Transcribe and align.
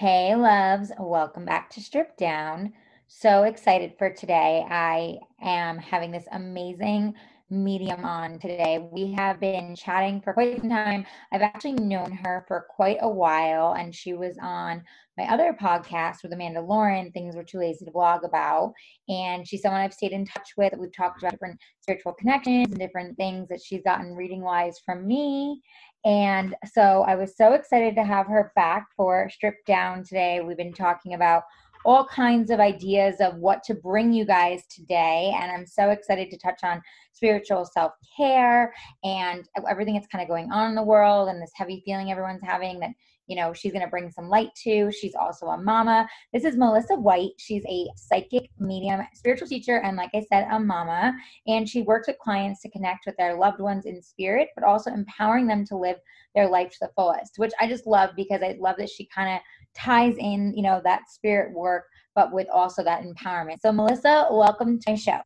Hey, 0.00 0.34
loves, 0.34 0.90
welcome 0.98 1.44
back 1.44 1.68
to 1.72 1.82
Strip 1.82 2.16
Down. 2.16 2.72
So 3.06 3.42
excited 3.42 3.92
for 3.98 4.08
today. 4.08 4.64
I 4.66 5.18
am 5.42 5.76
having 5.76 6.10
this 6.10 6.24
amazing 6.32 7.16
medium 7.50 8.04
on 8.04 8.38
today. 8.38 8.88
We 8.92 9.12
have 9.12 9.40
been 9.40 9.74
chatting 9.74 10.20
for 10.20 10.32
quite 10.32 10.60
some 10.60 10.70
time. 10.70 11.04
I've 11.32 11.42
actually 11.42 11.72
known 11.72 12.12
her 12.12 12.44
for 12.46 12.66
quite 12.74 12.98
a 13.00 13.08
while, 13.08 13.72
and 13.72 13.94
she 13.94 14.14
was 14.14 14.36
on 14.40 14.82
my 15.18 15.24
other 15.30 15.56
podcast 15.60 16.22
with 16.22 16.32
Amanda 16.32 16.60
Lauren, 16.60 17.10
Things 17.12 17.36
We're 17.36 17.42
Too 17.42 17.58
Lazy 17.58 17.84
to 17.84 17.90
Blog 17.90 18.24
About. 18.24 18.72
And 19.08 19.46
she's 19.46 19.62
someone 19.62 19.80
I've 19.80 19.92
stayed 19.92 20.12
in 20.12 20.24
touch 20.24 20.50
with. 20.56 20.72
We've 20.78 20.96
talked 20.96 21.22
about 21.22 21.32
different 21.32 21.60
spiritual 21.80 22.14
connections 22.14 22.68
and 22.70 22.78
different 22.78 23.16
things 23.16 23.48
that 23.48 23.60
she's 23.62 23.82
gotten 23.82 24.14
reading 24.14 24.42
wise 24.42 24.78
from 24.86 25.06
me. 25.06 25.60
And 26.04 26.54
so 26.72 27.04
I 27.06 27.16
was 27.16 27.36
so 27.36 27.52
excited 27.52 27.94
to 27.96 28.04
have 28.04 28.26
her 28.28 28.52
back 28.56 28.86
for 28.96 29.28
Strip 29.28 29.56
Down 29.66 30.04
today. 30.04 30.40
We've 30.40 30.56
been 30.56 30.72
talking 30.72 31.12
about 31.14 31.42
all 31.84 32.06
kinds 32.06 32.50
of 32.50 32.60
ideas 32.60 33.16
of 33.20 33.36
what 33.36 33.62
to 33.64 33.74
bring 33.74 34.12
you 34.12 34.24
guys 34.24 34.62
today. 34.68 35.34
And 35.40 35.50
I'm 35.50 35.66
so 35.66 35.90
excited 35.90 36.30
to 36.30 36.38
touch 36.38 36.60
on 36.62 36.82
spiritual 37.12 37.64
self 37.64 37.92
care 38.16 38.72
and 39.04 39.48
everything 39.68 39.94
that's 39.94 40.06
kind 40.06 40.22
of 40.22 40.28
going 40.28 40.50
on 40.52 40.68
in 40.68 40.74
the 40.74 40.82
world 40.82 41.28
and 41.28 41.40
this 41.40 41.52
heavy 41.54 41.82
feeling 41.84 42.10
everyone's 42.10 42.42
having 42.42 42.80
that 42.80 42.90
you 43.26 43.36
know 43.36 43.52
she's 43.52 43.70
going 43.70 43.84
to 43.84 43.90
bring 43.90 44.10
some 44.10 44.28
light 44.28 44.48
to. 44.64 44.90
She's 44.90 45.14
also 45.14 45.46
a 45.46 45.56
mama. 45.56 46.08
This 46.32 46.44
is 46.44 46.56
melissa 46.56 46.96
white. 46.96 47.30
She's 47.38 47.64
a 47.68 47.86
psychic 47.94 48.50
medium 48.58 49.02
spiritual 49.14 49.46
teacher 49.46 49.80
and 49.84 49.96
like 49.96 50.10
i 50.14 50.24
said 50.28 50.48
a 50.50 50.58
mama. 50.58 51.14
And 51.46 51.68
she 51.68 51.82
works 51.82 52.08
with 52.08 52.18
clients 52.18 52.60
to 52.62 52.70
connect 52.70 53.06
with 53.06 53.16
their 53.16 53.34
loved 53.36 53.60
ones 53.60 53.86
in 53.86 54.02
spirit 54.02 54.48
but 54.56 54.64
also 54.64 54.90
empowering 54.90 55.46
them 55.46 55.64
to 55.66 55.76
live 55.76 55.96
their 56.34 56.48
life 56.48 56.70
to 56.70 56.78
the 56.82 56.90
fullest 56.96 57.38
which 57.38 57.52
i 57.60 57.66
just 57.66 57.86
love 57.86 58.10
because 58.16 58.40
i 58.42 58.56
love 58.60 58.76
that 58.78 58.88
she 58.88 59.08
kind 59.14 59.34
of 59.34 59.40
ties 59.74 60.14
in 60.18 60.52
you 60.56 60.62
know 60.62 60.80
that 60.84 61.08
spirit 61.08 61.52
work 61.54 61.84
but 62.14 62.32
with 62.32 62.48
also 62.52 62.82
that 62.82 63.02
empowerment 63.02 63.56
so 63.60 63.72
melissa 63.72 64.26
welcome 64.30 64.78
to 64.78 64.90
my 64.90 64.96
show 64.96 65.20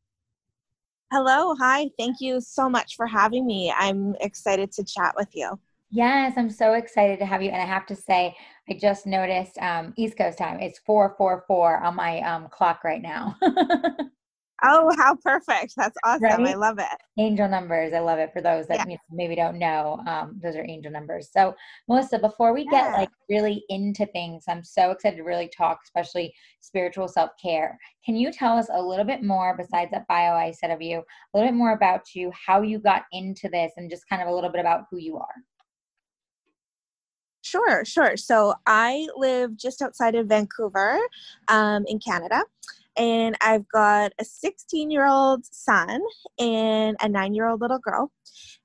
Hello, 1.12 1.54
hi. 1.54 1.90
Thank 1.96 2.16
you 2.20 2.40
so 2.40 2.68
much 2.68 2.96
for 2.96 3.06
having 3.06 3.46
me. 3.46 3.72
I'm 3.76 4.16
excited 4.20 4.72
to 4.72 4.84
chat 4.84 5.14
with 5.16 5.28
you. 5.32 5.60
Yes, 5.90 6.34
I'm 6.36 6.50
so 6.50 6.72
excited 6.72 7.20
to 7.20 7.26
have 7.26 7.40
you. 7.40 7.50
And 7.50 7.62
I 7.62 7.66
have 7.66 7.86
to 7.86 7.94
say, 7.94 8.34
I 8.68 8.72
just 8.72 9.06
noticed 9.06 9.56
um, 9.58 9.94
East 9.96 10.18
Coast 10.18 10.38
time. 10.38 10.58
It's 10.58 10.80
444 10.80 11.84
on 11.84 11.94
my 11.94 12.20
um, 12.22 12.48
clock 12.50 12.82
right 12.82 13.00
now. 13.00 13.36
oh, 14.62 14.94
how 14.96 15.16
perfect. 15.16 15.74
That's 15.76 15.96
awesome. 16.04 16.22
Right? 16.22 16.48
I 16.48 16.54
love 16.54 16.78
it. 16.78 16.86
Angel 17.18 17.48
numbers. 17.48 17.92
I 17.92 17.98
love 17.98 18.18
it 18.18 18.32
for 18.32 18.40
those 18.40 18.66
that 18.68 18.88
yeah. 18.88 18.96
maybe 19.10 19.34
don't 19.34 19.58
know. 19.58 20.00
Um, 20.06 20.40
those 20.42 20.56
are 20.56 20.64
angel 20.68 20.92
numbers. 20.92 21.30
So, 21.32 21.54
Melissa, 21.88 22.18
before 22.18 22.52
we 22.52 22.66
yeah. 22.70 22.90
get 22.90 22.92
like 22.92 23.10
really 23.28 23.64
into 23.68 24.06
things, 24.06 24.44
I'm 24.48 24.62
so 24.62 24.90
excited 24.90 25.16
to 25.16 25.22
really 25.22 25.50
talk, 25.56 25.80
especially 25.84 26.34
spiritual 26.60 27.08
self 27.08 27.30
care. 27.42 27.78
Can 28.04 28.16
you 28.16 28.30
tell 28.32 28.56
us 28.56 28.68
a 28.72 28.80
little 28.80 29.04
bit 29.04 29.22
more, 29.22 29.56
besides 29.56 29.90
that 29.90 30.06
bio 30.08 30.32
I 30.32 30.52
said 30.52 30.70
of 30.70 30.80
you, 30.82 30.98
a 30.98 31.38
little 31.38 31.50
bit 31.50 31.56
more 31.56 31.72
about 31.72 32.14
you, 32.14 32.30
how 32.46 32.62
you 32.62 32.78
got 32.78 33.02
into 33.12 33.48
this, 33.48 33.72
and 33.76 33.90
just 33.90 34.08
kind 34.08 34.22
of 34.22 34.28
a 34.28 34.32
little 34.32 34.50
bit 34.50 34.60
about 34.60 34.84
who 34.90 34.98
you 34.98 35.16
are? 35.16 35.34
Sure, 37.42 37.84
sure. 37.84 38.16
So 38.16 38.54
I 38.66 39.06
live 39.16 39.56
just 39.56 39.82
outside 39.82 40.14
of 40.14 40.28
Vancouver 40.28 40.98
um, 41.48 41.84
in 41.86 41.98
Canada, 41.98 42.42
and 42.96 43.36
I've 43.40 43.68
got 43.68 44.12
a 44.18 44.24
16 44.24 44.90
year 44.90 45.06
old 45.06 45.44
son 45.46 46.00
and 46.38 46.96
a 47.00 47.08
nine 47.08 47.34
year 47.34 47.48
old 47.48 47.60
little 47.60 47.78
girl. 47.78 48.12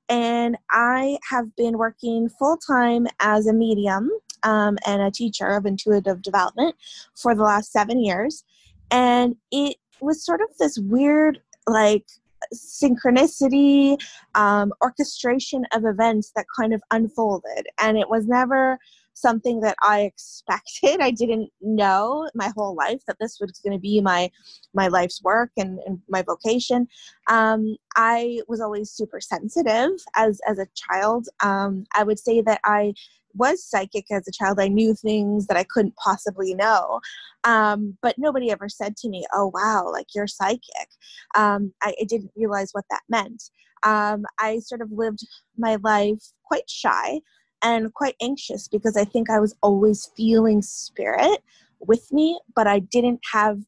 And 0.08 0.58
I 0.72 1.18
have 1.30 1.56
been 1.56 1.78
working 1.78 2.30
full 2.30 2.58
time 2.58 3.08
as 3.20 3.46
a 3.48 3.54
medium 3.54 4.10
um, 4.44 4.78
and 4.86 5.02
a 5.02 5.12
teacher 5.12 5.48
of 5.48 5.66
intuitive 5.66 6.22
development 6.22 6.76
for 7.16 7.36
the 7.36 7.44
last 7.44 7.72
seven 7.72 8.04
years. 8.04 8.44
And 8.92 9.36
it 9.52 9.78
was 10.02 10.26
sort 10.26 10.42
of 10.42 10.48
this 10.58 10.80
weird, 10.80 11.40
like, 11.68 12.06
synchronicity, 12.54 13.98
um, 14.34 14.72
orchestration 14.82 15.66
of 15.74 15.86
events 15.86 16.32
that 16.36 16.46
kind 16.58 16.74
of 16.74 16.82
unfolded. 16.90 17.68
And 17.80 17.98
it 17.98 18.10
was 18.10 18.28
never 18.28 18.80
something 19.20 19.60
that 19.62 19.76
I 19.84 20.02
expected. 20.02 21.02
I 21.02 21.12
didn't 21.12 21.50
know 21.62 22.30
my 22.36 22.52
whole 22.56 22.76
life 22.76 23.02
that 23.08 23.18
this 23.20 23.38
was 23.40 23.60
going 23.64 23.74
to 23.74 23.82
be 23.82 24.02
my 24.02 24.32
my 24.74 24.88
life's 24.88 25.22
work 25.24 25.52
and, 25.58 25.80
and 25.86 26.00
my 26.10 26.22
vocation. 26.22 26.88
Um, 27.28 27.76
I 27.96 28.42
was 28.48 28.62
always 28.62 28.92
super 28.92 29.20
sensitive 29.20 29.92
as 30.16 30.40
as 30.48 30.60
a 30.60 30.68
child. 30.76 31.28
Um, 31.44 31.86
I 31.96 32.04
would 32.04 32.20
say 32.20 32.42
that 32.42 32.62
I 32.66 32.94
was 33.36 33.64
psychic 33.64 34.06
as 34.12 34.28
a 34.28 34.32
child. 34.32 34.60
I 34.60 34.68
knew 34.68 34.94
things 34.94 35.48
that 35.48 35.58
I 35.58 35.64
couldn't 35.64 35.96
possibly 35.96 36.54
know. 36.54 37.00
Um, 37.44 37.98
but 38.02 38.18
nobody 38.18 38.52
ever 38.52 38.68
said 38.70 38.98
to 38.98 39.10
me, 39.10 39.26
oh, 39.34 39.52
wow, 39.54 39.90
like 39.92 40.08
you're 40.16 40.28
psychic. 40.28 40.90
Um, 41.36 41.74
I, 41.82 41.94
I, 42.02 42.04
didn't 42.06 42.32
realize 42.36 42.70
what 42.72 42.86
that 42.90 43.02
meant. 43.08 43.52
Um, 43.84 44.26
I 44.40 44.60
sort 44.60 44.82
of 44.82 44.92
lived 44.92 45.20
my 45.58 45.78
life 45.84 46.22
quite 46.44 46.70
shy 46.70 47.22
and 47.62 47.94
quite 47.94 48.16
anxious 48.22 48.68
because 48.68 48.96
I 48.96 49.06
think 49.06 49.30
I 49.30 49.40
was 49.40 49.56
always 49.62 50.12
feeling 50.16 50.62
spirit 50.62 51.44
with 51.80 52.12
me, 52.12 52.40
but 52.56 52.68
I 52.68 52.80
didn't 52.80 53.22
have 53.32 53.60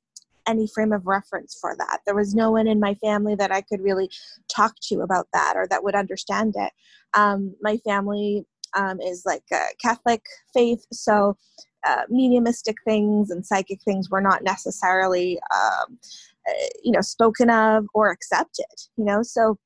any 0.47 0.67
frame 0.67 0.91
of 0.91 1.07
reference 1.07 1.57
for 1.59 1.75
that. 1.77 1.99
There 2.05 2.15
was 2.15 2.33
no 2.33 2.51
one 2.51 2.67
in 2.67 2.79
my 2.79 2.95
family 2.95 3.35
that 3.35 3.51
I 3.51 3.61
could 3.61 3.81
really 3.81 4.09
talk 4.53 4.73
to 4.89 5.01
about 5.01 5.27
that 5.33 5.53
or 5.55 5.67
that 5.67 5.83
would 5.83 5.95
understand 5.95 6.55
it. 6.57 6.71
Um, 7.13 7.55
my 7.61 7.77
family 7.77 8.45
um, 8.75 8.99
is 9.01 9.23
like 9.25 9.43
a 9.51 9.65
Catholic 9.81 10.23
faith, 10.53 10.85
so 10.91 11.37
uh, 11.85 12.03
mediumistic 12.09 12.77
things 12.85 13.31
and 13.31 13.45
psychic 13.45 13.81
things 13.83 14.09
were 14.09 14.21
not 14.21 14.43
necessarily, 14.43 15.39
um, 15.53 15.99
uh, 16.47 16.67
you 16.83 16.91
know, 16.91 17.01
spoken 17.01 17.49
of 17.49 17.85
or 17.93 18.11
accepted. 18.11 18.65
You 18.97 19.05
know, 19.05 19.23
so 19.23 19.57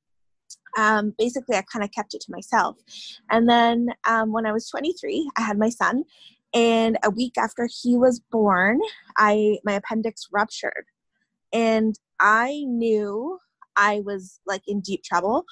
um, 0.76 1.14
basically 1.18 1.56
I 1.56 1.62
kind 1.62 1.84
of 1.84 1.90
kept 1.92 2.14
it 2.14 2.20
to 2.22 2.32
myself. 2.32 2.76
And 3.30 3.48
then 3.48 3.88
um, 4.08 4.32
when 4.32 4.46
I 4.46 4.52
was 4.52 4.68
23, 4.68 5.30
I 5.36 5.42
had 5.42 5.58
my 5.58 5.70
son, 5.70 6.04
and 6.54 6.98
a 7.02 7.10
week 7.10 7.34
after 7.38 7.68
he 7.82 7.96
was 7.96 8.20
born, 8.30 8.80
I 9.18 9.58
my 9.64 9.74
appendix 9.74 10.28
ruptured, 10.32 10.86
and 11.52 11.98
I 12.20 12.64
knew 12.66 13.38
I 13.76 14.00
was 14.04 14.40
like 14.46 14.62
in 14.66 14.80
deep 14.80 15.02
trouble 15.02 15.44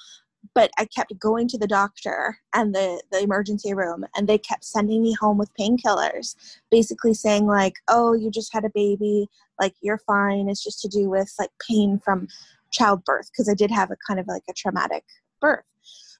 but 0.53 0.69
I 0.77 0.85
kept 0.85 1.17
going 1.17 1.47
to 1.49 1.57
the 1.57 1.67
doctor 1.67 2.37
and 2.53 2.75
the, 2.75 3.01
the 3.11 3.21
emergency 3.21 3.73
room, 3.73 4.05
and 4.15 4.27
they 4.27 4.37
kept 4.37 4.63
sending 4.63 5.01
me 5.01 5.13
home 5.13 5.37
with 5.37 5.53
painkillers, 5.59 6.35
basically 6.69 7.13
saying, 7.13 7.45
like, 7.47 7.75
oh, 7.87 8.13
you 8.13 8.29
just 8.29 8.53
had 8.53 8.65
a 8.65 8.71
baby, 8.73 9.27
like, 9.59 9.73
you're 9.81 10.01
fine. 10.05 10.49
It's 10.49 10.63
just 10.63 10.81
to 10.81 10.87
do 10.87 11.09
with 11.09 11.33
like 11.39 11.51
pain 11.67 11.99
from 12.03 12.27
childbirth, 12.75 13.29
because 13.31 13.49
I 13.49 13.53
did 13.53 13.71
have 13.71 13.91
a 13.91 13.97
kind 14.07 14.19
of 14.19 14.27
like 14.27 14.43
a 14.49 14.53
traumatic 14.53 15.03
birth. 15.41 15.63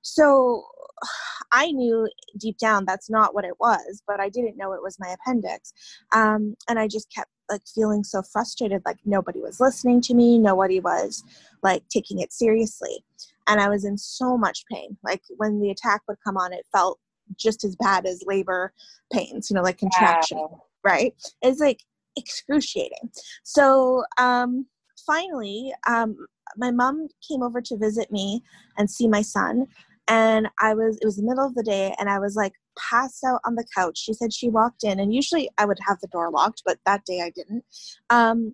So 0.01 0.63
I 1.51 1.71
knew 1.71 2.09
deep 2.37 2.57
down 2.57 2.85
that's 2.85 3.09
not 3.09 3.33
what 3.33 3.45
it 3.45 3.59
was, 3.59 4.01
but 4.07 4.19
I 4.19 4.29
didn't 4.29 4.57
know 4.57 4.73
it 4.73 4.83
was 4.83 4.97
my 4.99 5.13
appendix. 5.13 5.73
Um, 6.13 6.55
and 6.69 6.79
I 6.79 6.87
just 6.87 7.11
kept 7.13 7.29
like 7.49 7.61
feeling 7.73 8.03
so 8.03 8.23
frustrated, 8.23 8.81
like 8.85 8.97
nobody 9.05 9.39
was 9.39 9.59
listening 9.59 10.01
to 10.01 10.13
me, 10.15 10.39
nobody 10.39 10.79
was 10.79 11.23
like 11.61 11.83
taking 11.89 12.19
it 12.19 12.33
seriously 12.33 13.03
and 13.47 13.59
I 13.59 13.69
was 13.69 13.85
in 13.85 13.97
so 13.97 14.37
much 14.37 14.65
pain. 14.71 14.97
Like 15.03 15.21
when 15.37 15.59
the 15.59 15.69
attack 15.69 16.01
would 16.07 16.17
come 16.23 16.37
on, 16.37 16.53
it 16.53 16.65
felt 16.71 16.99
just 17.37 17.63
as 17.63 17.75
bad 17.75 18.05
as 18.05 18.23
labor 18.25 18.73
pains, 19.11 19.49
you 19.49 19.55
know, 19.55 19.61
like 19.61 19.77
contraction, 19.77 20.37
wow. 20.37 20.63
right? 20.83 21.13
It's 21.41 21.59
like 21.59 21.81
excruciating. 22.15 23.11
So 23.43 24.03
um, 24.17 24.65
finally, 25.05 25.73
um, 25.87 26.15
my 26.57 26.71
mom 26.71 27.07
came 27.27 27.43
over 27.43 27.61
to 27.61 27.77
visit 27.77 28.11
me 28.11 28.43
and 28.77 28.89
see 28.89 29.07
my 29.07 29.21
son. 29.21 29.67
And 30.07 30.47
I 30.61 30.75
was, 30.75 30.97
it 31.01 31.05
was 31.05 31.17
the 31.17 31.23
middle 31.23 31.45
of 31.45 31.55
the 31.55 31.63
day, 31.63 31.95
and 31.97 32.09
I 32.09 32.19
was 32.19 32.35
like 32.35 32.53
passed 32.77 33.23
out 33.23 33.41
on 33.43 33.55
the 33.55 33.65
couch. 33.75 33.97
She 33.97 34.13
said 34.13 34.33
she 34.33 34.49
walked 34.49 34.83
in, 34.83 34.99
and 34.99 35.13
usually 35.13 35.49
I 35.57 35.65
would 35.65 35.79
have 35.87 35.99
the 35.99 36.07
door 36.07 36.29
locked, 36.29 36.61
but 36.63 36.77
that 36.85 37.05
day 37.05 37.21
I 37.21 37.31
didn't. 37.31 37.63
Um, 38.11 38.53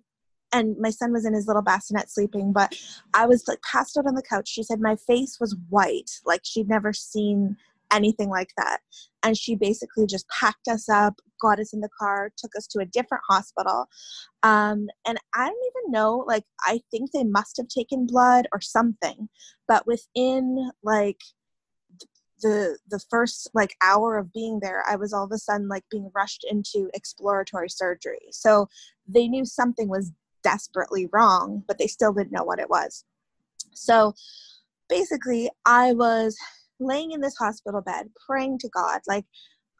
and 0.52 0.76
my 0.78 0.90
son 0.90 1.12
was 1.12 1.24
in 1.24 1.34
his 1.34 1.46
little 1.46 1.62
bassinet 1.62 2.10
sleeping, 2.10 2.52
but 2.52 2.78
I 3.14 3.26
was 3.26 3.48
like 3.48 3.60
passed 3.62 3.96
out 3.96 4.06
on 4.06 4.14
the 4.14 4.22
couch. 4.22 4.48
She 4.48 4.62
said 4.62 4.80
my 4.80 4.96
face 4.96 5.38
was 5.40 5.56
white, 5.68 6.10
like 6.24 6.42
she'd 6.44 6.68
never 6.68 6.92
seen 6.92 7.56
anything 7.92 8.28
like 8.28 8.50
that. 8.56 8.78
And 9.22 9.36
she 9.36 9.54
basically 9.54 10.06
just 10.06 10.26
packed 10.28 10.68
us 10.68 10.88
up, 10.88 11.14
got 11.40 11.60
us 11.60 11.72
in 11.72 11.80
the 11.80 11.88
car, 11.98 12.30
took 12.36 12.52
us 12.56 12.66
to 12.68 12.80
a 12.80 12.86
different 12.86 13.22
hospital. 13.28 13.86
Um, 14.42 14.88
and 15.06 15.18
I 15.34 15.46
don't 15.46 15.56
even 15.76 15.92
know, 15.92 16.24
like, 16.26 16.44
I 16.66 16.80
think 16.90 17.12
they 17.12 17.24
must 17.24 17.56
have 17.58 17.68
taken 17.68 18.06
blood 18.06 18.46
or 18.52 18.60
something. 18.60 19.28
But 19.68 19.86
within 19.86 20.70
like 20.82 21.20
the 22.42 22.76
the 22.88 23.00
first 23.08 23.48
like 23.54 23.76
hour 23.84 24.18
of 24.18 24.32
being 24.32 24.58
there 24.60 24.82
i 24.88 24.96
was 24.96 25.12
all 25.12 25.22
of 25.22 25.30
a 25.30 25.38
sudden 25.38 25.68
like 25.68 25.84
being 25.92 26.10
rushed 26.12 26.44
into 26.50 26.90
exploratory 26.92 27.68
surgery 27.68 28.18
so 28.32 28.68
they 29.06 29.28
knew 29.28 29.44
something 29.44 29.88
was 29.88 30.10
desperately 30.42 31.08
wrong, 31.12 31.62
but 31.66 31.78
they 31.78 31.86
still 31.86 32.12
didn't 32.12 32.32
know 32.32 32.44
what 32.44 32.58
it 32.58 32.70
was. 32.70 33.04
So 33.72 34.14
basically, 34.88 35.50
I 35.64 35.92
was 35.92 36.36
laying 36.84 37.12
in 37.12 37.20
this 37.20 37.36
hospital 37.36 37.80
bed 37.80 38.10
praying 38.26 38.58
to 38.60 38.68
God, 38.68 39.00
like, 39.06 39.24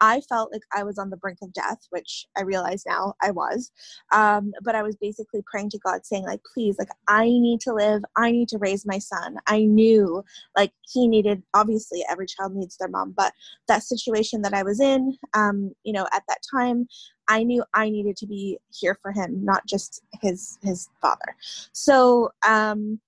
I 0.03 0.21
felt 0.29 0.51
like 0.53 0.63
I 0.77 0.83
was 0.83 0.99
on 0.99 1.11
the 1.11 1.17
brink 1.17 1.39
of 1.43 1.53
death, 1.53 1.79
which 1.91 2.27
I 2.37 2.43
realize 2.43 2.83
now 2.85 3.15
I 3.23 3.31
was. 3.31 3.71
Um, 4.11 4.51
but 4.65 4.75
I 4.75 4.83
was 4.83 4.97
basically 4.97 5.43
praying 5.49 5.71
to 5.71 5.79
God, 5.79 6.05
saying, 6.05 6.25
like, 6.25 6.41
please, 6.53 6.75
like, 6.77 6.89
I 7.07 7.27
need 7.27 7.61
to 7.61 7.73
live. 7.73 8.03
I 8.17 8.33
need 8.33 8.49
to 8.49 8.59
raise 8.59 8.85
my 8.85 8.99
son. 8.99 9.37
I 9.47 9.61
knew, 9.63 10.25
like, 10.57 10.73
he 10.91 11.07
needed, 11.07 11.45
obviously, 11.55 12.05
every 12.11 12.27
child 12.27 12.53
needs 12.53 12.77
their 12.79 12.89
mom, 12.89 13.15
but 13.17 13.33
that 13.69 13.85
situation 13.85 14.43
that 14.43 14.55
I 14.55 14.65
was 14.65 14.81
in, 14.81 15.17
um, 15.35 15.73
you 15.85 15.93
know, 15.93 16.09
at 16.13 16.25
that 16.27 16.39
time, 16.53 16.89
I 17.29 17.45
knew 17.45 17.63
I 17.73 17.89
needed 17.89 18.17
to 18.17 18.27
be 18.27 18.59
here 18.73 18.99
for 19.01 19.13
him, 19.13 19.45
not 19.45 19.65
just 19.67 20.03
his 20.21 20.59
his 20.63 20.89
father. 21.01 21.37
So 21.73 22.33
um, 22.45 22.99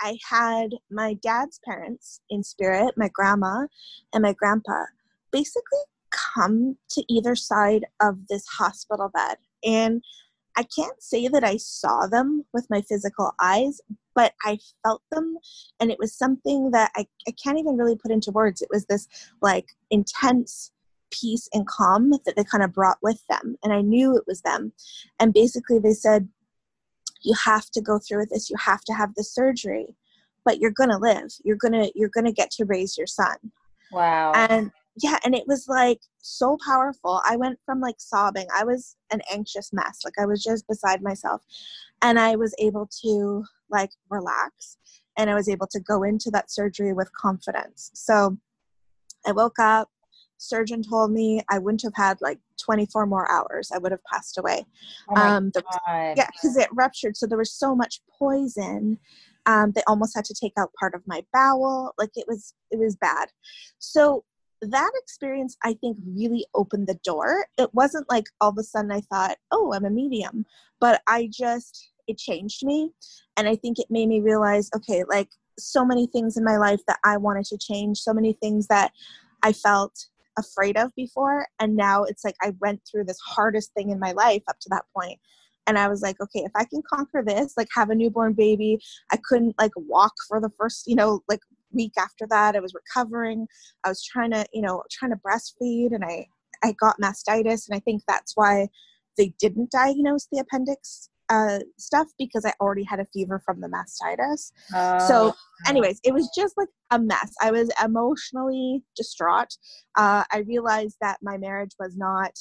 I 0.00 0.18
had 0.28 0.70
my 0.90 1.14
dad's 1.14 1.60
parents 1.64 2.20
in 2.30 2.42
spirit, 2.42 2.94
my 2.96 3.08
grandma 3.12 3.66
and 4.12 4.22
my 4.22 4.32
grandpa, 4.32 4.84
basically 5.32 5.80
come 6.10 6.76
to 6.90 7.04
either 7.08 7.34
side 7.34 7.84
of 8.00 8.26
this 8.28 8.46
hospital 8.46 9.10
bed. 9.12 9.36
And 9.64 10.02
I 10.56 10.62
can't 10.62 11.02
say 11.02 11.28
that 11.28 11.44
I 11.44 11.58
saw 11.58 12.06
them 12.06 12.44
with 12.54 12.66
my 12.70 12.80
physical 12.82 13.32
eyes, 13.40 13.80
but 14.14 14.32
I 14.42 14.58
felt 14.82 15.02
them. 15.10 15.36
And 15.80 15.90
it 15.90 15.98
was 15.98 16.16
something 16.16 16.70
that 16.70 16.90
I, 16.96 17.06
I 17.28 17.32
can't 17.32 17.58
even 17.58 17.76
really 17.76 17.96
put 17.96 18.10
into 18.10 18.30
words. 18.30 18.62
It 18.62 18.70
was 18.72 18.86
this 18.86 19.06
like 19.42 19.66
intense 19.90 20.72
peace 21.10 21.48
and 21.52 21.66
calm 21.66 22.10
that 22.10 22.34
they 22.36 22.44
kind 22.44 22.64
of 22.64 22.72
brought 22.72 22.98
with 23.02 23.22
them. 23.28 23.56
And 23.62 23.72
I 23.72 23.82
knew 23.82 24.16
it 24.16 24.24
was 24.26 24.40
them. 24.42 24.72
And 25.20 25.34
basically, 25.34 25.78
they 25.78 25.92
said, 25.92 26.28
You 27.26 27.34
have 27.44 27.68
to 27.72 27.80
go 27.80 27.98
through 27.98 28.20
with 28.20 28.30
this, 28.30 28.48
you 28.48 28.56
have 28.56 28.82
to 28.84 28.94
have 28.94 29.14
the 29.14 29.24
surgery, 29.24 29.96
but 30.44 30.58
you're 30.60 30.70
going 30.70 30.90
to 30.90 30.98
live. 30.98 31.28
You're 31.44 31.56
going 31.56 31.72
to, 31.72 31.90
you're 31.94 32.10
to 32.24 32.32
get 32.32 32.50
to 32.52 32.64
raise 32.64 32.96
your 32.96 33.06
son. 33.06 33.36
Wow. 33.92 34.32
And 34.34 34.70
yeah, 35.02 35.18
and 35.24 35.34
it 35.34 35.44
was 35.46 35.66
like 35.68 36.00
so 36.22 36.56
powerful. 36.64 37.20
I 37.28 37.36
went 37.36 37.58
from 37.66 37.80
like 37.80 37.96
sobbing. 37.98 38.46
I 38.56 38.64
was 38.64 38.96
an 39.10 39.20
anxious 39.32 39.70
mess. 39.72 40.00
Like 40.04 40.14
I 40.18 40.24
was 40.24 40.42
just 40.42 40.66
beside 40.68 41.02
myself. 41.02 41.42
And 42.00 42.18
I 42.18 42.36
was 42.36 42.54
able 42.58 42.88
to 43.02 43.44
like 43.70 43.90
relax 44.08 44.78
and 45.18 45.28
I 45.28 45.34
was 45.34 45.48
able 45.48 45.66
to 45.68 45.80
go 45.80 46.02
into 46.02 46.30
that 46.30 46.50
surgery 46.50 46.92
with 46.92 47.12
confidence. 47.12 47.90
So 47.94 48.38
I 49.26 49.32
woke 49.32 49.58
up 49.58 49.90
surgeon 50.38 50.82
told 50.82 51.12
me 51.12 51.42
I 51.50 51.58
wouldn't 51.58 51.82
have 51.82 51.94
had 51.94 52.20
like 52.20 52.38
24 52.62 53.06
more 53.06 53.30
hours. 53.30 53.70
I 53.74 53.78
would 53.78 53.92
have 53.92 54.04
passed 54.10 54.38
away. 54.38 54.64
Oh 55.08 55.16
um, 55.16 55.52
yeah, 56.16 56.28
because 56.32 56.56
it 56.56 56.68
ruptured. 56.72 57.16
So 57.16 57.26
there 57.26 57.38
was 57.38 57.52
so 57.52 57.74
much 57.74 58.00
poison. 58.18 58.98
Um, 59.46 59.72
they 59.72 59.82
almost 59.86 60.14
had 60.14 60.24
to 60.26 60.34
take 60.34 60.52
out 60.58 60.72
part 60.78 60.94
of 60.94 61.02
my 61.06 61.24
bowel. 61.32 61.94
Like 61.98 62.10
it 62.16 62.26
was, 62.26 62.54
it 62.70 62.78
was 62.78 62.96
bad. 62.96 63.28
So 63.78 64.24
that 64.62 64.90
experience, 64.96 65.56
I 65.62 65.74
think, 65.74 65.98
really 66.06 66.46
opened 66.54 66.86
the 66.86 66.98
door. 67.04 67.46
It 67.58 67.72
wasn't 67.74 68.08
like 68.10 68.26
all 68.40 68.50
of 68.50 68.58
a 68.58 68.62
sudden 68.62 68.90
I 68.90 69.02
thought, 69.02 69.36
oh, 69.50 69.72
I'm 69.72 69.84
a 69.84 69.90
medium, 69.90 70.46
but 70.80 71.02
I 71.06 71.28
just, 71.30 71.90
it 72.08 72.18
changed 72.18 72.64
me. 72.64 72.92
And 73.36 73.48
I 73.48 73.56
think 73.56 73.78
it 73.78 73.86
made 73.90 74.08
me 74.08 74.20
realize, 74.20 74.70
okay, 74.74 75.04
like 75.08 75.28
so 75.58 75.84
many 75.84 76.06
things 76.06 76.36
in 76.36 76.44
my 76.44 76.56
life 76.56 76.80
that 76.86 76.98
I 77.04 77.16
wanted 77.16 77.44
to 77.46 77.58
change, 77.58 77.98
so 77.98 78.12
many 78.12 78.32
things 78.34 78.66
that 78.68 78.92
I 79.42 79.52
felt 79.52 80.06
afraid 80.38 80.76
of 80.76 80.94
before 80.94 81.46
and 81.60 81.76
now 81.76 82.04
it's 82.04 82.24
like 82.24 82.36
i 82.42 82.52
went 82.60 82.80
through 82.90 83.04
this 83.04 83.18
hardest 83.20 83.72
thing 83.74 83.90
in 83.90 83.98
my 83.98 84.12
life 84.12 84.42
up 84.48 84.58
to 84.60 84.68
that 84.70 84.84
point. 84.96 85.18
And 85.66 85.78
i 85.78 85.88
was 85.88 86.02
like 86.02 86.20
okay 86.20 86.40
if 86.40 86.52
i 86.54 86.64
can 86.64 86.82
conquer 86.92 87.22
this 87.26 87.54
like 87.56 87.68
have 87.74 87.90
a 87.90 87.94
newborn 87.94 88.34
baby 88.34 88.78
i 89.12 89.18
couldn't 89.28 89.54
like 89.58 89.72
walk 89.76 90.14
for 90.28 90.40
the 90.40 90.50
first 90.58 90.86
you 90.86 90.94
know 90.94 91.22
like 91.28 91.40
week 91.72 91.92
after 91.98 92.26
that 92.30 92.54
i 92.54 92.60
was 92.60 92.74
recovering 92.74 93.46
i 93.84 93.88
was 93.88 94.04
trying 94.04 94.30
to 94.30 94.46
you 94.52 94.62
know 94.62 94.82
trying 94.90 95.10
to 95.10 95.20
breastfeed 95.26 95.92
and 95.92 96.04
i 96.04 96.26
i 96.62 96.72
got 96.72 97.00
mastitis 97.00 97.68
and 97.68 97.76
i 97.76 97.80
think 97.80 98.02
that's 98.06 98.32
why 98.36 98.68
they 99.18 99.34
didn't 99.40 99.70
diagnose 99.70 100.28
the 100.30 100.38
appendix 100.38 101.10
uh, 101.28 101.60
stuff 101.78 102.08
because 102.18 102.44
I 102.44 102.52
already 102.60 102.84
had 102.84 103.00
a 103.00 103.06
fever 103.06 103.40
from 103.44 103.60
the 103.60 103.68
mastitis. 103.68 104.52
so, 105.06 105.28
oh, 105.28 105.34
anyways, 105.66 106.00
it 106.04 106.12
was 106.12 106.30
just 106.36 106.56
like 106.56 106.68
a 106.90 106.98
mess. 106.98 107.32
I 107.42 107.50
was 107.50 107.70
emotionally 107.84 108.82
distraught. 108.96 109.56
Uh, 109.96 110.24
I 110.32 110.38
realized 110.46 110.96
that 111.00 111.18
my 111.22 111.36
marriage 111.36 111.72
was 111.78 111.96
not 111.96 112.32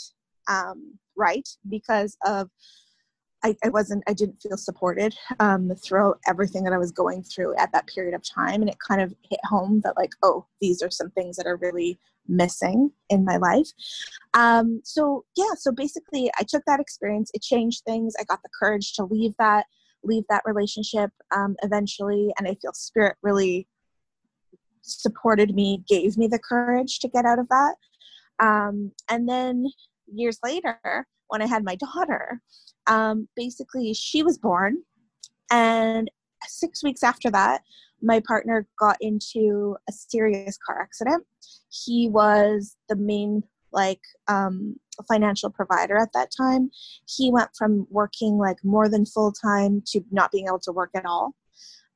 um, 0.48 0.98
right 1.18 1.48
because 1.70 2.18
of 2.26 2.50
I, 3.46 3.56
I, 3.64 3.70
wasn't 3.70 4.04
I 4.08 4.14
didn't 4.14 4.42
feel 4.42 4.58
supported 4.58 5.16
um, 5.40 5.72
throughout 5.76 6.20
everything 6.28 6.64
that 6.64 6.74
I 6.74 6.80
was 6.80 6.92
going 6.92 7.22
through 7.22 7.56
at 7.58 7.72
that 7.74 7.86
period 7.86 8.16
of 8.16 8.24
time, 8.24 8.62
and 8.62 8.70
it 8.70 8.78
kind 8.86 9.02
of 9.02 9.14
hit 9.30 9.40
home 9.44 9.82
that 9.84 9.96
like, 9.96 10.14
oh, 10.24 10.48
these 10.62 10.82
are 10.82 10.90
some 10.90 11.12
things 11.12 11.38
that 11.38 11.46
are 11.46 11.58
really 11.58 12.00
missing 12.28 12.90
in 13.12 13.24
my 13.24 13.38
life. 13.38 13.68
Um, 14.34 14.82
so 14.84 15.26
yeah, 15.38 15.54
so 15.56 15.72
basically, 15.72 16.32
I 16.40 16.44
took 16.44 16.64
that 16.66 16.80
experience. 16.80 17.30
It 17.36 17.44
changed 17.44 17.84
things. 17.86 18.16
I 18.20 18.24
got 18.24 18.42
the 18.42 18.50
courage 18.60 18.94
to 18.94 19.06
leave 19.06 19.34
that 19.38 19.68
leave 20.04 20.24
that 20.30 20.44
relationship 20.46 21.12
um, 21.36 21.56
eventually, 21.62 22.34
and 22.40 22.48
I 22.48 22.56
feel 22.56 22.74
Spirit 22.74 23.16
really 23.22 23.68
supported 24.82 25.54
me, 25.54 25.84
gave 25.88 26.18
me 26.18 26.28
the 26.28 26.40
courage 26.40 27.00
to 27.00 27.08
get 27.08 27.26
out 27.26 27.40
of 27.40 27.48
that. 27.50 27.76
Um, 28.40 28.92
and 29.10 29.30
then 29.30 29.68
years 30.12 30.40
later, 30.44 31.08
when 31.28 31.42
I 31.42 31.48
had 31.48 31.64
my 31.64 31.76
daughter, 31.76 32.42
um, 32.88 33.28
basically 33.36 33.94
she 33.94 34.24
was 34.24 34.38
born, 34.38 34.78
and 35.52 36.10
six 36.48 36.84
weeks 36.84 37.04
after 37.04 37.30
that, 37.32 37.62
my 38.02 38.22
partner 38.28 38.68
got 38.80 38.98
into 39.02 39.76
a 39.90 39.92
serious 39.92 40.58
car 40.66 40.82
accident. 40.82 41.26
He 41.70 42.10
was 42.10 42.76
the 42.90 42.96
main 42.96 43.44
like 43.72 44.02
um, 44.28 44.78
financial 45.08 45.50
provider 45.50 45.98
at 45.98 46.14
that 46.14 46.30
time. 46.36 46.72
He 47.08 47.32
went 47.32 47.50
from 47.58 47.86
working 47.90 48.38
like 48.38 48.58
more 48.64 48.90
than 48.90 49.06
full 49.06 49.32
time 49.32 49.84
to 49.88 50.02
not 50.12 50.32
being 50.32 50.48
able 50.48 50.60
to 50.60 50.72
work 50.72 50.92
at 50.96 51.06
all. 51.06 51.36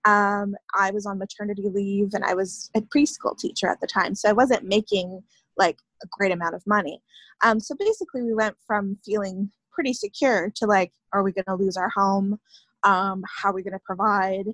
Um, 0.06 0.56
I 0.76 0.92
was 0.92 1.06
on 1.06 1.18
maternity 1.18 1.70
leave 1.70 2.14
and 2.14 2.24
I 2.24 2.34
was 2.34 2.70
a 2.76 2.82
preschool 2.82 3.38
teacher 3.38 3.68
at 3.68 3.82
the 3.82 3.88
time, 3.88 4.16
so 4.16 4.30
I 4.30 4.34
wasn't 4.34 4.64
making 4.64 5.22
like 5.60 5.78
a 6.04 6.08
great 6.18 6.32
amount 6.32 6.56
of 6.56 6.66
money. 6.66 7.02
Um, 7.44 7.60
so 7.60 7.76
basically, 7.78 8.24
we 8.24 8.34
went 8.34 8.56
from 8.66 8.98
feeling 9.06 9.52
pretty 9.72 9.94
secure 9.94 10.52
to 10.56 10.66
like, 10.66 10.92
are 11.14 11.22
we 11.22 11.32
going 11.32 11.46
to 11.46 11.56
lose 11.56 11.78
our 11.78 11.90
home? 11.90 12.40
Um, 12.84 13.24
how 13.28 13.50
are 13.50 13.54
we 13.54 13.64
going 13.64 13.74
to 13.74 13.80
provide? 13.86 14.46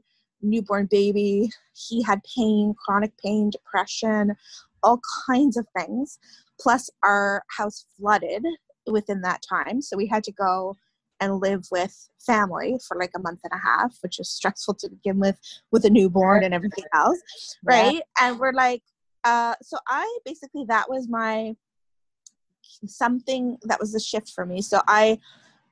newborn 0.46 0.88
baby. 0.90 1.50
He 1.74 2.02
had 2.04 2.22
pain, 2.36 2.76
chronic 2.78 3.12
pain, 3.18 3.50
depression, 3.50 4.36
all 4.84 5.00
kinds 5.28 5.58
of 5.58 5.68
things. 5.78 6.20
Plus, 6.60 6.90
our 7.04 7.44
house 7.50 7.86
flooded 7.98 8.46
within 8.88 9.22
that 9.22 9.42
time. 9.48 9.82
So 9.82 9.98
we 9.98 10.08
had 10.08 10.24
to 10.26 10.32
go 10.32 10.76
and 11.20 11.40
live 11.40 11.66
with 11.72 12.10
family 12.26 12.78
for 12.88 12.98
like 12.98 13.12
a 13.16 13.20
month 13.20 13.40
and 13.44 13.54
a 13.54 13.62
half, 13.62 13.98
which 14.02 14.20
is 14.20 14.30
stressful 14.30 14.76
to 14.76 14.90
begin 14.90 15.20
with, 15.20 15.40
with 15.72 15.86
a 15.86 15.90
newborn 15.90 16.44
and 16.44 16.54
everything 16.54 16.86
else. 16.94 17.20
Right. 17.64 17.96
Yeah. 17.96 18.02
And 18.22 18.40
we're 18.40 18.54
like, 18.54 18.84
uh, 19.26 19.56
so 19.62 19.78
I 19.88 20.20
basically, 20.24 20.66
that 20.70 20.90
was 20.90 21.10
my 21.10 21.56
something 22.86 23.58
that 23.64 23.80
was 23.80 23.94
a 23.96 24.00
shift 24.00 24.30
for 24.30 24.46
me. 24.46 24.62
So 24.62 24.82
I 24.88 25.20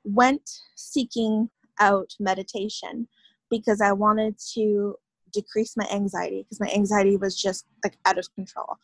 went 0.04 0.50
seeking 0.76 1.50
out 1.80 2.14
meditation 2.20 3.08
because 3.50 3.82
I 3.82 3.92
wanted 3.92 4.36
to 4.54 4.96
decrease 5.32 5.76
my 5.78 5.88
anxiety 5.92 6.44
because 6.44 6.60
my 6.60 6.72
anxiety 6.74 7.18
was 7.18 7.40
just 7.40 7.66
like 7.84 7.98
out 8.06 8.18
of 8.18 8.34
control. 8.36 8.78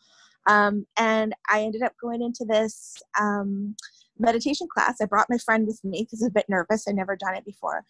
Um, 0.46 0.86
and 0.96 1.34
I 1.50 1.62
ended 1.62 1.82
up 1.82 1.92
going 2.00 2.22
into 2.22 2.44
this 2.44 2.96
um, 3.18 3.76
meditation 4.18 4.68
class. 4.72 5.00
I 5.00 5.06
brought 5.06 5.30
my 5.30 5.38
friend 5.38 5.66
with 5.66 5.80
me 5.84 6.02
because 6.02 6.22
I 6.22 6.26
was 6.26 6.30
a 6.30 6.34
bit 6.34 6.48
nervous. 6.48 6.86
I'd 6.88 6.96
never 6.96 7.16
done 7.16 7.34
it 7.34 7.44
before. 7.44 7.84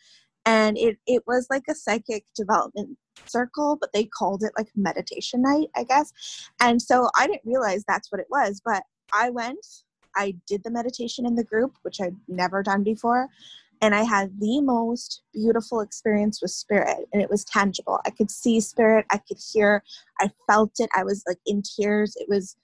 And 0.51 0.79
it, 0.79 0.99
it 1.07 1.23
was 1.27 1.47
like 1.51 1.65
a 1.69 1.75
psychic 1.75 2.25
development 2.35 2.97
circle, 3.27 3.77
but 3.81 3.93
they 3.93 4.05
called 4.05 4.43
it 4.43 4.53
like 4.57 4.69
meditation 4.75 5.43
night, 5.43 5.69
I 5.77 5.85
guess. 5.85 6.13
And 6.61 6.81
so 6.81 7.09
I 7.17 7.27
didn't 7.27 7.43
realize 7.45 7.85
that's 7.87 8.11
what 8.11 8.21
it 8.21 8.27
was, 8.31 8.61
but 8.65 8.83
I 9.13 9.31
went, 9.31 9.65
I 10.17 10.35
did 10.47 10.65
the 10.65 10.71
meditation 10.71 11.27
in 11.27 11.35
the 11.35 11.45
group, 11.45 11.77
which 11.83 12.01
I'd 12.01 12.17
never 12.29 12.63
done 12.63 12.83
before 12.83 13.29
and 13.83 13.95
I 13.95 14.03
had 14.03 14.39
the 14.39 14.61
most 14.61 15.23
beautiful 15.33 15.81
experience 15.81 16.43
with 16.43 16.51
spirit 16.51 17.09
and 17.13 17.23
it 17.23 17.31
was 17.31 17.45
tangible. 17.45 17.99
I 18.05 18.11
could 18.11 18.31
see 18.31 18.61
spirit, 18.61 19.07
I 19.11 19.19
could 19.19 19.39
hear, 19.53 19.83
I 20.21 20.31
felt 20.47 20.73
it. 20.79 20.91
I 20.95 21.05
was 21.05 21.25
like 21.27 21.39
in 21.47 21.63
tears. 21.63 22.15
It 22.17 22.29
was 22.29 22.57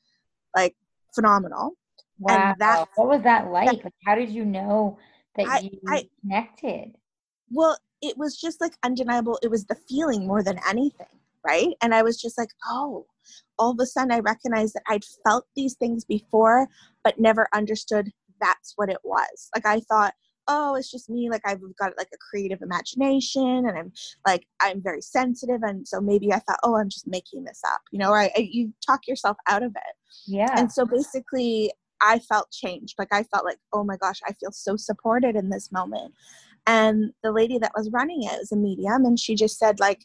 like 0.55 0.75
phenomenal. 1.15 1.73
Wow. 2.19 2.51
And 2.51 2.61
that 2.61 2.89
what 2.97 3.09
was 3.09 3.23
that 3.23 3.51
like? 3.51 3.83
That, 3.83 3.93
how 4.07 4.15
did 4.15 4.31
you 4.31 4.45
know 4.45 4.99
that 5.37 5.47
I, 5.47 5.59
you 5.61 5.81
I, 5.89 6.09
connected? 6.21 6.97
Well, 7.51 7.77
it 8.03 8.17
was 8.19 8.37
just 8.37 8.61
like 8.61 8.75
undeniable. 8.83 9.39
It 9.43 9.51
was 9.51 9.65
the 9.67 9.77
feeling 9.89 10.27
more 10.27 10.43
than 10.43 10.61
anything, 10.69 11.07
right? 11.47 11.75
And 11.83 11.95
I 11.95 12.03
was 12.03 12.21
just 12.21 12.39
like, 12.39 12.51
oh, 12.69 13.07
all 13.59 13.73
of 13.73 13.81
a 13.81 13.87
sudden 13.87 14.13
I 14.13 14.21
recognized 14.21 14.75
that 14.75 14.83
I'd 14.89 15.05
felt 15.25 15.47
these 15.57 15.75
things 15.75 16.05
before, 16.05 16.69
but 17.05 17.19
never 17.19 17.49
understood 17.55 18.11
that's 18.41 18.75
what 18.77 18.91
it 18.91 18.99
was. 19.03 19.51
Like 19.55 19.67
I 19.67 19.81
thought, 19.81 20.15
oh 20.49 20.77
it's 20.77 20.91
just 20.91 21.11
me 21.11 21.29
like 21.29 21.43
i've 21.45 21.61
got 21.77 21.93
like 21.99 22.09
a 22.15 22.19
creative 22.31 22.63
imagination 22.63 23.67
and 23.67 23.77
i'm 23.77 23.93
like 24.25 24.47
i'm 24.61 24.81
very 24.81 25.01
sensitive 25.01 25.61
and 25.63 25.87
so 25.87 26.01
maybe 26.01 26.33
i 26.33 26.39
thought 26.39 26.59
oh 26.63 26.77
i'm 26.77 26.89
just 26.89 27.07
making 27.07 27.43
this 27.43 27.61
up 27.67 27.81
you 27.91 27.99
know 27.99 28.13
I, 28.13 28.31
you 28.37 28.73
talk 28.87 29.09
yourself 29.09 29.37
out 29.49 29.65
of 29.65 29.73
it 29.73 29.97
yeah 30.27 30.55
and 30.57 30.71
so 30.71 30.87
basically 30.87 31.73
I 32.01 32.19
felt 32.19 32.51
changed. 32.51 32.95
Like 32.99 33.13
I 33.13 33.23
felt 33.23 33.45
like, 33.45 33.59
oh 33.73 33.85
my 33.85 33.97
gosh, 33.97 34.21
I 34.27 34.33
feel 34.35 34.53
so 34.53 34.77
supported 34.77 35.37
in 35.37 35.51
this 35.51 35.73
moment. 35.73 36.13
And 36.67 37.13
the 37.23 37.33
lady 37.33 37.59
that 37.59 37.73
was 37.77 37.91
running 37.93 38.25
it 38.25 38.39
was 38.39 38.53
a 38.53 38.57
medium, 38.57 39.05
and 39.05 39.19
she 39.19 39.35
just 39.35 39.59
said, 39.59 39.79
like, 39.79 40.01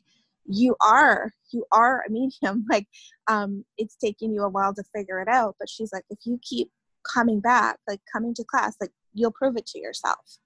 you 0.45 0.75
are, 0.81 1.33
you 1.51 1.65
are 1.71 2.03
a 2.07 2.11
medium. 2.11 2.65
Like, 2.69 2.87
um, 3.27 3.65
it's 3.77 3.95
taking 3.95 4.33
you 4.33 4.43
a 4.43 4.49
while 4.49 4.73
to 4.73 4.83
figure 4.95 5.19
it 5.19 5.27
out. 5.27 5.55
But 5.59 5.69
she's 5.69 5.91
like, 5.91 6.05
if 6.09 6.19
you 6.25 6.39
keep 6.41 6.69
coming 7.03 7.39
back, 7.39 7.77
like 7.87 8.01
coming 8.11 8.33
to 8.35 8.43
class, 8.43 8.75
like 8.79 8.91
you'll 9.13 9.31
prove 9.31 9.57
it 9.57 9.65
to 9.67 9.79
yourself. 9.79 10.37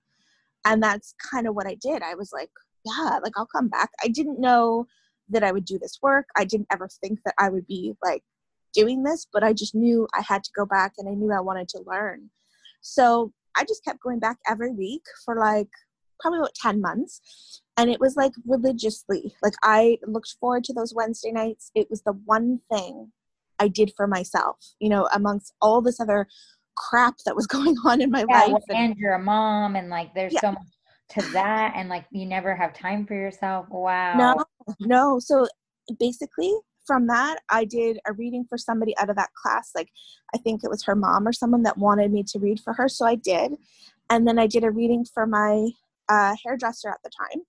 And 0.66 0.82
that's 0.82 1.14
kind 1.32 1.48
of 1.48 1.56
what 1.56 1.68
I 1.68 1.76
did. 1.76 2.02
I 2.02 2.16
was 2.16 2.32
like, 2.34 2.50
yeah, 2.86 3.20
like 3.24 3.34
I'll 3.38 3.46
come 3.46 3.68
back. 3.68 3.90
I 4.04 4.08
didn't 4.08 4.40
know 4.40 4.88
that 5.30 5.44
I 5.44 5.52
would 5.52 5.66
do 5.66 5.80
this 5.80 6.00
work. 6.02 6.28
I 6.36 6.46
didn't 6.46 6.68
ever 6.72 6.88
think 6.88 7.20
that 7.26 7.36
I 7.38 7.50
would 7.50 7.68
be 7.68 7.94
like 8.04 8.24
doing 8.74 9.04
this, 9.04 9.28
but 9.32 9.44
I 9.44 9.54
just 9.54 9.76
knew 9.76 10.08
I 10.14 10.22
had 10.22 10.44
to 10.44 10.52
go 10.56 10.66
back 10.66 10.94
and 10.98 11.08
I 11.10 11.14
knew 11.14 11.32
I 11.32 11.40
wanted 11.40 11.68
to 11.70 11.84
learn. 11.86 12.30
So 12.82 13.32
I 13.56 13.64
just 13.64 13.84
kept 13.84 14.02
going 14.02 14.20
back 14.20 14.38
every 14.48 14.72
week 14.72 15.04
for 15.24 15.36
like 15.36 15.70
probably 16.20 16.40
about 16.40 16.56
10 16.56 16.82
months. 16.82 17.62
And 17.78 17.90
it 17.90 18.00
was 18.00 18.16
like 18.16 18.32
religiously. 18.46 19.36
Like 19.44 19.54
I 19.64 19.98
looked 20.06 20.36
forward 20.40 20.64
to 20.66 20.74
those 20.74 20.94
Wednesday 20.94 21.32
nights. 21.32 21.72
It 21.76 21.88
was 21.90 22.02
the 22.04 22.14
one 22.26 22.62
thing 22.72 23.12
I 23.60 23.68
did 23.68 23.92
for 23.96 24.08
myself, 24.08 24.58
you 24.80 24.90
know, 24.90 25.08
amongst 25.14 25.54
all 25.62 25.82
this 25.82 26.00
other 26.00 26.28
crap 26.76 27.16
that 27.26 27.36
was 27.36 27.48
going 27.56 27.76
on 27.86 28.02
in 28.02 28.12
my 28.12 28.26
yeah, 28.30 28.40
life. 28.40 28.64
Well, 28.70 28.78
and 28.78 28.96
you're 28.98 29.14
a 29.14 29.20
mom, 29.20 29.76
and 29.76 29.90
like 29.90 30.14
there's 30.14 30.34
yeah. 30.34 30.42
so 30.42 30.52
much 30.52 30.68
to 31.10 31.22
that, 31.34 31.74
and 31.76 31.90
like 31.90 32.06
you 32.12 32.26
never 32.26 32.56
have 32.56 32.74
time 32.74 33.06
for 33.06 33.14
yourself. 33.14 33.68
Wow. 33.70 34.18
No, 34.18 34.46
no. 34.80 35.20
So 35.20 35.48
basically, 36.00 36.54
from 36.86 37.08
that, 37.08 37.40
I 37.50 37.66
did 37.66 38.00
a 38.06 38.14
reading 38.14 38.46
for 38.48 38.58
somebody 38.58 38.96
out 38.98 39.10
of 39.10 39.16
that 39.16 39.34
class. 39.34 39.72
Like, 39.76 39.90
I 40.34 40.38
think 40.38 40.64
it 40.64 40.70
was 40.70 40.84
her 40.84 40.96
mom 40.96 41.28
or 41.28 41.34
someone 41.34 41.64
that 41.64 41.78
wanted 41.78 42.12
me 42.12 42.24
to 42.28 42.40
read 42.40 42.60
for 42.60 42.74
her. 42.74 42.88
So 42.88 43.06
I 43.06 43.16
did. 43.16 43.54
And 44.10 44.28
then 44.28 44.38
I 44.38 44.48
did 44.48 44.64
a 44.64 44.72
reading 44.72 45.06
for 45.06 45.26
my 45.26 45.70
uh, 46.10 46.36
hairdresser 46.44 46.90
at 46.90 47.00
the 47.04 47.10
time. 47.10 47.42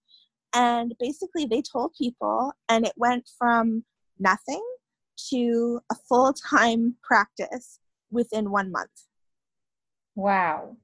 And 0.54 0.94
basically, 0.98 1.46
they 1.46 1.62
told 1.62 1.94
people, 1.98 2.52
and 2.68 2.86
it 2.86 2.94
went 2.96 3.28
from 3.38 3.84
nothing 4.18 4.62
to 5.30 5.80
a 5.90 5.94
full 6.08 6.32
time 6.32 6.96
practice 7.02 7.78
within 8.10 8.50
one 8.50 8.70
month. 8.70 9.04
Wow. 10.14 10.76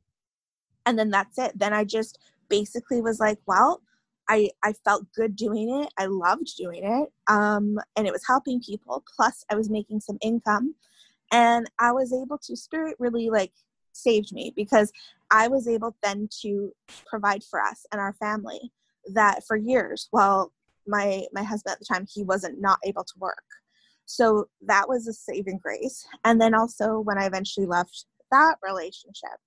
And 0.84 0.98
then 0.98 1.10
that's 1.10 1.38
it. 1.38 1.58
Then 1.58 1.72
I 1.72 1.84
just 1.84 2.18
basically 2.48 3.00
was 3.00 3.20
like, 3.20 3.38
well, 3.46 3.80
I, 4.28 4.50
I 4.62 4.72
felt 4.84 5.12
good 5.14 5.36
doing 5.36 5.82
it. 5.82 5.92
I 5.96 6.06
loved 6.06 6.56
doing 6.56 6.84
it. 6.84 7.08
Um, 7.28 7.78
and 7.96 8.06
it 8.06 8.12
was 8.12 8.26
helping 8.26 8.60
people. 8.60 9.02
Plus, 9.16 9.44
I 9.50 9.54
was 9.54 9.70
making 9.70 10.00
some 10.00 10.18
income. 10.22 10.74
And 11.30 11.70
I 11.78 11.92
was 11.92 12.12
able 12.12 12.38
to, 12.38 12.56
Spirit 12.56 12.96
really 12.98 13.30
like 13.30 13.52
saved 13.92 14.32
me 14.32 14.52
because 14.54 14.92
I 15.32 15.48
was 15.48 15.66
able 15.66 15.96
then 16.02 16.28
to 16.42 16.70
provide 17.06 17.42
for 17.42 17.60
us 17.60 17.86
and 17.90 18.00
our 18.00 18.12
family 18.14 18.70
that 19.14 19.44
for 19.46 19.56
years, 19.56 20.08
while 20.10 20.52
my, 20.86 21.24
my 21.32 21.42
husband 21.42 21.72
at 21.72 21.78
the 21.78 21.86
time, 21.86 22.06
he 22.12 22.22
wasn't 22.22 22.60
not 22.60 22.78
able 22.84 23.02
to 23.02 23.14
work. 23.18 23.42
So 24.04 24.48
that 24.66 24.88
was 24.88 25.06
a 25.06 25.12
saving 25.12 25.58
grace. 25.62 26.06
And 26.24 26.40
then 26.40 26.54
also, 26.54 27.00
when 27.00 27.18
I 27.18 27.26
eventually 27.26 27.66
left 27.66 28.04
that 28.30 28.56
relationship, 28.62 29.38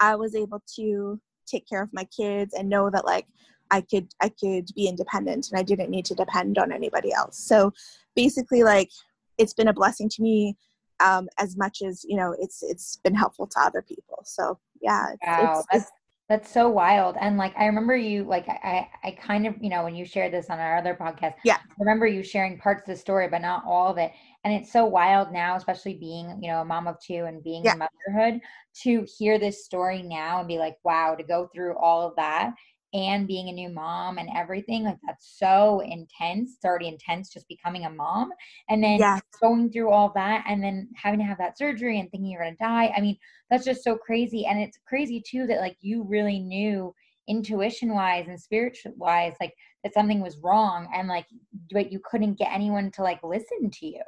I 0.00 0.16
was 0.16 0.34
able 0.34 0.62
to 0.76 1.20
take 1.46 1.68
care 1.68 1.82
of 1.82 1.92
my 1.92 2.04
kids 2.04 2.52
and 2.54 2.68
know 2.68 2.90
that 2.90 3.04
like 3.04 3.26
I 3.70 3.80
could 3.82 4.08
I 4.20 4.28
could 4.28 4.66
be 4.74 4.88
independent 4.88 5.48
and 5.50 5.58
I 5.58 5.62
didn't 5.62 5.90
need 5.90 6.04
to 6.06 6.14
depend 6.14 6.58
on 6.58 6.72
anybody 6.72 7.12
else. 7.12 7.38
So 7.38 7.72
basically 8.14 8.62
like 8.62 8.90
it's 9.38 9.54
been 9.54 9.68
a 9.68 9.72
blessing 9.72 10.08
to 10.10 10.22
me 10.22 10.56
um, 11.00 11.28
as 11.38 11.56
much 11.56 11.82
as 11.82 12.04
you 12.04 12.16
know 12.16 12.34
it's 12.38 12.62
it's 12.62 12.96
been 12.96 13.14
helpful 13.14 13.46
to 13.46 13.60
other 13.60 13.82
people. 13.82 14.22
So 14.24 14.58
yeah, 14.80 15.12
it's, 15.12 15.26
wow, 15.26 15.58
it's, 15.58 15.66
that's, 15.70 15.84
it's, 15.84 15.92
that's 16.28 16.52
so 16.52 16.68
wild. 16.68 17.16
And 17.20 17.38
like 17.38 17.54
I 17.56 17.66
remember 17.66 17.96
you 17.96 18.24
like 18.24 18.48
I 18.48 18.88
I 19.02 19.12
kind 19.12 19.46
of 19.46 19.54
you 19.60 19.70
know 19.70 19.84
when 19.84 19.94
you 19.94 20.04
shared 20.04 20.32
this 20.32 20.50
on 20.50 20.58
our 20.58 20.76
other 20.76 20.94
podcast. 20.94 21.34
Yeah, 21.44 21.56
I 21.56 21.74
remember 21.78 22.06
you 22.06 22.22
sharing 22.22 22.58
parts 22.58 22.82
of 22.82 22.94
the 22.94 23.00
story, 23.00 23.28
but 23.28 23.40
not 23.40 23.64
all 23.66 23.90
of 23.90 23.98
it. 23.98 24.12
And 24.44 24.52
it's 24.52 24.72
so 24.72 24.84
wild 24.84 25.32
now, 25.32 25.56
especially 25.56 25.94
being 25.94 26.38
you 26.42 26.50
know 26.50 26.60
a 26.60 26.64
mom 26.64 26.86
of 26.86 26.96
two 27.00 27.24
and 27.26 27.42
being 27.42 27.64
yeah. 27.64 27.74
in 27.74 27.78
motherhood, 27.78 28.40
to 28.82 29.06
hear 29.18 29.38
this 29.38 29.64
story 29.64 30.02
now 30.02 30.38
and 30.38 30.48
be 30.48 30.58
like, 30.58 30.76
wow, 30.84 31.14
to 31.14 31.22
go 31.22 31.48
through 31.54 31.76
all 31.78 32.06
of 32.06 32.16
that 32.16 32.52
and 32.94 33.26
being 33.26 33.48
a 33.48 33.52
new 33.52 33.68
mom 33.68 34.18
and 34.18 34.30
everything 34.34 34.84
like 34.84 34.96
that's 35.06 35.36
so 35.38 35.80
intense 35.80 36.54
it's 36.56 36.64
already 36.64 36.88
intense 36.88 37.28
just 37.28 37.46
becoming 37.48 37.84
a 37.84 37.90
mom 37.90 38.30
and 38.70 38.82
then 38.82 38.98
going 39.42 39.70
through 39.70 39.90
all 39.90 40.10
that 40.14 40.44
and 40.48 40.62
then 40.62 40.88
having 40.94 41.18
to 41.18 41.24
have 41.24 41.38
that 41.38 41.58
surgery 41.58 42.00
and 42.00 42.10
thinking 42.10 42.30
you're 42.30 42.42
going 42.42 42.56
to 42.56 42.64
die 42.64 42.92
i 42.96 43.00
mean 43.00 43.16
that's 43.50 43.64
just 43.64 43.84
so 43.84 43.94
crazy 43.94 44.46
and 44.46 44.58
it's 44.58 44.78
crazy 44.86 45.22
too 45.24 45.46
that 45.46 45.60
like 45.60 45.76
you 45.80 46.02
really 46.04 46.38
knew 46.38 46.94
intuition 47.28 47.92
wise 47.94 48.26
and 48.28 48.40
spiritual 48.40 48.92
wise 48.96 49.34
like 49.38 49.54
that 49.84 49.92
something 49.92 50.20
was 50.20 50.38
wrong 50.38 50.88
and 50.94 51.08
like 51.08 51.26
but 51.72 51.92
you 51.92 52.00
couldn't 52.10 52.38
get 52.38 52.52
anyone 52.52 52.90
to 52.90 53.02
like 53.02 53.22
listen 53.22 53.70
to 53.70 53.86
you 53.86 54.02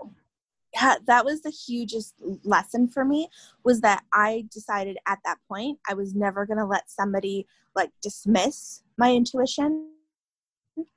yeah, 0.75 0.97
that 1.07 1.25
was 1.25 1.43
the 1.43 1.51
hugest 1.51 2.15
lesson 2.45 2.89
for 2.89 3.05
me 3.05 3.29
was 3.65 3.81
that 3.81 4.05
I 4.13 4.47
decided 4.53 4.99
at 5.09 5.19
that 5.25 5.39
point 5.49 5.79
I 5.89 5.95
was 5.95 6.15
never 6.15 6.47
going 6.47 6.59
to 6.59 6.65
let 6.65 6.91
somebody 6.91 7.47
like 7.75 7.91
dismiss 8.03 8.83
my 8.97 9.13
intuition 9.13 9.91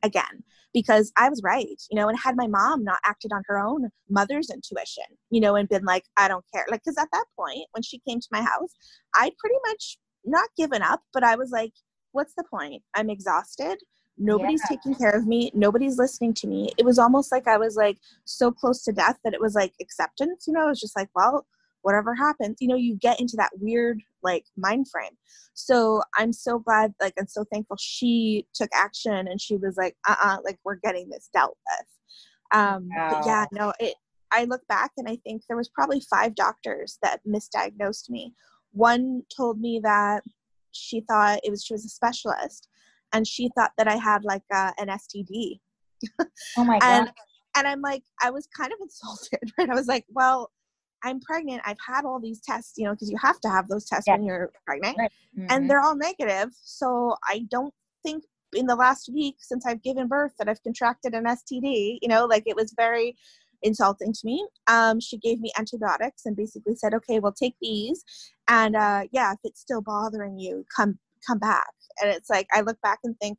again 0.04 0.44
because 0.74 1.12
I 1.18 1.30
was 1.30 1.42
right, 1.44 1.82
you 1.90 1.96
know, 1.96 2.08
and 2.10 2.18
had 2.18 2.36
my 2.36 2.48
mom 2.48 2.84
not 2.84 3.00
acted 3.06 3.32
on 3.32 3.44
her 3.46 3.60
own 3.60 3.90
mother's 4.10 4.50
intuition, 4.50 5.04
you 5.30 5.40
know, 5.40 5.56
and 5.56 5.70
been 5.70 5.86
like, 5.86 6.06
I 6.18 6.28
don't 6.28 6.46
care. 6.54 6.66
Like, 6.70 6.82
because 6.84 6.98
at 6.98 7.10
that 7.12 7.26
point, 7.38 7.68
when 7.72 7.84
she 7.84 8.02
came 8.08 8.20
to 8.20 8.28
my 8.32 8.42
house, 8.42 8.74
I'd 9.16 9.38
pretty 9.38 9.58
much 9.68 9.98
not 10.26 10.50
given 10.58 10.82
up, 10.82 11.02
but 11.14 11.24
I 11.24 11.36
was 11.36 11.52
like, 11.52 11.74
what's 12.12 12.34
the 12.36 12.44
point? 12.50 12.82
I'm 12.96 13.10
exhausted. 13.10 13.80
Nobody's 14.18 14.62
yeah. 14.70 14.76
taking 14.76 14.96
care 14.96 15.12
of 15.12 15.26
me. 15.26 15.52
Nobody's 15.54 15.98
listening 15.98 16.34
to 16.36 16.48
me. 16.48 16.72
It 16.78 16.86
was 16.86 17.00
almost 17.00 17.32
like 17.32 17.48
I 17.48 17.58
was 17.58 17.76
like 17.76 17.98
so 18.26 18.52
close 18.52 18.84
to 18.84 18.92
death 18.92 19.18
that 19.24 19.34
it 19.34 19.42
was 19.42 19.56
like 19.56 19.74
acceptance, 19.82 20.46
you 20.48 20.54
know, 20.54 20.66
it 20.66 20.70
was 20.70 20.80
just 20.80 20.96
like, 20.96 21.10
well, 21.16 21.46
whatever 21.82 22.16
happens, 22.16 22.58
you 22.60 22.68
know, 22.68 22.76
you 22.76 22.96
get 22.96 23.20
into 23.20 23.36
that 23.38 23.52
weird 23.60 24.02
like 24.22 24.46
mind 24.56 24.88
frame. 24.90 25.18
So 25.54 26.02
I'm 26.18 26.32
so 26.32 26.60
glad, 26.60 26.94
like, 27.02 27.14
I'm 27.20 27.28
so 27.28 27.44
thankful 27.52 27.78
she 27.80 28.48
took 28.54 28.70
action 28.74 29.28
and 29.28 29.42
she 29.42 29.58
was 29.58 29.76
like, 29.78 29.96
uh 30.08 30.16
uh-uh, 30.20 30.36
uh 30.36 30.38
like, 30.46 30.60
we're 30.64 30.76
getting 30.76 31.10
this 31.10 31.30
dealt 31.34 31.58
with. 31.68 32.60
Um, 32.60 32.90
wow. 32.96 33.22
Yeah, 33.26 33.46
no, 33.52 33.74
it, 33.80 33.96
I 34.32 34.46
look 34.46 34.66
back 34.68 34.92
and 34.98 35.10
I 35.10 35.18
think 35.18 35.44
there 35.48 35.58
was 35.58 35.70
probably 35.70 36.02
five 36.02 36.36
doctors 36.36 36.98
that 37.02 37.20
misdiagnosed 37.28 38.10
me. 38.10 38.34
One 38.72 39.24
told 39.36 39.60
me 39.60 39.80
that 39.84 40.24
she 40.72 41.02
thought 41.02 41.40
it 41.44 41.50
was, 41.50 41.64
she 41.64 41.74
was 41.74 41.86
a 41.86 41.90
specialist 41.90 42.70
and 43.14 43.28
she 43.28 43.50
thought 43.56 43.72
that 43.78 43.88
I 43.88 43.96
had 43.96 44.24
like 44.24 44.44
uh, 44.54 44.72
an 44.78 44.88
STD. 44.88 45.60
Oh 46.58 46.64
my 46.66 46.80
god! 46.80 47.00
and, 47.00 47.12
and 47.56 47.68
I'm 47.68 47.82
like, 47.82 48.04
I 48.22 48.30
was 48.30 48.48
kind 48.56 48.74
of 48.74 48.80
insulted, 48.82 49.52
right? 49.58 49.70
I 49.70 49.76
was 49.76 49.88
like, 49.88 50.06
well, 50.10 50.52
I'm 51.04 51.20
pregnant. 51.20 51.62
I've 51.66 51.78
had 51.86 52.06
all 52.06 52.20
these 52.20 52.42
tests, 52.42 52.74
you 52.78 52.86
know, 52.86 52.92
because 52.92 53.10
you 53.10 53.18
have 53.22 53.40
to 53.42 53.50
have 53.50 53.68
those 53.68 53.86
tests 53.86 54.06
yeah. 54.08 54.16
when 54.16 54.24
you're 54.24 54.52
pregnant, 54.66 54.98
right. 54.98 55.12
mm-hmm. 55.38 55.48
and 55.50 55.70
they're 55.70 55.82
all 55.82 55.96
negative. 55.96 56.50
So 56.64 57.16
I 57.28 57.46
don't 57.50 57.74
think 58.06 58.24
in 58.56 58.68
the 58.68 58.76
last 58.76 59.10
week 59.14 59.36
since 59.40 59.66
I've 59.66 59.82
given 59.82 60.08
birth 60.08 60.34
that 60.38 60.48
I've 60.48 60.62
contracted 60.64 61.14
an 61.14 61.26
STD. 61.26 62.00
You 62.02 62.08
know, 62.08 62.26
like 62.26 62.44
it 62.46 62.56
was 62.56 62.74
very 62.76 63.16
insulting 63.62 64.14
to 64.14 64.20
me. 64.24 64.46
Um, 64.68 65.00
she 65.00 65.18
gave 65.18 65.40
me 65.40 65.52
antibiotics 65.58 66.26
and 66.26 66.36
basically 66.36 66.76
said, 66.76 66.94
"Okay, 66.94 67.20
we'll 67.20 67.34
take 67.34 67.56
these, 67.62 68.04
and 68.48 68.76
uh, 68.76 69.04
yeah, 69.12 69.34
if 69.34 69.40
it's 69.44 69.62
still 69.62 69.82
bothering 69.82 70.38
you, 70.38 70.66
come 70.76 71.00
come 71.28 71.40
back." 71.40 71.72
And 72.02 72.10
it's 72.10 72.30
like 72.30 72.48
i 72.54 72.62
look 72.62 72.80
back 72.82 73.00
and 73.04 73.16
think 73.20 73.38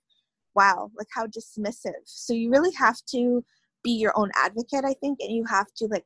wow 0.54 0.90
like 0.96 1.08
how 1.12 1.26
dismissive. 1.26 1.92
So 2.04 2.32
you 2.32 2.50
really 2.50 2.72
have 2.72 2.98
to 3.10 3.44
be 3.82 3.92
your 3.92 4.12
own 4.16 4.30
advocate 4.36 4.84
i 4.84 4.94
think 4.94 5.18
and 5.20 5.34
you 5.34 5.44
have 5.44 5.72
to 5.76 5.86
like 5.86 6.04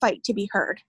fight 0.00 0.22
to 0.24 0.34
be 0.34 0.48
heard. 0.52 0.82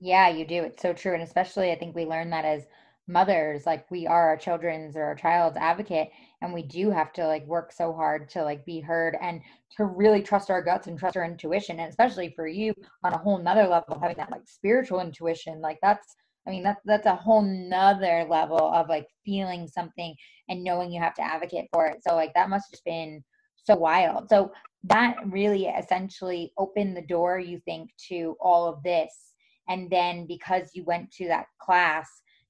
Yeah 0.00 0.28
you 0.28 0.44
do. 0.44 0.64
It's 0.64 0.82
so 0.82 0.92
true 0.92 1.14
and 1.14 1.22
especially 1.22 1.70
i 1.70 1.76
think 1.76 1.94
we 1.94 2.04
learn 2.04 2.30
that 2.30 2.44
as 2.44 2.66
mothers 3.06 3.66
like 3.66 3.90
we 3.90 4.06
are 4.06 4.28
our 4.28 4.36
children's 4.36 4.96
or 4.96 5.02
our 5.02 5.14
child's 5.14 5.58
advocate 5.58 6.08
and 6.40 6.54
we 6.54 6.62
do 6.62 6.90
have 6.90 7.12
to 7.12 7.26
like 7.26 7.46
work 7.46 7.70
so 7.70 7.92
hard 7.92 8.28
to 8.30 8.42
like 8.42 8.64
be 8.64 8.80
heard 8.80 9.16
and 9.20 9.42
to 9.76 9.84
really 9.84 10.22
trust 10.22 10.50
our 10.50 10.62
guts 10.62 10.86
and 10.86 10.98
trust 10.98 11.16
our 11.16 11.24
intuition 11.24 11.78
and 11.80 11.90
especially 11.90 12.32
for 12.34 12.46
you 12.46 12.72
on 13.02 13.12
a 13.12 13.18
whole 13.18 13.38
nother 13.38 13.66
level 13.66 13.98
having 14.00 14.16
that 14.16 14.30
like 14.30 14.46
spiritual 14.46 15.00
intuition 15.00 15.60
like 15.60 15.78
that's 15.82 16.16
I 16.46 16.50
mean, 16.50 16.62
that's 16.62 16.80
that's 16.84 17.06
a 17.06 17.16
whole 17.16 17.42
nother 17.42 18.26
level 18.28 18.60
of 18.60 18.88
like 18.88 19.06
feeling 19.24 19.66
something 19.66 20.14
and 20.48 20.62
knowing 20.62 20.92
you 20.92 21.00
have 21.00 21.14
to 21.14 21.22
advocate 21.22 21.68
for 21.72 21.86
it. 21.86 21.98
So 22.06 22.14
like 22.14 22.34
that 22.34 22.50
must 22.50 22.70
have 22.72 22.84
been 22.84 23.24
so 23.56 23.76
wild. 23.76 24.28
So 24.28 24.52
that 24.84 25.16
really 25.26 25.66
essentially 25.66 26.52
opened 26.58 26.96
the 26.96 27.02
door, 27.02 27.38
you 27.38 27.60
think, 27.64 27.90
to 28.08 28.36
all 28.40 28.68
of 28.68 28.82
this. 28.82 29.32
And 29.68 29.88
then 29.90 30.26
because 30.26 30.70
you 30.74 30.84
went 30.84 31.10
to 31.12 31.28
that 31.28 31.46
class, 31.58 32.06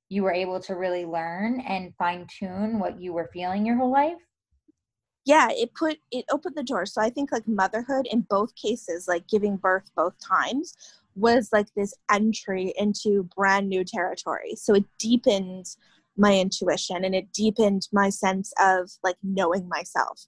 you 0.08 0.22
were 0.22 0.32
able 0.32 0.60
to 0.60 0.74
really 0.74 1.04
learn 1.04 1.60
and 1.60 1.94
fine 1.96 2.26
tune 2.38 2.78
what 2.78 3.00
you 3.00 3.12
were 3.12 3.30
feeling 3.32 3.64
your 3.64 3.76
whole 3.76 3.92
life 3.92 4.18
yeah 5.24 5.48
it 5.50 5.72
put 5.74 5.98
it 6.10 6.24
opened 6.30 6.54
the 6.54 6.62
door 6.62 6.86
so 6.86 7.00
i 7.00 7.10
think 7.10 7.32
like 7.32 7.46
motherhood 7.48 8.06
in 8.10 8.20
both 8.22 8.54
cases 8.54 9.08
like 9.08 9.26
giving 9.28 9.56
birth 9.56 9.90
both 9.96 10.14
times 10.20 10.74
was 11.16 11.50
like 11.52 11.66
this 11.74 11.94
entry 12.10 12.72
into 12.76 13.28
brand 13.36 13.68
new 13.68 13.84
territory. 13.84 14.54
So 14.56 14.74
it 14.74 14.84
deepened 14.98 15.66
my 16.16 16.38
intuition 16.38 17.04
and 17.04 17.14
it 17.14 17.32
deepened 17.32 17.88
my 17.92 18.08
sense 18.08 18.52
of 18.60 18.90
like 19.02 19.16
knowing 19.22 19.68
myself. 19.68 20.26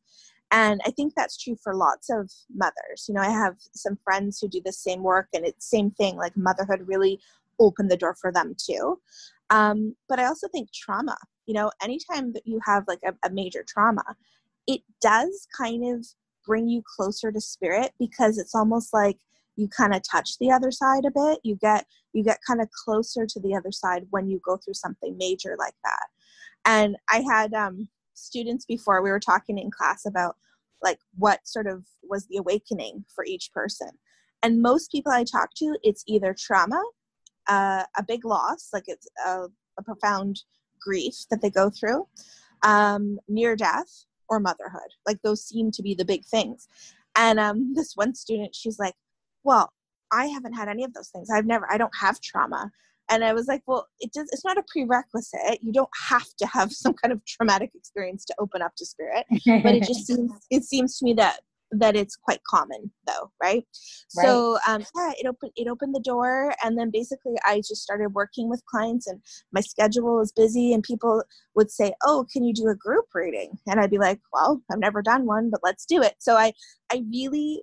And 0.53 0.81
I 0.87 0.91
think 0.91 1.15
that's 1.15 1.37
true 1.37 1.57
for 1.63 1.75
lots 1.75 2.09
of 2.09 2.31
mothers. 2.55 3.07
You 3.09 3.15
know, 3.15 3.21
I 3.21 3.31
have 3.31 3.57
some 3.73 3.99
friends 4.05 4.41
who 4.41 4.49
do 4.49 4.61
the 4.65 4.73
same 4.73 5.03
work 5.03 5.29
and 5.35 5.45
it's 5.45 5.69
same 5.69 5.91
thing, 5.91 6.17
like 6.17 6.37
motherhood 6.37 6.87
really 6.87 7.21
opened 7.59 7.91
the 7.91 7.97
door 7.97 8.15
for 8.15 8.31
them 8.31 8.55
too. 8.57 9.01
Um, 9.51 9.97
but 10.09 10.19
I 10.19 10.27
also 10.27 10.49
think 10.49 10.73
trauma, 10.73 11.17
you 11.47 11.55
know, 11.55 11.71
anytime 11.83 12.33
that 12.33 12.47
you 12.47 12.61
have 12.65 12.85
like 12.87 13.01
a, 13.05 13.15
a 13.27 13.31
major 13.31 13.65
trauma, 13.67 14.05
it 14.67 14.83
does 15.01 15.47
kind 15.57 15.95
of 15.95 16.07
bring 16.45 16.69
you 16.69 16.83
closer 16.97 17.33
to 17.33 17.41
spirit 17.41 17.93
because 17.99 18.39
it's 18.39 18.55
almost 18.55 18.93
like 18.93 19.19
you 19.57 19.69
kind 19.69 19.95
of 19.95 20.03
touch 20.09 20.39
the 20.39 20.51
other 20.51 20.71
side 20.71 21.05
a 21.07 21.11
bit 21.11 21.41
you 21.43 21.57
get 21.57 21.87
you 22.13 22.23
get 22.23 22.39
kind 22.47 22.61
of 22.61 22.69
closer 22.71 23.27
to 23.27 23.41
the 23.41 23.55
other 23.55 23.73
side 23.73 24.07
when 24.11 24.29
you 24.29 24.41
go 24.45 24.57
through 24.57 24.75
something 24.75 25.17
major 25.19 25.57
like 25.59 25.75
that. 25.85 26.07
And 26.65 26.97
i 27.11 27.21
had 27.21 27.53
um, 27.55 27.89
students 28.15 28.65
before 28.65 29.03
we 29.03 29.11
were 29.11 29.21
talking 29.21 29.59
in 29.59 29.71
class 29.71 30.07
about 30.07 30.37
like 30.83 30.99
what 31.17 31.41
sort 31.45 31.67
of 31.67 31.85
was 32.03 32.27
the 32.27 32.37
awakening 32.37 33.05
for 33.15 33.25
each 33.25 33.51
person. 33.53 33.91
And 34.43 34.63
most 34.63 34.93
people 34.93 35.13
i 35.13 35.25
talk 35.25 35.51
to 35.57 35.77
it's 35.83 36.05
either 36.07 36.35
trauma 36.39 36.83
uh, 37.49 37.85
a 37.97 38.03
big 38.03 38.25
loss 38.25 38.71
like 38.73 38.85
it's 38.87 39.07
a, 39.25 39.47
a, 39.79 39.83
profound 39.85 40.41
grief 40.81 41.15
that 41.31 41.41
they 41.41 41.51
go 41.51 41.71
through 41.71 42.07
um, 42.65 43.19
near 43.29 43.55
death 43.55 44.05
or 44.29 44.41
motherhood. 44.41 44.91
Like 45.07 45.23
those 45.23 45.47
seem 45.47 45.71
to 45.73 45.83
be 45.83 45.95
the 45.95 46.05
big 46.05 46.25
things. 46.25 46.69
And 47.15 47.39
um, 47.39 47.73
this 47.77 47.93
one 47.95 48.15
student 48.15 48.55
she's 48.55 48.79
like 48.79 48.95
well 49.47 49.73
i 50.13 50.27
haven't 50.27 50.53
had 50.53 50.69
any 50.69 50.85
of 50.85 50.93
those 50.93 51.09
things. 51.09 51.29
I've 51.31 51.47
never 51.47 51.67
i 51.73 51.79
don't 51.79 51.97
have 51.99 52.21
trauma. 52.21 52.71
And 53.09 53.25
i 53.25 53.33
was 53.33 53.47
like 53.47 53.63
well 53.67 53.87
it 54.01 54.13
does 54.13 54.29
it's 54.33 54.45
not 54.45 54.59
a 54.59 54.65
prerequisite. 54.71 55.61
You 55.63 55.73
don't 55.73 55.97
have 56.09 56.29
to 56.39 56.47
have 56.47 56.73
some 56.73 56.95
kind 56.95 57.13
of 57.13 57.25
traumatic 57.25 57.71
experience 57.75 58.25
to 58.27 58.35
open 58.39 58.61
up 58.63 58.75
to 58.77 58.85
spirit. 58.85 59.25
But 59.31 59.75
it 59.75 59.85
just 59.85 60.07
seems 60.09 60.33
it 60.51 60.65
seems 60.65 60.99
to 60.99 61.05
me 61.05 61.15
that 61.15 61.41
that 61.73 61.97
it's 61.97 62.15
quite 62.15 62.41
common 62.49 62.93
though 63.09 63.31
right, 63.43 63.65
right. 64.17 64.25
so 64.25 64.57
um, 64.69 64.85
yeah 64.95 65.11
it 65.19 65.27
opened 65.27 65.51
it 65.57 65.69
opened 65.69 65.95
the 65.95 66.01
door. 66.01 66.55
And 66.63 66.79
then 66.79 66.91
basically 66.93 67.35
i 67.45 67.57
just 67.57 67.83
started 67.83 68.15
working 68.15 68.49
with 68.49 68.65
clients 68.67 69.07
and 69.09 69.21
my 69.53 69.61
schedule 69.61 70.21
is 70.21 70.33
busy 70.33 70.73
and 70.73 70.83
people 70.83 71.25
would 71.57 71.71
say 71.71 71.93
oh 72.05 72.25
can 72.33 72.45
you 72.45 72.55
do 72.55 72.69
a 72.69 72.75
group 72.75 73.07
reading? 73.15 73.59
And 73.67 73.81
i'd 73.81 73.91
be 73.91 73.99
like 73.99 74.21
well 74.33 74.63
i've 74.71 74.79
never 74.79 75.03
done 75.03 75.27
one 75.27 75.51
but 75.51 75.61
let's 75.65 75.87
do 75.87 76.03
it. 76.03 76.15
So 76.19 76.37
i 76.37 76.53
i 76.93 77.03
really 77.11 77.63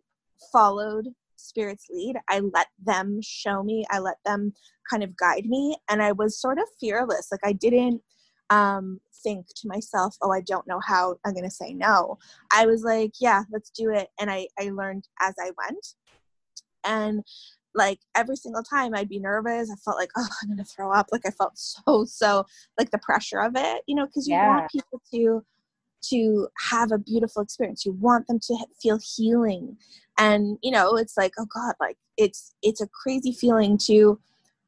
followed 0.51 1.07
spirits 1.43 1.87
lead. 1.89 2.15
I 2.29 2.39
let 2.39 2.67
them 2.83 3.19
show 3.21 3.63
me, 3.63 3.85
I 3.91 3.99
let 3.99 4.17
them 4.25 4.53
kind 4.89 5.03
of 5.03 5.15
guide 5.17 5.45
me. 5.45 5.77
And 5.89 6.01
I 6.01 6.11
was 6.11 6.39
sort 6.39 6.57
of 6.57 6.65
fearless. 6.79 7.29
Like 7.31 7.41
I 7.43 7.53
didn't 7.53 8.01
um, 8.49 8.99
think 9.23 9.47
to 9.55 9.67
myself, 9.67 10.15
oh, 10.21 10.31
I 10.31 10.41
don't 10.41 10.67
know 10.67 10.79
how 10.85 11.15
I'm 11.25 11.33
going 11.33 11.45
to 11.45 11.51
say 11.51 11.73
no. 11.73 12.17
I 12.51 12.65
was 12.65 12.83
like, 12.83 13.13
yeah, 13.19 13.43
let's 13.51 13.69
do 13.69 13.89
it. 13.91 14.09
And 14.19 14.29
I, 14.29 14.47
I 14.59 14.69
learned 14.69 15.07
as 15.21 15.35
I 15.39 15.51
went. 15.57 15.87
And 16.83 17.23
like 17.75 17.99
every 18.15 18.35
single 18.35 18.63
time 18.63 18.93
I'd 18.93 19.09
be 19.09 19.19
nervous. 19.19 19.71
I 19.71 19.75
felt 19.83 19.97
like, 19.97 20.11
oh, 20.17 20.27
I'm 20.41 20.49
going 20.49 20.57
to 20.57 20.63
throw 20.63 20.91
up. 20.91 21.07
Like 21.11 21.25
I 21.25 21.31
felt 21.31 21.53
so, 21.57 22.05
so 22.05 22.45
like 22.77 22.91
the 22.91 22.99
pressure 22.99 23.39
of 23.39 23.53
it, 23.55 23.83
you 23.87 23.95
know, 23.95 24.05
because 24.05 24.27
you 24.27 24.35
yeah. 24.35 24.57
want 24.57 24.71
people 24.71 25.01
to 25.13 25.43
to 26.09 26.47
have 26.59 26.91
a 26.91 26.97
beautiful 26.97 27.41
experience 27.41 27.85
you 27.85 27.93
want 27.93 28.27
them 28.27 28.37
to 28.37 28.57
feel 28.81 28.99
healing 29.15 29.77
and 30.17 30.57
you 30.61 30.71
know 30.71 30.95
it's 30.95 31.17
like 31.17 31.33
oh 31.39 31.47
god 31.53 31.73
like 31.79 31.97
it's 32.17 32.53
it's 32.61 32.81
a 32.81 32.87
crazy 32.87 33.31
feeling 33.31 33.77
to 33.77 34.19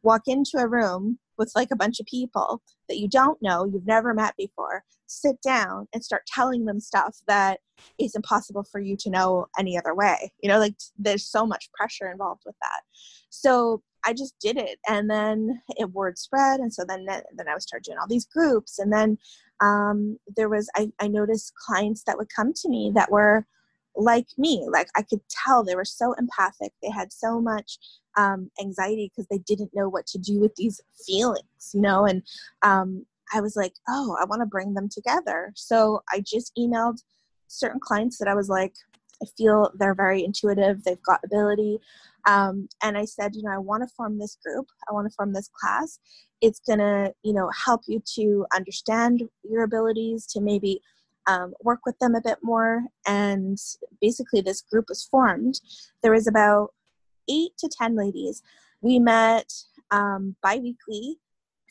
walk 0.03 0.23
into 0.27 0.57
a 0.57 0.67
room 0.67 1.19
with 1.37 1.51
like 1.55 1.69
a 1.71 1.75
bunch 1.75 1.99
of 1.99 2.05
people 2.05 2.61
that 2.87 2.97
you 2.97 3.07
don't 3.07 3.41
know 3.41 3.65
you've 3.65 3.87
never 3.87 4.13
met 4.13 4.35
before 4.37 4.83
sit 5.07 5.41
down 5.41 5.87
and 5.93 6.03
start 6.03 6.23
telling 6.25 6.65
them 6.65 6.79
stuff 6.79 7.17
that 7.27 7.59
is 7.99 8.15
impossible 8.15 8.63
for 8.63 8.79
you 8.79 8.95
to 8.97 9.09
know 9.09 9.47
any 9.59 9.77
other 9.77 9.93
way. 9.93 10.31
You 10.41 10.49
know 10.49 10.59
like 10.59 10.75
there's 10.97 11.27
so 11.27 11.45
much 11.45 11.69
pressure 11.73 12.09
involved 12.11 12.43
with 12.45 12.55
that. 12.61 12.81
So 13.29 13.81
i 14.07 14.13
just 14.13 14.35
did 14.39 14.57
it. 14.57 14.79
And 14.87 15.09
then 15.09 15.61
it 15.77 15.91
word 15.91 16.17
spread. 16.17 16.59
And 16.59 16.73
so 16.73 16.83
then 16.87 17.05
then 17.05 17.47
i 17.47 17.53
was 17.53 17.63
start 17.63 17.83
doing 17.83 17.97
all 17.97 18.07
these 18.07 18.25
groups. 18.25 18.79
And 18.79 18.91
then 18.91 19.17
um, 19.61 20.17
there 20.35 20.49
was 20.49 20.69
I, 20.75 20.91
I 20.99 21.07
noticed 21.07 21.53
clients 21.55 22.03
that 22.03 22.17
would 22.17 22.29
come 22.35 22.53
to 22.53 22.69
me 22.69 22.91
that 22.95 23.11
were 23.11 23.45
like 23.95 24.27
me 24.37 24.65
like 24.71 24.87
i 24.95 25.01
could 25.01 25.21
tell 25.29 25.63
they 25.63 25.75
were 25.75 25.85
so 25.85 26.13
empathic 26.13 26.71
they 26.81 26.89
had 26.89 27.11
so 27.11 27.39
much 27.39 27.77
um, 28.17 28.49
anxiety 28.61 29.11
because 29.11 29.27
they 29.29 29.39
didn't 29.39 29.71
know 29.73 29.89
what 29.89 30.05
to 30.07 30.17
do 30.17 30.39
with 30.39 30.55
these 30.55 30.79
feelings 31.05 31.71
you 31.73 31.81
know 31.81 32.05
and 32.05 32.23
um, 32.61 33.05
i 33.33 33.41
was 33.41 33.55
like 33.55 33.73
oh 33.89 34.15
i 34.21 34.25
want 34.25 34.41
to 34.41 34.45
bring 34.45 34.73
them 34.73 34.89
together. 34.89 35.51
So 35.55 36.01
i 36.11 36.21
just 36.25 36.53
emailed 36.57 37.01
certain 37.47 37.79
clients 37.79 38.17
that 38.17 38.27
i 38.27 38.33
was 38.33 38.49
like 38.49 38.73
i 39.21 39.25
feel 39.37 39.71
they're 39.75 39.95
very 39.95 40.23
intuitive 40.23 40.83
they've 40.83 41.03
got 41.03 41.19
ability 41.23 41.79
um, 42.27 42.67
and 42.81 42.97
i 42.97 43.05
said 43.05 43.35
you 43.35 43.43
know 43.43 43.51
i 43.51 43.57
want 43.57 43.83
to 43.83 43.95
form 43.95 44.17
this 44.17 44.37
group 44.45 44.67
i 44.89 44.93
want 44.93 45.09
to 45.09 45.15
form 45.15 45.33
this 45.33 45.49
class. 45.59 45.99
It's 46.41 46.59
going 46.59 46.79
to 46.79 47.13
you 47.23 47.33
know 47.33 47.49
help 47.65 47.81
you 47.87 48.01
to 48.15 48.45
understand 48.53 49.23
your 49.43 49.63
abilities 49.63 50.25
to 50.27 50.41
maybe 50.41 50.81
um, 51.27 51.53
work 51.63 51.79
with 51.85 51.97
them 51.99 52.15
a 52.15 52.21
bit 52.21 52.37
more. 52.41 52.83
And 53.07 53.57
basically 54.01 54.41
this 54.41 54.61
group 54.61 54.85
was 54.89 55.03
formed. 55.03 55.59
There 56.01 56.11
was 56.11 56.27
about 56.27 56.73
eight 57.29 57.51
to 57.59 57.69
ten 57.69 57.95
ladies. 57.95 58.43
We 58.81 58.99
met 58.99 59.51
um, 59.91 60.35
bi-weekly 60.41 61.17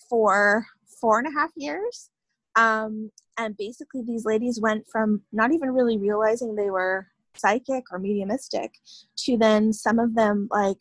for 0.08 0.66
four 1.00 1.18
and 1.18 1.28
a 1.28 1.38
half 1.38 1.50
years. 1.56 2.10
Um, 2.56 3.10
and 3.36 3.56
basically 3.56 4.02
these 4.06 4.24
ladies 4.24 4.60
went 4.60 4.86
from 4.88 5.22
not 5.32 5.52
even 5.52 5.72
really 5.72 5.98
realizing 5.98 6.54
they 6.54 6.70
were 6.70 7.08
psychic 7.36 7.84
or 7.90 7.98
mediumistic 7.98 8.74
to 9.16 9.36
then 9.36 9.72
some 9.72 9.98
of 9.98 10.14
them 10.14 10.48
like 10.50 10.78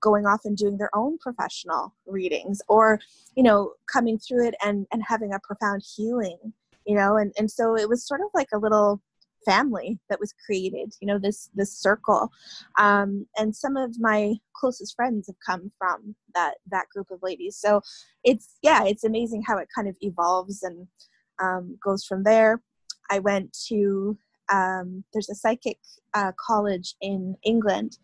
going 0.00 0.26
off 0.26 0.40
and 0.44 0.56
doing 0.56 0.76
their 0.76 0.94
own 0.94 1.16
professional 1.18 1.94
readings 2.06 2.60
or 2.68 2.98
you 3.36 3.42
know 3.42 3.72
coming 3.90 4.18
through 4.18 4.46
it 4.46 4.54
and 4.64 4.86
and 4.92 5.02
having 5.06 5.32
a 5.32 5.40
profound 5.42 5.82
healing 5.96 6.52
you 6.86 6.94
know 6.94 7.16
and 7.16 7.32
and 7.38 7.50
so 7.50 7.76
it 7.76 7.88
was 7.88 8.06
sort 8.06 8.20
of 8.20 8.28
like 8.34 8.48
a 8.52 8.58
little 8.58 9.00
family 9.46 9.98
that 10.10 10.18
was 10.18 10.34
created 10.44 10.92
you 11.00 11.06
know 11.06 11.18
this 11.18 11.48
this 11.54 11.72
circle. 11.72 12.30
Um, 12.78 13.26
and 13.38 13.54
some 13.54 13.76
of 13.76 13.98
my 13.98 14.34
closest 14.54 14.96
friends 14.96 15.28
have 15.28 15.36
come 15.46 15.70
from 15.78 16.14
that 16.34 16.54
that 16.70 16.88
group 16.90 17.10
of 17.10 17.22
ladies. 17.22 17.56
So 17.56 17.80
it's 18.24 18.56
yeah 18.62 18.84
it's 18.84 19.04
amazing 19.04 19.42
how 19.46 19.56
it 19.58 19.68
kind 19.74 19.88
of 19.88 19.96
evolves 20.00 20.62
and 20.62 20.86
um, 21.38 21.78
goes 21.82 22.04
from 22.04 22.24
there. 22.24 22.62
I 23.10 23.20
went 23.20 23.56
to 23.68 24.18
um, 24.52 25.04
there's 25.12 25.30
a 25.30 25.34
psychic 25.34 25.78
uh, 26.14 26.32
college 26.38 26.94
in 27.00 27.36
England, 27.44 27.98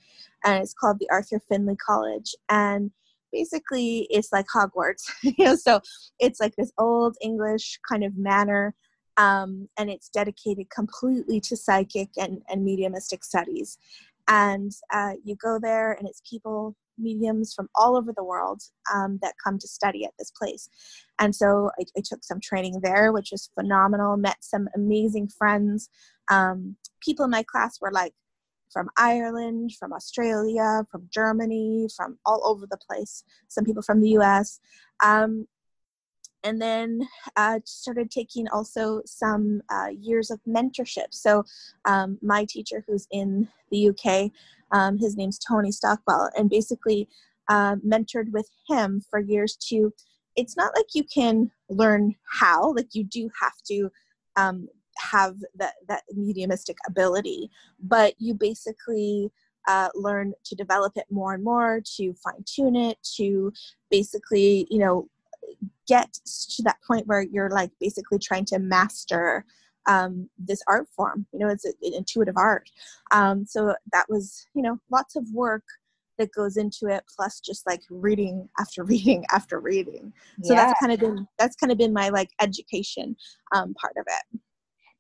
and 0.45 0.63
it's 0.63 0.75
called 0.75 0.99
the 0.99 1.11
Arthur 1.11 1.41
Findlay 1.49 1.77
College. 1.77 2.35
And 2.49 2.91
basically, 3.33 4.07
it's 4.11 4.33
like 4.33 4.47
Hogwarts, 4.55 5.03
you 5.23 5.45
know. 5.45 5.57
So 5.57 5.81
it's 6.19 6.41
like 6.41 6.55
this 6.57 6.73
old 6.79 7.17
English 7.21 7.79
kind 7.89 8.05
of 8.05 8.17
manor, 8.17 8.75
um, 9.17 9.69
and 9.79 9.91
it's 9.91 10.09
dedicated 10.09 10.71
completely 10.71 11.41
to 11.41 11.57
psychic 11.57 12.11
and, 12.17 12.43
and 12.49 12.65
mediumistic 12.65 13.25
studies. 13.25 13.79
And 14.29 14.73
uh, 14.93 15.13
you 15.25 15.37
go 15.37 15.59
there, 15.61 15.93
and 15.93 16.09
it's 16.09 16.23
people 16.29 16.77
mediums 16.99 17.53
from 17.55 17.69
all 17.75 17.97
over 17.97 18.13
the 18.15 18.25
world 18.25 18.63
um, 18.93 19.19
that 19.23 19.35
come 19.43 19.59
to 19.59 19.67
study 19.67 20.05
at 20.05 20.13
this 20.19 20.31
place. 20.31 20.69
And 21.19 21.35
so 21.35 21.71
I, 21.79 21.85
I, 21.97 22.03
took 22.05 22.23
some 22.23 22.41
training 22.41 22.81
there, 22.83 23.13
which 23.13 23.31
was 23.33 23.51
phenomenal, 23.55 24.17
met 24.17 24.37
some 24.41 24.69
amazing 24.75 25.29
friends. 25.29 25.89
Um, 26.31 26.77
people 27.01 27.25
in 27.25 27.31
my 27.31 27.43
class 27.43 27.81
were 27.81 27.91
like 27.93 28.13
from 28.73 28.89
Ireland, 28.97 29.73
from 29.79 29.93
Australia, 29.93 30.85
from 30.91 31.09
Germany, 31.11 31.89
from 31.95 32.19
all 32.25 32.43
over 32.45 32.67
the 32.67 32.79
place, 32.79 33.25
some 33.49 33.65
people 33.65 33.83
from 33.83 34.01
the 34.01 34.11
US. 34.11 34.61
Um, 35.05 35.47
and 36.45 36.61
then 36.61 37.07
uh, 37.37 37.61
started 37.65 38.11
taking 38.11 38.49
also 38.49 39.03
some 39.07 39.63
uh, 39.71 39.89
years 39.97 40.31
of 40.31 40.41
mentorship. 40.49 41.09
So, 41.11 41.45
um, 41.85 42.19
my 42.21 42.45
teacher, 42.45 42.85
who's 42.87 43.07
in 43.11 43.49
the 43.71 43.91
UK, 43.91 44.31
um, 44.73 44.99
his 44.99 45.17
name's 45.17 45.39
Tony 45.39 45.71
Stockwell, 45.71 46.31
and 46.37 46.51
basically 46.51 47.09
uh, 47.49 47.77
mentored 47.77 48.33
with 48.33 48.49
him 48.69 49.03
for 49.09 49.21
years 49.21 49.57
to. 49.69 49.93
It's 50.35 50.57
not 50.57 50.73
like 50.75 50.87
you 50.95 51.05
can 51.05 51.51
learn 51.69 52.15
how, 52.25 52.73
like 52.73 52.95
you 52.95 53.05
do 53.05 53.29
have 53.39 53.53
to 53.67 53.91
um, 54.37 54.67
have 55.11 55.37
that 55.57 55.75
that 55.89 56.03
mediumistic 56.15 56.77
ability, 56.87 57.51
but 57.81 58.15
you 58.19 58.35
basically 58.35 59.31
uh, 59.69 59.89
learn 59.95 60.33
to 60.45 60.55
develop 60.55 60.97
it 60.97 61.07
more 61.11 61.35
and 61.35 61.45
more, 61.45 61.81
to 61.97 62.15
fine 62.15 62.45
tune 62.45 62.77
it, 62.77 62.99
to 63.17 63.53
basically, 63.91 64.67
you 64.71 64.79
know, 64.79 65.09
get 65.87 66.13
to 66.25 66.63
that 66.63 66.79
point 66.87 67.07
where 67.07 67.23
you're 67.23 67.51
like 67.51 67.71
basically 67.81 68.19
trying 68.19 68.45
to 68.45 68.59
master 68.59 69.45
um, 69.87 70.29
this 70.39 70.63
art 70.67 70.89
form. 70.95 71.27
You 71.33 71.41
know, 71.41 71.49
it's 71.49 71.65
an 71.65 71.75
intuitive 71.83 72.37
art. 72.37 72.71
Um, 73.11 73.45
so 73.47 73.75
that 73.93 74.07
was, 74.09 74.47
you 74.55 74.63
know, 74.63 74.79
lots 74.91 75.17
of 75.17 75.27
work 75.33 75.65
that 76.19 76.33
goes 76.33 76.57
into 76.57 76.87
it 76.87 77.05
plus 77.15 77.41
just 77.41 77.67
like 77.67 77.83
reading 77.91 78.49
after 78.59 78.85
reading 78.93 79.25
after 79.33 79.61
reading 79.61 80.13
so 80.43 80.55
yeah. 80.55 80.67
that's 80.67 80.81
kind 80.81 80.93
of 80.93 81.01
been 81.01 81.27
that's 81.39 81.57
kind 81.57 81.73
of 81.73 81.79
been 81.79 81.93
my 81.93 82.11
like 82.11 82.29
education 82.41 83.17
um, 83.55 83.75
part 83.75 83.95
of 83.97 84.05
it 84.07 84.41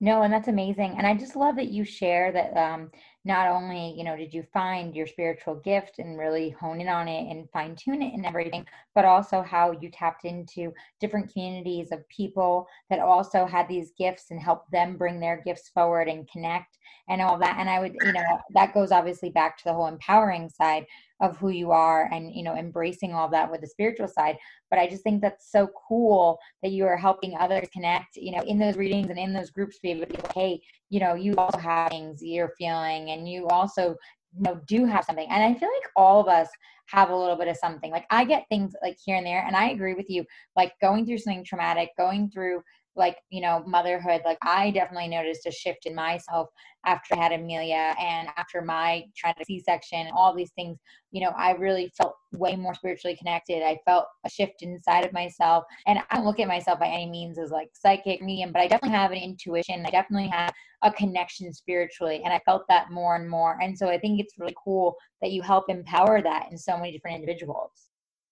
no, 0.02 0.22
and 0.22 0.32
that's 0.32 0.48
amazing. 0.48 0.96
And 0.98 1.06
I 1.06 1.14
just 1.14 1.36
love 1.36 1.54
that 1.56 1.68
you 1.68 1.84
share 1.84 2.32
that 2.32 2.56
um, 2.56 2.90
not 3.24 3.48
only, 3.48 3.94
you 3.96 4.02
know, 4.02 4.16
did 4.16 4.34
you 4.34 4.42
find 4.52 4.96
your 4.96 5.06
spiritual 5.06 5.54
gift 5.56 5.98
and 5.98 6.18
really 6.18 6.50
hone 6.50 6.80
in 6.80 6.88
on 6.88 7.06
it 7.06 7.30
and 7.30 7.48
fine 7.50 7.76
tune 7.76 8.02
it 8.02 8.14
and 8.14 8.26
everything, 8.26 8.66
but 8.94 9.04
also 9.04 9.42
how 9.42 9.70
you 9.80 9.90
tapped 9.90 10.24
into 10.24 10.72
different 11.00 11.32
communities 11.32 11.92
of 11.92 12.08
people 12.08 12.66
that 12.90 12.98
also 12.98 13.46
had 13.46 13.68
these 13.68 13.92
gifts 13.96 14.30
and 14.30 14.40
helped 14.40 14.70
them 14.72 14.96
bring 14.96 15.20
their 15.20 15.40
gifts 15.44 15.68
forward 15.68 16.08
and 16.08 16.28
connect 16.28 16.78
and 17.08 17.22
all 17.22 17.38
that. 17.38 17.56
And 17.58 17.70
I 17.70 17.78
would, 17.78 17.94
you 18.04 18.12
know, 18.12 18.40
that 18.54 18.74
goes 18.74 18.90
obviously 18.90 19.30
back 19.30 19.56
to 19.58 19.64
the 19.64 19.72
whole 19.72 19.86
empowering 19.86 20.48
side 20.48 20.86
of 21.22 21.36
who 21.38 21.50
you 21.50 21.70
are 21.70 22.08
and 22.12 22.34
you 22.34 22.42
know 22.42 22.54
embracing 22.56 23.14
all 23.14 23.28
that 23.28 23.50
with 23.50 23.60
the 23.60 23.66
spiritual 23.66 24.08
side 24.08 24.36
but 24.70 24.78
i 24.78 24.88
just 24.88 25.04
think 25.04 25.22
that's 25.22 25.50
so 25.50 25.68
cool 25.88 26.38
that 26.62 26.72
you 26.72 26.84
are 26.84 26.96
helping 26.96 27.36
others 27.36 27.68
connect 27.72 28.16
you 28.16 28.32
know 28.32 28.42
in 28.42 28.58
those 28.58 28.76
readings 28.76 29.08
and 29.08 29.18
in 29.18 29.32
those 29.32 29.50
groups 29.50 29.78
be 29.78 29.92
able 29.92 30.04
to 30.04 30.12
be 30.12 30.18
hey 30.34 30.60
you 30.92 31.00
know 31.00 31.14
you 31.14 31.34
also 31.36 31.58
have 31.58 31.88
things 31.88 32.22
you're 32.22 32.52
feeling 32.58 33.10
and 33.10 33.26
you 33.26 33.48
also 33.48 33.96
you 34.36 34.42
know 34.42 34.60
do 34.66 34.84
have 34.84 35.04
something. 35.04 35.26
And 35.30 35.42
i 35.42 35.58
feel 35.58 35.70
like 35.70 35.90
all 35.96 36.20
of 36.20 36.28
us 36.28 36.48
have 36.88 37.08
a 37.08 37.16
little 37.16 37.36
bit 37.36 37.48
of 37.48 37.56
something. 37.56 37.90
Like 37.90 38.04
i 38.10 38.24
get 38.24 38.44
things 38.50 38.74
like 38.82 38.98
here 39.02 39.16
and 39.16 39.26
there 39.26 39.44
and 39.46 39.56
i 39.56 39.70
agree 39.70 39.94
with 39.94 40.10
you. 40.10 40.24
Like 40.54 40.74
going 40.82 41.06
through 41.06 41.18
something 41.18 41.44
traumatic 41.44 41.88
going 41.96 42.30
through 42.30 42.62
like 42.94 43.16
you 43.30 43.40
know 43.40 43.62
motherhood 43.66 44.20
like 44.24 44.38
i 44.42 44.70
definitely 44.70 45.08
noticed 45.08 45.46
a 45.46 45.50
shift 45.50 45.86
in 45.86 45.94
myself 45.94 46.48
after 46.84 47.14
i 47.14 47.18
had 47.18 47.32
amelia 47.32 47.94
and 47.98 48.28
after 48.36 48.60
my 48.60 49.02
traumatic 49.16 49.46
c-section 49.46 50.08
all 50.14 50.34
these 50.34 50.50
things. 50.52 50.78
You 51.10 51.22
know 51.22 51.32
i 51.36 51.52
really 51.52 51.92
felt 51.96 52.14
way 52.32 52.56
more 52.56 52.74
spiritually 52.74 53.16
connected. 53.16 53.62
I 53.62 53.78
felt 53.84 54.06
a 54.24 54.30
shift 54.30 54.62
inside 54.62 55.04
of 55.04 55.12
myself. 55.12 55.64
And 55.86 55.98
i 55.98 56.16
don't 56.16 56.24
look 56.24 56.40
at 56.40 56.48
myself 56.48 56.80
by 56.80 56.88
any 56.88 57.08
means 57.10 57.38
as 57.38 57.50
like 57.50 57.68
psychic 57.74 58.22
medium 58.22 58.52
but 58.52 58.62
i 58.62 58.66
definitely 58.68 58.96
have 58.96 59.10
an 59.12 59.18
intuition. 59.18 59.84
I 59.86 59.90
definitely 59.90 60.28
have 60.28 60.52
a 60.82 60.90
connection 60.90 61.52
spiritually 61.52 62.22
and 62.24 62.32
i 62.32 62.40
felt 62.44 62.64
that 62.68 62.90
more 62.90 63.16
and 63.16 63.28
more. 63.28 63.58
And 63.62 63.76
so 63.76 63.88
i 63.88 63.98
think 63.98 64.20
it's 64.20 64.38
really 64.38 64.54
cool 64.62 64.96
that 65.20 65.32
you 65.32 65.42
help 65.42 65.68
empower 65.68 66.22
that 66.22 66.48
in 66.50 66.58
so 66.58 66.76
many 66.76 66.92
different 66.92 67.16
individuals. 67.16 67.70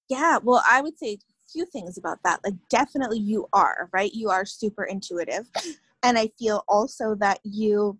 Yeah 0.08 0.38
well 0.42 0.62
i 0.68 0.80
would 0.80 0.98
say 0.98 1.18
few 1.52 1.66
things 1.66 1.98
about 1.98 2.18
that. 2.24 2.40
Like, 2.44 2.54
definitely 2.68 3.18
you 3.18 3.48
are, 3.52 3.88
right? 3.92 4.12
You 4.12 4.30
are 4.30 4.44
super 4.44 4.84
intuitive. 4.84 5.48
And 6.02 6.16
I 6.16 6.30
feel 6.38 6.64
also 6.66 7.14
that 7.16 7.40
you 7.42 7.98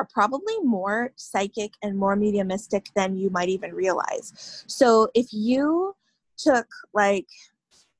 are 0.00 0.08
probably 0.12 0.58
more 0.62 1.12
psychic 1.16 1.74
and 1.82 1.96
more 1.96 2.16
mediumistic 2.16 2.88
than 2.96 3.16
you 3.16 3.30
might 3.30 3.48
even 3.48 3.72
realize. 3.72 4.64
So 4.66 5.08
if 5.14 5.32
you 5.32 5.94
took 6.36 6.66
like 6.92 7.28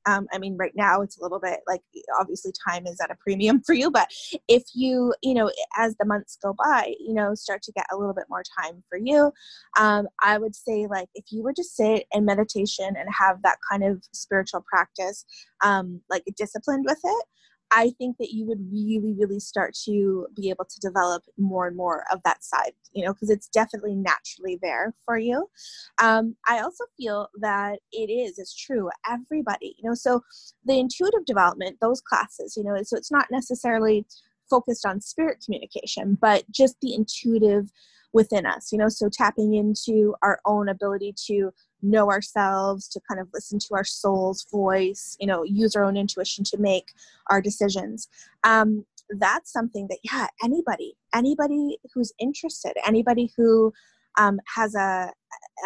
um, 0.05 0.27
i 0.33 0.37
mean 0.37 0.55
right 0.57 0.73
now 0.75 1.01
it's 1.01 1.19
a 1.19 1.23
little 1.23 1.39
bit 1.39 1.59
like 1.67 1.81
obviously 2.19 2.51
time 2.67 2.85
is 2.87 2.99
at 3.01 3.11
a 3.11 3.15
premium 3.15 3.61
for 3.65 3.73
you 3.73 3.89
but 3.91 4.07
if 4.47 4.63
you 4.73 5.13
you 5.21 5.33
know 5.33 5.51
as 5.77 5.95
the 5.99 6.05
months 6.05 6.37
go 6.41 6.53
by 6.63 6.93
you 6.99 7.13
know 7.13 7.33
start 7.35 7.61
to 7.61 7.71
get 7.71 7.85
a 7.91 7.97
little 7.97 8.13
bit 8.13 8.25
more 8.29 8.43
time 8.61 8.83
for 8.89 8.97
you 8.97 9.31
um, 9.79 10.07
i 10.23 10.37
would 10.37 10.55
say 10.55 10.87
like 10.89 11.09
if 11.15 11.25
you 11.31 11.43
were 11.43 11.53
to 11.53 11.63
sit 11.63 12.05
in 12.11 12.25
meditation 12.25 12.93
and 12.97 13.07
have 13.17 13.41
that 13.43 13.57
kind 13.69 13.83
of 13.83 14.01
spiritual 14.13 14.63
practice 14.69 15.25
um, 15.63 16.01
like 16.09 16.23
disciplined 16.37 16.85
with 16.87 16.99
it 17.03 17.25
I 17.71 17.91
think 17.97 18.17
that 18.17 18.31
you 18.31 18.45
would 18.45 18.59
really, 18.71 19.13
really 19.13 19.39
start 19.39 19.75
to 19.85 20.27
be 20.35 20.49
able 20.49 20.65
to 20.65 20.79
develop 20.79 21.23
more 21.37 21.67
and 21.67 21.75
more 21.75 22.03
of 22.11 22.21
that 22.23 22.43
side, 22.43 22.73
you 22.93 23.03
know, 23.05 23.13
because 23.13 23.29
it's 23.29 23.47
definitely 23.47 23.95
naturally 23.95 24.59
there 24.61 24.93
for 25.03 25.17
you. 25.17 25.49
Um, 26.01 26.35
I 26.47 26.59
also 26.59 26.85
feel 26.97 27.27
that 27.41 27.79
it 27.91 28.09
is, 28.11 28.39
it's 28.39 28.55
true, 28.55 28.89
everybody, 29.09 29.75
you 29.77 29.89
know, 29.89 29.95
so 29.95 30.21
the 30.63 30.79
intuitive 30.79 31.25
development, 31.25 31.77
those 31.81 32.01
classes, 32.01 32.55
you 32.55 32.63
know, 32.63 32.81
so 32.83 32.97
it's 32.97 33.11
not 33.11 33.27
necessarily 33.31 34.05
focused 34.49 34.85
on 34.85 35.01
spirit 35.01 35.43
communication, 35.43 36.17
but 36.21 36.49
just 36.51 36.75
the 36.81 36.93
intuitive 36.93 37.71
within 38.15 38.45
us, 38.45 38.71
you 38.71 38.77
know, 38.77 38.87
so 38.87 39.09
tapping 39.11 39.55
into 39.55 40.15
our 40.23 40.39
own 40.45 40.69
ability 40.69 41.13
to 41.27 41.51
know 41.81 42.09
ourselves, 42.09 42.87
to 42.87 43.01
kind 43.07 43.19
of 43.19 43.27
listen 43.33 43.59
to 43.59 43.75
our 43.75 43.83
soul's 43.83 44.47
voice, 44.49 45.17
you 45.19 45.27
know, 45.27 45.43
use 45.43 45.75
our 45.75 45.83
own 45.83 45.97
intuition 45.97 46.45
to 46.45 46.57
make 46.57 46.93
our 47.29 47.41
decisions. 47.41 48.07
Um, 48.45 48.85
that's 49.19 49.51
something 49.51 49.87
that, 49.89 49.99
yeah, 50.01 50.27
anybody, 50.41 50.95
anybody 51.13 51.77
who's 51.93 52.13
interested, 52.17 52.73
anybody 52.87 53.33
who 53.35 53.73
um, 54.17 54.39
has 54.55 54.75
a 54.75 55.11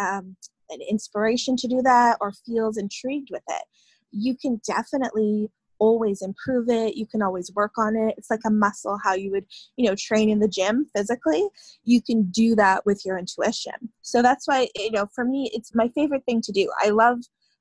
um, 0.01 0.35
an 0.71 0.79
inspiration 0.89 1.55
to 1.55 1.67
do 1.67 1.81
that 1.83 2.17
or 2.19 2.31
feels 2.31 2.77
intrigued 2.77 3.29
with 3.31 3.43
it, 3.47 3.63
you 4.11 4.35
can 4.35 4.59
definitely 4.65 5.51
always 5.79 6.21
improve 6.21 6.69
it 6.69 6.95
you 6.95 7.05
can 7.05 7.21
always 7.21 7.51
work 7.53 7.77
on 7.77 7.95
it. 7.95 8.15
It's 8.17 8.29
like 8.29 8.41
a 8.45 8.51
muscle 8.51 8.99
how 9.03 9.13
you 9.13 9.31
would 9.31 9.45
you 9.77 9.87
know 9.87 9.95
train 9.95 10.29
in 10.29 10.39
the 10.39 10.47
gym 10.47 10.85
physically. 10.95 11.47
You 11.83 12.01
can 12.01 12.23
do 12.29 12.55
that 12.55 12.85
with 12.85 13.05
your 13.05 13.17
intuition. 13.17 13.73
So 14.01 14.21
that's 14.21 14.47
why 14.47 14.67
you 14.75 14.91
know 14.91 15.07
for 15.13 15.25
me 15.25 15.49
it's 15.53 15.73
my 15.73 15.89
favorite 15.89 16.25
thing 16.25 16.41
to 16.41 16.51
do. 16.51 16.69
I 16.81 16.89
love 16.89 17.19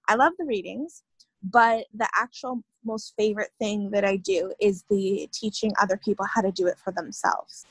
i 0.08 0.14
love 0.14 0.32
the 0.38 0.44
readings 0.44 1.02
but 1.42 1.86
the 1.94 2.08
actual 2.18 2.62
most 2.84 3.14
favorite 3.16 3.50
thing 3.58 3.90
that 3.90 4.04
i 4.04 4.16
do 4.16 4.52
is 4.60 4.84
the 4.90 5.28
teaching 5.32 5.72
other 5.80 5.96
people 5.96 6.26
how 6.26 6.40
to 6.40 6.50
do 6.50 6.66
it 6.66 6.78
for 6.78 6.92
themselves. 6.92 7.66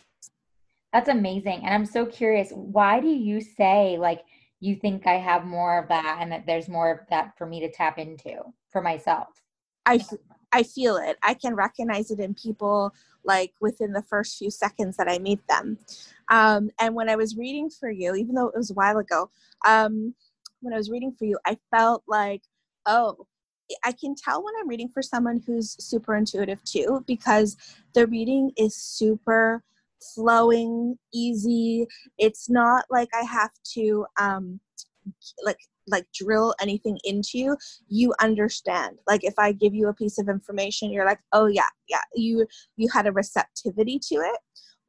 That's 0.93 1.10
amazing 1.10 1.62
and 1.63 1.73
i'm 1.73 1.86
so 1.86 2.05
curious 2.05 2.51
why 2.51 2.99
do 2.99 3.10
you 3.10 3.41
say 3.41 3.97
like 3.99 4.23
you 4.60 4.75
think 4.75 5.05
i 5.05 5.15
have 5.15 5.45
more 5.45 5.77
of 5.77 5.88
that 5.89 6.19
and 6.21 6.31
that 6.31 6.45
there's 6.45 6.69
more 6.69 6.91
of 6.91 6.99
that 7.10 7.38
for 7.38 7.45
me 7.45 7.60
to 7.60 7.71
tap 7.71 7.97
into 7.97 8.41
for 8.69 8.81
myself? 8.81 9.27
I 9.86 9.99
I 10.51 10.63
feel 10.63 10.97
it. 10.97 11.17
I 11.23 11.33
can 11.33 11.55
recognize 11.55 12.12
it 12.12 12.19
in 12.19 12.33
people 12.33 12.93
like 13.23 13.53
within 13.60 13.91
the 13.91 14.01
first 14.01 14.38
few 14.38 14.49
seconds 14.49 14.97
that 14.97 15.10
I 15.10 15.19
meet 15.19 15.45
them. 15.47 15.77
Um, 16.29 16.71
and 16.79 16.95
when 16.95 17.10
I 17.10 17.15
was 17.15 17.38
reading 17.38 17.69
for 17.69 17.89
you, 17.89 18.15
even 18.15 18.36
though 18.36 18.47
it 18.47 18.57
was 18.57 18.71
a 18.71 18.75
while 18.75 18.97
ago, 18.97 19.29
um, 19.65 20.13
when 20.62 20.73
I 20.73 20.77
was 20.77 20.89
reading 20.89 21.13
for 21.17 21.25
you, 21.25 21.38
I 21.45 21.57
felt 21.71 22.03
like, 22.07 22.41
oh, 22.86 23.27
I 23.83 23.91
can 23.91 24.15
tell 24.15 24.43
when 24.43 24.53
I'm 24.60 24.67
reading 24.67 24.89
for 24.89 25.01
someone 25.01 25.43
who's 25.45 25.75
super 25.83 26.15
intuitive 26.15 26.63
too, 26.63 27.03
because 27.05 27.57
the 27.93 28.07
reading 28.07 28.51
is 28.57 28.75
super 28.75 29.63
flowing, 30.15 30.97
easy. 31.13 31.86
It's 32.17 32.49
not 32.49 32.86
like 32.89 33.10
I 33.13 33.25
have 33.25 33.51
to 33.73 34.05
um, 34.19 34.60
like 35.43 35.60
like 35.88 36.06
drill 36.13 36.54
anything 36.62 37.00
into 37.04 37.38
you 37.38 37.58
you 37.88 38.13
understand. 38.21 38.97
Like 39.08 39.23
if 39.23 39.34
i 39.38 39.52
give 39.52 39.73
you 39.73 39.88
a 39.88 39.93
piece 39.93 40.17
of 40.17 40.30
information 40.30 40.91
you're 40.91 41.06
like 41.06 41.19
oh 41.34 41.47
yeah 41.47 41.69
yeah 41.89 42.02
you 42.15 42.45
you 42.76 42.89
had 42.93 43.08
a 43.08 43.12
receptivity 43.12 44.00
to 44.10 44.15
it. 44.15 44.39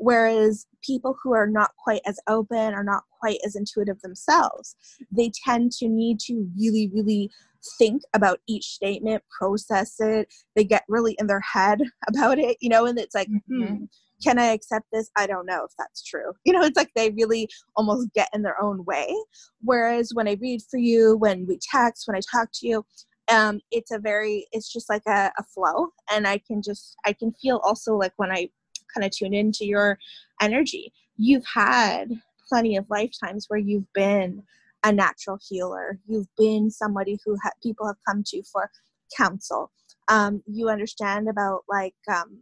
Whereas 0.01 0.65
people 0.85 1.17
who 1.23 1.33
are 1.35 1.49
not 1.49 1.73
quite 1.83 2.03
as 2.07 2.21
open 2.29 2.73
or 2.73 2.85
not 2.85 3.03
quite 3.19 3.39
as 3.45 3.57
intuitive 3.57 4.01
themselves 4.01 4.77
they 5.11 5.31
tend 5.45 5.73
to 5.73 5.89
need 5.89 6.21
to 6.21 6.49
really 6.57 6.91
really 6.93 7.31
think 7.77 8.03
about 8.15 8.39
each 8.47 8.67
statement 8.67 9.23
process 9.37 9.97
it. 9.99 10.33
They 10.55 10.63
get 10.63 10.85
really 10.89 11.17
in 11.19 11.27
their 11.27 11.41
head 11.41 11.81
about 12.09 12.39
it 12.39 12.57
you 12.61 12.69
know 12.69 12.87
and 12.87 12.99
it's 12.99 13.15
like 13.15 13.29
mm-hmm. 13.29 13.65
hmm 13.65 13.85
can 14.23 14.39
I 14.39 14.47
accept 14.47 14.87
this? 14.93 15.11
I 15.17 15.27
don't 15.27 15.47
know 15.47 15.65
if 15.65 15.73
that's 15.79 16.03
true. 16.03 16.33
You 16.45 16.55
know, 16.55 16.63
it's 16.63 16.77
like 16.77 16.91
they 16.95 17.11
really 17.11 17.49
almost 17.77 18.13
get 18.15 18.29
in 18.33 18.43
their 18.43 18.61
own 18.63 18.85
way. 18.85 19.15
Whereas 19.61 20.13
when 20.15 20.27
I 20.27 20.39
read 20.41 20.63
for 20.71 20.79
you, 20.79 21.17
when 21.19 21.47
we 21.47 21.59
text, 21.59 22.07
when 22.07 22.17
I 22.17 22.21
talk 22.21 22.49
to 22.55 22.67
you, 22.67 22.87
um, 23.31 23.61
it's 23.71 23.91
a 23.91 23.99
very, 23.99 24.47
it's 24.53 24.73
just 24.73 24.89
like 24.89 25.03
a, 25.07 25.31
a 25.39 25.43
flow. 25.43 25.89
And 26.11 26.27
I 26.27 26.39
can 26.39 26.63
just, 26.63 26.97
I 27.05 27.13
can 27.13 27.33
feel 27.33 27.61
also 27.63 27.97
like 27.97 28.13
when 28.17 28.33
I 28.33 28.49
kind 28.95 29.05
of 29.05 29.11
tune 29.11 29.35
into 29.35 29.67
your 29.67 29.99
energy, 30.41 30.93
you've 31.17 31.45
had 31.53 32.09
plenty 32.49 32.77
of 32.77 32.87
lifetimes 32.89 33.45
where 33.49 33.59
you've 33.59 33.93
been 33.93 34.43
a 34.85 34.93
natural 34.93 35.39
healer. 35.47 35.99
You've 36.07 36.35
been 36.37 36.71
somebody 36.71 37.19
who 37.25 37.37
ha- 37.43 37.51
people 37.63 37.87
have 37.87 37.97
come 38.07 38.23
to 38.29 38.43
for 38.45 38.71
counsel. 39.17 39.71
Um, 40.09 40.43
you 40.47 40.71
understand 40.71 41.29
about 41.29 41.65
like 41.69 41.95
um, 42.11 42.39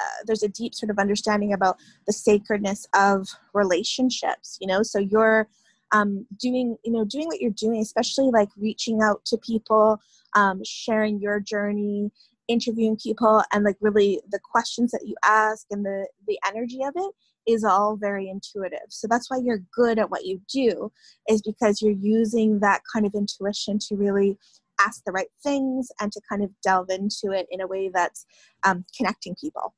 uh, 0.00 0.24
there's 0.26 0.42
a 0.42 0.48
deep 0.48 0.74
sort 0.74 0.90
of 0.90 0.98
understanding 0.98 1.52
about 1.52 1.76
the 2.06 2.12
sacredness 2.12 2.86
of 2.94 3.28
relationships 3.52 4.58
you 4.60 4.66
know? 4.66 4.82
So 4.82 4.98
you're 4.98 5.48
um, 5.92 6.26
doing 6.40 6.76
you 6.84 6.92
know 6.92 7.04
doing 7.04 7.26
what 7.26 7.40
you're 7.40 7.50
doing 7.50 7.80
especially 7.80 8.30
like 8.32 8.48
reaching 8.56 9.00
out 9.02 9.24
to 9.26 9.38
people 9.38 10.00
um, 10.34 10.60
sharing 10.64 11.20
your 11.20 11.40
journey 11.40 12.10
interviewing 12.48 12.96
people 12.96 13.42
and 13.52 13.64
like 13.64 13.76
really 13.80 14.20
the 14.30 14.40
questions 14.40 14.90
that 14.90 15.04
you 15.06 15.14
ask 15.24 15.66
and 15.70 15.84
the 15.84 16.08
the 16.26 16.38
energy 16.46 16.82
of 16.82 16.92
it 16.96 17.12
is 17.46 17.64
all 17.64 17.96
very 17.96 18.28
intuitive. 18.28 18.86
So 18.88 19.06
that's 19.08 19.30
why 19.30 19.38
you're 19.42 19.62
good 19.74 19.98
at 19.98 20.10
what 20.10 20.24
you 20.24 20.40
do 20.52 20.90
is 21.28 21.42
because 21.42 21.82
you're 21.82 21.92
using 21.92 22.60
that 22.60 22.82
kind 22.92 23.06
of 23.06 23.14
intuition 23.14 23.78
to 23.88 23.96
really 23.96 24.38
ask 24.80 25.02
the 25.04 25.12
right 25.12 25.28
things 25.42 25.88
and 26.00 26.10
to 26.12 26.20
kind 26.28 26.42
of 26.42 26.50
delve 26.62 26.90
into 26.90 27.30
it 27.30 27.46
in 27.50 27.60
a 27.60 27.66
way 27.66 27.90
that's 27.92 28.26
um, 28.64 28.84
connecting 28.96 29.34
people 29.40 29.74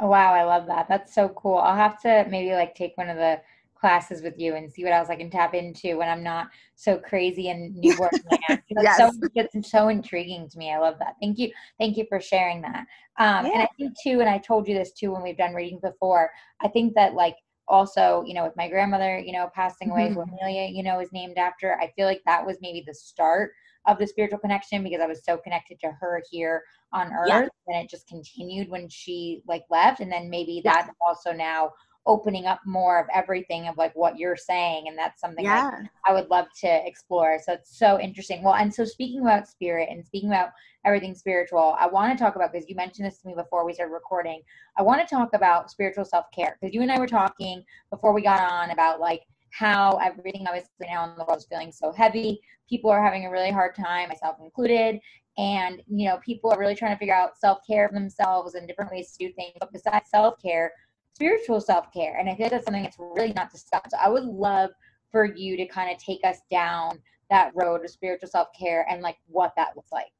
wow, 0.00 0.32
I 0.32 0.44
love 0.44 0.66
that. 0.66 0.86
That's 0.88 1.14
so 1.14 1.28
cool. 1.30 1.58
I'll 1.58 1.76
have 1.76 2.00
to 2.02 2.26
maybe 2.30 2.52
like 2.54 2.74
take 2.74 2.96
one 2.96 3.08
of 3.08 3.16
the 3.16 3.40
classes 3.78 4.22
with 4.22 4.38
you 4.38 4.54
and 4.54 4.72
see 4.72 4.84
what 4.84 4.92
else 4.92 5.10
I 5.10 5.16
can 5.16 5.30
tap 5.30 5.54
into 5.54 5.98
when 5.98 6.08
I'm 6.08 6.22
not 6.22 6.48
so 6.74 6.98
crazy 6.98 7.50
and 7.50 7.74
newborn. 7.76 8.10
That's 8.70 8.84
Yes. 8.84 8.96
so 8.98 9.12
it's 9.34 9.70
so 9.70 9.88
intriguing 9.88 10.48
to 10.48 10.58
me. 10.58 10.72
I 10.72 10.78
love 10.78 10.98
that. 10.98 11.14
Thank 11.20 11.38
you. 11.38 11.50
Thank 11.78 11.96
you 11.96 12.06
for 12.08 12.20
sharing 12.20 12.62
that. 12.62 12.86
Um, 13.18 13.46
And 13.46 13.62
I 13.62 13.68
think 13.78 13.92
too, 14.02 14.20
and 14.20 14.28
I 14.28 14.38
told 14.38 14.66
you 14.66 14.74
this 14.74 14.92
too 14.92 15.12
when 15.12 15.22
we've 15.22 15.36
done 15.36 15.54
readings 15.54 15.82
before. 15.82 16.30
I 16.60 16.68
think 16.68 16.94
that 16.94 17.14
like 17.14 17.36
also, 17.68 18.22
you 18.26 18.34
know, 18.34 18.44
with 18.44 18.56
my 18.56 18.68
grandmother, 18.68 19.18
you 19.18 19.32
know, 19.32 19.50
passing 19.54 19.90
away, 19.90 20.10
who 20.12 20.20
Amelia, 20.20 20.68
you 20.68 20.82
know, 20.82 21.00
is 21.00 21.12
named 21.12 21.36
after. 21.38 21.78
I 21.80 21.92
feel 21.96 22.06
like 22.06 22.22
that 22.26 22.44
was 22.46 22.58
maybe 22.60 22.82
the 22.86 22.94
start 22.94 23.52
of 23.86 23.98
the 23.98 24.06
spiritual 24.06 24.38
connection 24.38 24.82
because 24.82 25.00
I 25.00 25.06
was 25.06 25.24
so 25.24 25.36
connected 25.36 25.78
to 25.80 25.92
her 26.00 26.22
here 26.30 26.62
on 26.92 27.12
earth 27.12 27.28
Yeah. 27.28 27.48
and 27.66 27.84
it 27.84 27.90
just 27.90 28.08
continued 28.08 28.68
when 28.68 28.88
she 28.88 29.42
like 29.46 29.64
left 29.70 30.00
and 30.00 30.10
then 30.10 30.28
maybe 30.30 30.62
Yeah. 30.64 30.74
that's 30.74 30.90
also 31.06 31.32
now 31.32 31.72
opening 32.08 32.46
up 32.46 32.60
more 32.64 33.00
of 33.00 33.06
everything 33.12 33.66
of 33.66 33.76
like 33.76 33.92
what 33.96 34.16
you're 34.16 34.36
saying 34.36 34.86
and 34.86 34.96
that's 34.96 35.20
something 35.20 35.44
Yeah. 35.44 35.80
I 36.04 36.12
would 36.12 36.30
love 36.30 36.46
to 36.60 36.86
explore. 36.86 37.38
So 37.44 37.54
it's 37.54 37.76
so 37.76 37.98
interesting. 37.98 38.44
Well, 38.44 38.54
and 38.54 38.72
so 38.72 38.84
speaking 38.84 39.20
about 39.20 39.48
spirit 39.48 39.88
and 39.90 40.06
speaking 40.06 40.28
about 40.30 40.50
everything 40.84 41.16
spiritual, 41.16 41.76
I 41.80 41.88
want 41.88 42.16
to 42.16 42.22
talk 42.22 42.36
about 42.36 42.52
because 42.52 42.68
you 42.68 42.76
mentioned 42.76 43.06
this 43.06 43.18
to 43.22 43.28
me 43.28 43.34
before 43.34 43.66
we 43.66 43.74
started 43.74 43.92
recording. 43.92 44.40
I 44.78 44.82
want 44.82 45.00
to 45.06 45.14
talk 45.14 45.30
about 45.34 45.68
spiritual 45.68 46.04
self 46.04 46.26
care 46.32 46.56
because 46.60 46.72
you 46.72 46.82
and 46.82 46.92
I 46.92 46.98
were 47.00 47.08
talking 47.08 47.64
before 47.90 48.12
we 48.12 48.22
got 48.22 48.40
on 48.52 48.70
about 48.70 49.00
like 49.00 49.22
how 49.56 49.98
everything 50.04 50.46
obviously 50.46 50.70
now 50.82 51.08
in 51.08 51.16
the 51.16 51.24
world 51.24 51.38
is 51.38 51.46
feeling 51.46 51.72
so 51.72 51.92
heavy. 51.92 52.40
People 52.68 52.90
are 52.90 53.02
having 53.02 53.26
a 53.26 53.30
really 53.30 53.50
hard 53.50 53.74
time, 53.74 54.08
myself 54.08 54.36
included. 54.40 55.00
And 55.38 55.82
you 55.88 56.08
know, 56.08 56.18
people 56.24 56.50
are 56.50 56.58
really 56.58 56.74
trying 56.74 56.94
to 56.94 56.98
figure 56.98 57.14
out 57.14 57.38
self 57.38 57.58
care 57.66 57.88
for 57.88 57.94
themselves 57.94 58.54
and 58.54 58.66
different 58.66 58.90
ways 58.90 59.12
to 59.12 59.26
do 59.26 59.32
things. 59.34 59.52
But 59.58 59.72
besides 59.72 60.10
self 60.10 60.40
care, 60.42 60.72
spiritual 61.14 61.60
self 61.60 61.92
care, 61.92 62.18
and 62.18 62.28
I 62.28 62.34
think 62.34 62.50
that's 62.50 62.64
something 62.64 62.82
that's 62.82 62.98
really 62.98 63.32
not 63.32 63.50
discussed. 63.50 63.90
So 63.90 63.96
I 64.02 64.08
would 64.08 64.24
love 64.24 64.70
for 65.10 65.24
you 65.24 65.56
to 65.56 65.66
kind 65.66 65.90
of 65.90 65.98
take 65.98 66.20
us 66.24 66.38
down 66.50 66.98
that 67.30 67.52
road 67.54 67.84
of 67.84 67.90
spiritual 67.90 68.28
self 68.28 68.48
care 68.58 68.86
and 68.90 69.02
like 69.02 69.16
what 69.26 69.52
that 69.56 69.76
looks 69.76 69.92
like. 69.92 70.12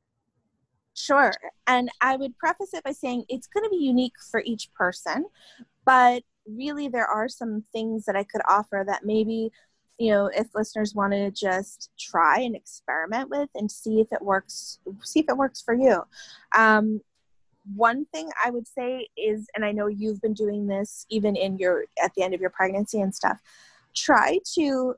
Sure. 0.94 1.32
And 1.66 1.90
I 2.00 2.16
would 2.16 2.36
preface 2.38 2.72
it 2.72 2.84
by 2.84 2.92
saying 2.92 3.24
it's 3.28 3.48
going 3.48 3.64
to 3.64 3.70
be 3.70 3.84
unique 3.84 4.14
for 4.30 4.42
each 4.46 4.72
person, 4.72 5.26
but 5.84 6.22
really 6.46 6.88
there 6.88 7.06
are 7.06 7.28
some 7.28 7.64
things 7.72 8.04
that 8.04 8.16
I 8.16 8.24
could 8.24 8.42
offer 8.48 8.84
that 8.86 9.04
maybe, 9.04 9.50
you 9.98 10.10
know, 10.10 10.26
if 10.26 10.48
listeners 10.54 10.94
want 10.94 11.12
to 11.12 11.30
just 11.30 11.90
try 11.98 12.40
and 12.40 12.54
experiment 12.54 13.30
with 13.30 13.48
and 13.54 13.70
see 13.70 14.00
if 14.00 14.08
it 14.12 14.22
works, 14.22 14.78
see 15.02 15.20
if 15.20 15.26
it 15.28 15.36
works 15.36 15.62
for 15.62 15.74
you. 15.74 16.02
Um, 16.56 17.00
one 17.74 18.06
thing 18.06 18.30
I 18.44 18.50
would 18.50 18.66
say 18.68 19.08
is, 19.16 19.48
and 19.54 19.64
I 19.64 19.72
know 19.72 19.88
you've 19.88 20.20
been 20.20 20.34
doing 20.34 20.66
this 20.66 21.04
even 21.10 21.34
in 21.34 21.58
your 21.58 21.84
at 22.02 22.12
the 22.14 22.22
end 22.22 22.34
of 22.34 22.40
your 22.40 22.50
pregnancy 22.50 23.00
and 23.00 23.14
stuff, 23.14 23.40
try 23.94 24.38
to 24.54 24.94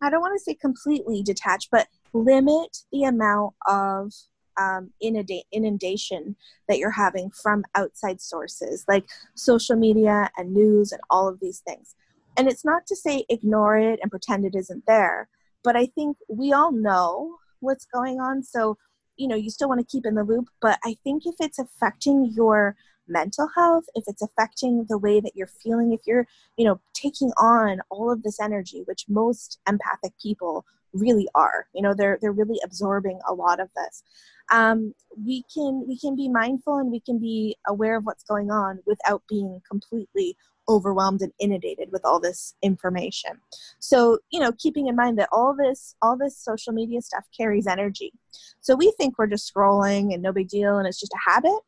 I 0.00 0.10
don't 0.10 0.20
want 0.20 0.38
to 0.38 0.44
say 0.44 0.54
completely 0.54 1.22
detach, 1.22 1.70
but 1.72 1.88
limit 2.12 2.76
the 2.92 3.04
amount 3.04 3.54
of 3.66 4.12
um, 4.58 4.90
inunda- 5.02 5.44
inundation 5.52 6.36
that 6.68 6.78
you're 6.78 6.90
having 6.90 7.30
from 7.30 7.64
outside 7.74 8.20
sources 8.20 8.84
like 8.88 9.08
social 9.34 9.76
media 9.76 10.30
and 10.36 10.52
news 10.52 10.92
and 10.92 11.00
all 11.10 11.28
of 11.28 11.40
these 11.40 11.60
things. 11.60 11.94
And 12.36 12.48
it's 12.48 12.64
not 12.64 12.86
to 12.86 12.96
say 12.96 13.24
ignore 13.28 13.78
it 13.78 13.98
and 14.02 14.10
pretend 14.10 14.44
it 14.44 14.54
isn't 14.54 14.84
there, 14.86 15.28
but 15.64 15.76
I 15.76 15.86
think 15.86 16.16
we 16.28 16.52
all 16.52 16.72
know 16.72 17.36
what's 17.60 17.86
going 17.86 18.20
on. 18.20 18.42
So, 18.42 18.78
you 19.16 19.26
know, 19.26 19.36
you 19.36 19.50
still 19.50 19.68
want 19.68 19.80
to 19.80 19.86
keep 19.86 20.06
in 20.06 20.14
the 20.14 20.22
loop, 20.22 20.48
but 20.60 20.78
I 20.84 20.96
think 21.02 21.24
if 21.26 21.34
it's 21.40 21.58
affecting 21.58 22.32
your 22.34 22.76
mental 23.08 23.48
health, 23.54 23.84
if 23.94 24.04
it's 24.06 24.22
affecting 24.22 24.86
the 24.88 24.98
way 24.98 25.20
that 25.20 25.32
you're 25.34 25.46
feeling, 25.46 25.92
if 25.92 26.00
you're, 26.06 26.26
you 26.56 26.64
know, 26.64 26.80
taking 26.94 27.30
on 27.38 27.80
all 27.90 28.10
of 28.10 28.22
this 28.22 28.40
energy, 28.40 28.82
which 28.84 29.06
most 29.08 29.58
empathic 29.68 30.12
people 30.22 30.64
really 30.92 31.28
are, 31.34 31.66
you 31.74 31.82
know, 31.82 31.94
they're 31.94 32.18
they're 32.20 32.32
really 32.32 32.58
absorbing 32.64 33.20
a 33.28 33.34
lot 33.34 33.60
of 33.60 33.68
this. 33.76 34.02
Um, 34.50 34.94
we 35.16 35.44
can 35.52 35.84
we 35.86 35.98
can 35.98 36.16
be 36.16 36.28
mindful 36.28 36.78
and 36.78 36.90
we 36.90 37.00
can 37.00 37.18
be 37.18 37.56
aware 37.66 37.96
of 37.96 38.04
what's 38.04 38.24
going 38.24 38.50
on 38.50 38.80
without 38.86 39.22
being 39.28 39.60
completely 39.68 40.36
overwhelmed 40.68 41.22
and 41.22 41.32
inundated 41.38 41.88
with 41.92 42.04
all 42.04 42.20
this 42.20 42.54
information. 42.62 43.32
So 43.78 44.18
you 44.30 44.40
know 44.40 44.52
keeping 44.52 44.86
in 44.86 44.96
mind 44.96 45.18
that 45.18 45.28
all 45.32 45.54
this 45.54 45.94
all 46.02 46.16
this 46.16 46.36
social 46.38 46.72
media 46.72 47.02
stuff 47.02 47.26
carries 47.36 47.66
energy. 47.66 48.12
So 48.60 48.74
we 48.74 48.92
think 48.96 49.18
we're 49.18 49.26
just 49.26 49.52
scrolling 49.52 50.14
and 50.14 50.22
no 50.22 50.32
big 50.32 50.48
deal 50.48 50.78
and 50.78 50.86
it's 50.86 51.00
just 51.00 51.14
a 51.14 51.30
habit. 51.30 51.60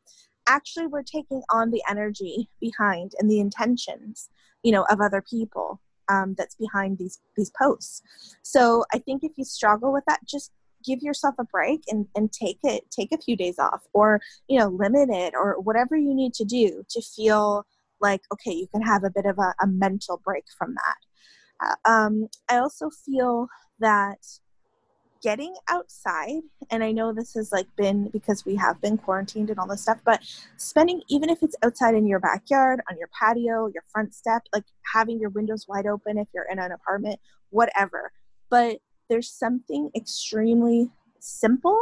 Actually 0.47 0.87
we're 0.87 1.03
taking 1.03 1.43
on 1.51 1.71
the 1.71 1.83
energy 1.89 2.49
behind 2.59 3.13
and 3.19 3.29
the 3.29 3.39
intentions 3.39 4.29
you 4.63 4.71
know 4.71 4.85
of 4.89 5.01
other 5.01 5.21
people 5.21 5.79
um, 6.11 6.35
that's 6.37 6.55
behind 6.55 6.97
these 6.97 7.19
these 7.37 7.51
posts. 7.61 8.01
So 8.43 8.85
i 8.93 8.97
think 8.97 9.23
if 9.23 9.31
you 9.37 9.45
struggle 9.45 9.91
with 9.93 10.03
that 10.07 10.19
just 10.27 10.51
give 10.83 11.01
yourself 11.01 11.35
a 11.39 11.43
break 11.45 11.81
and, 11.89 12.07
and 12.15 12.31
take 12.31 12.59
it 12.63 12.83
take 12.91 13.11
a 13.11 13.17
few 13.17 13.35
days 13.35 13.59
off 13.59 13.83
or 13.93 14.19
you 14.47 14.57
know 14.59 14.67
limit 14.67 15.09
it 15.09 15.33
or 15.35 15.59
whatever 15.61 15.95
you 15.95 16.13
need 16.13 16.33
to 16.33 16.45
do 16.45 16.83
to 16.89 17.01
feel 17.01 17.65
like 17.99 18.21
okay 18.33 18.51
you 18.51 18.67
can 18.73 18.81
have 18.81 19.03
a 19.03 19.11
bit 19.11 19.25
of 19.25 19.37
a, 19.37 19.53
a 19.61 19.67
mental 19.67 20.21
break 20.23 20.45
from 20.57 20.75
that. 20.75 20.97
Uh, 21.85 21.89
um, 21.89 22.27
i 22.49 22.57
also 22.57 22.89
feel 22.89 23.47
that 23.79 24.19
getting 25.21 25.53
outside 25.69 26.41
and 26.71 26.83
i 26.83 26.91
know 26.91 27.13
this 27.13 27.33
has 27.33 27.51
like 27.51 27.67
been 27.75 28.09
because 28.09 28.45
we 28.45 28.55
have 28.55 28.79
been 28.81 28.97
quarantined 28.97 29.49
and 29.49 29.59
all 29.59 29.67
this 29.67 29.81
stuff 29.81 29.99
but 30.03 30.21
spending 30.57 31.01
even 31.09 31.29
if 31.29 31.43
it's 31.43 31.55
outside 31.63 31.93
in 31.93 32.07
your 32.07 32.19
backyard 32.19 32.81
on 32.89 32.97
your 32.97 33.09
patio 33.17 33.67
your 33.67 33.83
front 33.91 34.13
step 34.13 34.41
like 34.53 34.63
having 34.93 35.19
your 35.19 35.29
windows 35.29 35.67
wide 35.67 35.85
open 35.85 36.17
if 36.17 36.27
you're 36.33 36.47
in 36.51 36.59
an 36.59 36.71
apartment 36.71 37.19
whatever. 37.51 38.11
But 38.49 38.79
there's 39.09 39.29
something 39.29 39.91
extremely 39.95 40.89
simple 41.19 41.79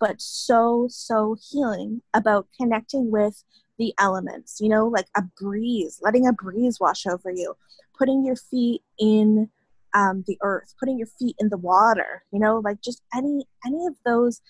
but 0.00 0.20
so 0.20 0.88
so 0.90 1.36
healing 1.50 2.02
about 2.12 2.48
connecting 2.60 3.10
with 3.10 3.44
the 3.78 3.94
elements 4.00 4.58
you 4.60 4.68
know 4.68 4.88
like 4.88 5.06
a 5.16 5.22
breeze 5.40 6.00
letting 6.02 6.26
a 6.26 6.32
breeze 6.32 6.80
wash 6.80 7.06
over 7.06 7.30
you 7.30 7.54
putting 7.96 8.24
your 8.24 8.34
feet 8.34 8.82
in 8.98 9.48
um, 9.94 10.24
the 10.26 10.38
earth 10.42 10.74
putting 10.78 10.98
your 10.98 11.06
feet 11.06 11.36
in 11.38 11.48
the 11.48 11.56
water 11.56 12.24
you 12.32 12.38
know 12.38 12.58
like 12.58 12.80
just 12.82 13.02
any 13.14 13.46
any 13.64 13.86
of 13.86 13.94
those 14.04 14.40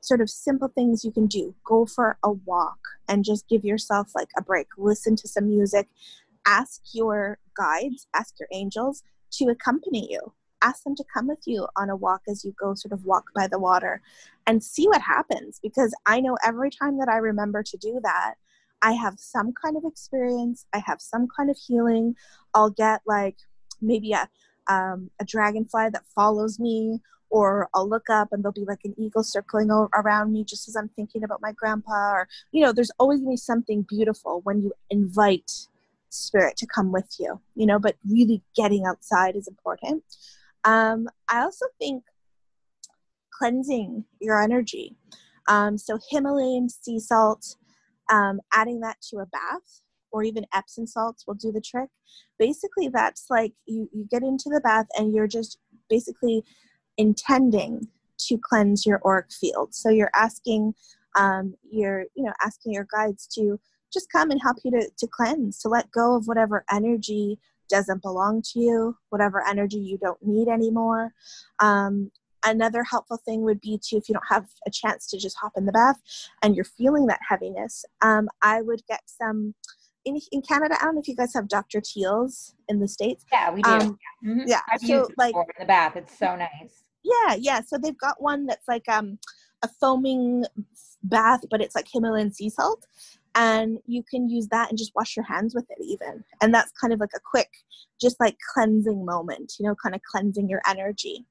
sort 0.00 0.20
of 0.20 0.30
simple 0.30 0.68
things 0.68 1.04
you 1.04 1.12
can 1.12 1.26
do. 1.26 1.54
Go 1.64 1.86
for 1.86 2.18
a 2.22 2.32
walk 2.32 2.78
and 3.08 3.24
just 3.24 3.48
give 3.48 3.64
yourself 3.64 4.12
like 4.14 4.28
a 4.36 4.42
break. 4.42 4.66
Listen 4.78 5.14
to 5.16 5.28
some 5.28 5.48
music. 5.48 5.88
Ask 6.46 6.80
your 6.94 7.38
guides 7.56 8.06
ask 8.14 8.34
your 8.38 8.48
angels 8.52 9.02
to 9.32 9.46
accompany 9.46 10.10
you. 10.10 10.32
Ask 10.62 10.84
them 10.84 10.96
to 10.96 11.04
come 11.12 11.28
with 11.28 11.40
you 11.46 11.66
on 11.76 11.90
a 11.90 11.96
walk 11.96 12.22
as 12.28 12.44
you 12.44 12.54
go 12.58 12.74
sort 12.74 12.92
of 12.92 13.04
walk 13.04 13.24
by 13.34 13.46
the 13.46 13.58
water 13.58 14.02
and 14.46 14.62
see 14.62 14.86
what 14.88 15.00
happens 15.00 15.58
because 15.62 15.94
i 16.06 16.20
know 16.20 16.36
every 16.44 16.70
time 16.70 16.98
that 16.98 17.08
i 17.08 17.16
remember 17.16 17.62
to 17.62 17.76
do 17.76 18.00
that 18.02 18.34
i 18.82 18.92
have 18.92 19.14
some 19.18 19.52
kind 19.52 19.76
of 19.76 19.84
experience 19.84 20.66
i 20.74 20.78
have 20.78 21.00
some 21.00 21.28
kind 21.34 21.50
of 21.50 21.56
healing. 21.56 22.14
I'll 22.54 22.70
get 22.70 23.00
like 23.06 23.36
maybe 23.80 24.12
a 24.12 24.28
um, 24.70 25.10
a 25.20 25.24
dragonfly 25.24 25.90
that 25.90 26.04
follows 26.14 26.58
me 26.58 27.00
or 27.30 27.68
i'll 27.74 27.88
look 27.88 28.10
up 28.10 28.28
and 28.32 28.42
there'll 28.42 28.52
be 28.52 28.64
like 28.64 28.84
an 28.84 28.94
eagle 28.98 29.22
circling 29.22 29.70
o- 29.70 29.88
around 29.94 30.32
me 30.32 30.44
just 30.44 30.68
as 30.68 30.76
i'm 30.76 30.88
thinking 30.90 31.22
about 31.22 31.42
my 31.42 31.52
grandpa 31.52 32.12
or 32.12 32.28
you 32.52 32.62
know 32.62 32.72
there's 32.72 32.90
always 32.98 33.20
going 33.20 33.30
to 33.30 33.32
be 33.32 33.36
something 33.36 33.86
beautiful 33.88 34.40
when 34.44 34.60
you 34.62 34.72
invite 34.90 35.52
spirit 36.08 36.56
to 36.56 36.66
come 36.66 36.90
with 36.90 37.16
you 37.20 37.40
you 37.54 37.66
know 37.66 37.78
but 37.78 37.96
really 38.08 38.42
getting 38.56 38.84
outside 38.84 39.36
is 39.36 39.46
important 39.46 40.02
um, 40.64 41.08
I 41.28 41.40
also 41.40 41.66
think 41.78 42.04
cleansing 43.32 44.04
your 44.20 44.40
energy. 44.40 44.96
Um, 45.48 45.78
so 45.78 45.98
Himalayan 46.10 46.68
sea 46.68 46.98
salt, 46.98 47.56
um, 48.12 48.40
adding 48.52 48.80
that 48.80 49.00
to 49.10 49.18
a 49.18 49.26
bath, 49.26 49.82
or 50.12 50.22
even 50.22 50.46
Epsom 50.54 50.86
salts 50.86 51.26
will 51.26 51.34
do 51.34 51.52
the 51.52 51.60
trick. 51.60 51.88
Basically, 52.38 52.88
that's 52.88 53.26
like 53.30 53.52
you, 53.66 53.88
you 53.92 54.06
get 54.10 54.22
into 54.22 54.48
the 54.48 54.60
bath 54.60 54.86
and 54.96 55.14
you're 55.14 55.26
just 55.26 55.58
basically 55.88 56.44
intending 56.96 57.88
to 58.18 58.38
cleanse 58.42 58.84
your 58.84 59.00
auric 59.04 59.32
field. 59.32 59.74
So 59.74 59.88
you're 59.88 60.10
asking 60.14 60.74
um, 61.16 61.54
your, 61.70 62.04
you 62.14 62.24
know, 62.24 62.32
asking 62.44 62.72
your 62.72 62.86
guides 62.92 63.26
to 63.34 63.58
just 63.92 64.10
come 64.12 64.30
and 64.30 64.40
help 64.42 64.58
you 64.64 64.70
to, 64.72 64.88
to 64.98 65.06
cleanse, 65.06 65.58
to 65.60 65.68
let 65.68 65.90
go 65.90 66.16
of 66.16 66.28
whatever 66.28 66.64
energy 66.70 67.38
doesn't 67.68 68.02
belong 68.02 68.42
to 68.42 68.60
you, 68.60 68.96
whatever 69.08 69.46
energy 69.46 69.78
you 69.78 69.98
don't 69.98 70.22
need 70.22 70.48
anymore. 70.48 71.12
Um, 71.60 72.10
another 72.44 72.84
helpful 72.84 73.16
thing 73.16 73.42
would 73.42 73.60
be 73.60 73.78
to, 73.84 73.96
if 73.96 74.08
you 74.08 74.12
don't 74.12 74.28
have 74.28 74.46
a 74.66 74.70
chance 74.70 75.06
to 75.08 75.18
just 75.18 75.36
hop 75.40 75.52
in 75.56 75.66
the 75.66 75.72
bath 75.72 76.00
and 76.42 76.54
you're 76.54 76.64
feeling 76.64 77.06
that 77.06 77.20
heaviness, 77.28 77.84
um, 78.02 78.28
I 78.42 78.62
would 78.62 78.82
get 78.86 79.00
some. 79.06 79.54
In, 80.10 80.20
in 80.32 80.42
Canada, 80.42 80.76
I 80.80 80.84
don't 80.84 80.94
know 80.96 81.00
if 81.00 81.08
you 81.08 81.14
guys 81.16 81.32
have 81.34 81.48
Dr. 81.48 81.80
Teals 81.80 82.54
in 82.68 82.80
the 82.80 82.88
States. 82.88 83.24
Yeah, 83.32 83.52
we 83.52 83.62
do. 83.62 83.70
Um, 83.70 83.98
Mhm. 84.24 84.44
yeah, 84.46 84.60
I've 84.70 84.80
so, 84.80 85.08
like- 85.16 85.34
in 85.34 85.42
the 85.58 85.64
bath. 85.66 85.96
It's 85.96 86.18
so 86.18 86.34
nice. 86.36 86.84
Yeah, 87.02 87.34
yeah. 87.38 87.60
So 87.62 87.78
they've 87.78 87.96
got 87.96 88.20
one 88.20 88.46
that's 88.46 88.66
like 88.68 88.88
um, 88.88 89.18
a 89.62 89.68
foaming 89.68 90.44
bath, 91.02 91.40
but 91.50 91.62
it's 91.62 91.74
like 91.74 91.86
Himalayan 91.92 92.32
sea 92.32 92.50
salt. 92.50 92.84
and 93.36 93.78
you 93.86 94.02
can 94.02 94.28
use 94.28 94.48
that 94.48 94.68
and 94.70 94.76
just 94.76 94.90
wash 94.96 95.14
your 95.16 95.24
hands 95.24 95.54
with 95.54 95.64
it 95.70 95.78
even 95.80 96.24
and 96.42 96.52
that's 96.52 96.72
kind 96.80 96.92
of 96.92 96.98
like 96.98 97.12
a 97.14 97.20
quick 97.20 97.48
just 98.00 98.18
like 98.18 98.36
cleansing 98.52 99.04
moment 99.04 99.52
you 99.56 99.64
know 99.64 99.74
kind 99.80 99.94
of 99.94 100.00
cleansing 100.02 100.48
your 100.48 100.60
energy 100.68 101.24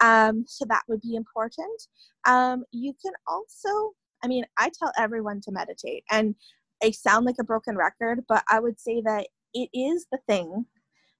um, 0.00 0.44
so 0.48 0.64
that 0.66 0.80
would 0.88 1.02
be 1.02 1.14
important 1.14 1.88
um, 2.26 2.64
you 2.72 2.94
can 3.02 3.12
also 3.26 3.92
i 4.24 4.26
mean 4.26 4.46
i 4.56 4.70
tell 4.78 4.90
everyone 4.96 5.38
to 5.42 5.52
meditate 5.52 6.04
and 6.10 6.34
i 6.82 6.90
sound 6.90 7.24
like 7.26 7.36
a 7.40 7.44
broken 7.44 7.76
record 7.76 8.24
but 8.28 8.42
i 8.50 8.60
would 8.60 8.78
say 8.78 9.00
that 9.00 9.26
it 9.54 9.68
is 9.72 10.06
the 10.10 10.18
thing 10.26 10.66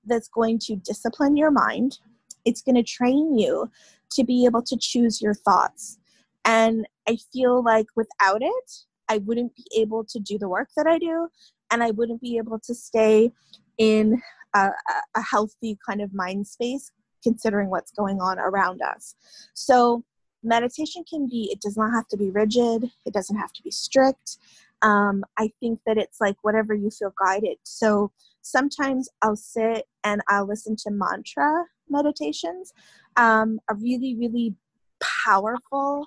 that's 0.04 0.28
going 0.28 0.58
to 0.58 0.76
discipline 0.76 1.36
your 1.36 1.50
mind 1.50 1.98
it's 2.44 2.62
going 2.62 2.76
to 2.76 2.82
train 2.82 3.36
you 3.36 3.70
to 4.10 4.22
be 4.24 4.44
able 4.44 4.62
to 4.62 4.76
choose 4.80 5.20
your 5.20 5.34
thoughts 5.34 5.98
and 6.44 6.86
i 7.08 7.16
feel 7.32 7.62
like 7.62 7.86
without 7.96 8.42
it 8.42 8.86
I 9.08 9.18
wouldn't 9.18 9.54
be 9.54 9.64
able 9.76 10.04
to 10.04 10.18
do 10.18 10.38
the 10.38 10.48
work 10.48 10.68
that 10.76 10.86
I 10.86 10.98
do, 10.98 11.28
and 11.70 11.82
I 11.82 11.90
wouldn't 11.90 12.20
be 12.20 12.38
able 12.38 12.58
to 12.60 12.74
stay 12.74 13.32
in 13.78 14.20
a, 14.54 14.70
a 15.14 15.22
healthy 15.22 15.78
kind 15.86 16.00
of 16.00 16.14
mind 16.14 16.46
space 16.46 16.90
considering 17.22 17.70
what's 17.70 17.92
going 17.92 18.20
on 18.20 18.38
around 18.38 18.80
us. 18.82 19.14
So, 19.54 20.04
meditation 20.42 21.04
can 21.08 21.28
be, 21.28 21.48
it 21.52 21.60
does 21.60 21.76
not 21.76 21.92
have 21.92 22.06
to 22.08 22.16
be 22.16 22.30
rigid, 22.30 22.90
it 23.04 23.12
doesn't 23.12 23.36
have 23.36 23.52
to 23.52 23.62
be 23.62 23.70
strict. 23.70 24.38
Um, 24.82 25.24
I 25.38 25.50
think 25.60 25.80
that 25.86 25.98
it's 25.98 26.20
like 26.20 26.36
whatever 26.42 26.74
you 26.74 26.90
feel 26.90 27.12
guided. 27.18 27.58
So, 27.64 28.12
sometimes 28.42 29.08
I'll 29.22 29.36
sit 29.36 29.86
and 30.04 30.20
I'll 30.28 30.46
listen 30.46 30.76
to 30.76 30.90
mantra 30.90 31.64
meditations, 31.88 32.72
um, 33.16 33.60
a 33.68 33.74
really, 33.74 34.16
really 34.16 34.54
powerful 35.00 36.06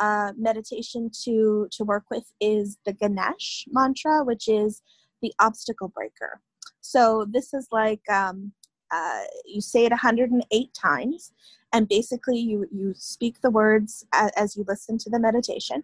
uh, 0.00 0.32
meditation 0.36 1.10
to 1.24 1.68
to 1.72 1.84
work 1.84 2.04
with 2.10 2.32
is 2.40 2.78
the 2.84 2.92
Ganesh 2.92 3.66
mantra, 3.70 4.24
which 4.24 4.48
is 4.48 4.82
the 5.22 5.32
obstacle 5.40 5.88
breaker. 5.88 6.40
So 6.80 7.26
this 7.28 7.52
is 7.52 7.68
like 7.72 8.08
um, 8.08 8.52
uh, 8.90 9.22
you 9.44 9.60
say 9.60 9.84
it 9.84 9.90
108 9.90 10.74
times, 10.74 11.32
and 11.72 11.88
basically 11.88 12.38
you 12.38 12.66
you 12.70 12.94
speak 12.96 13.40
the 13.40 13.50
words 13.50 14.06
as, 14.12 14.30
as 14.36 14.56
you 14.56 14.64
listen 14.68 14.98
to 14.98 15.10
the 15.10 15.18
meditation, 15.18 15.82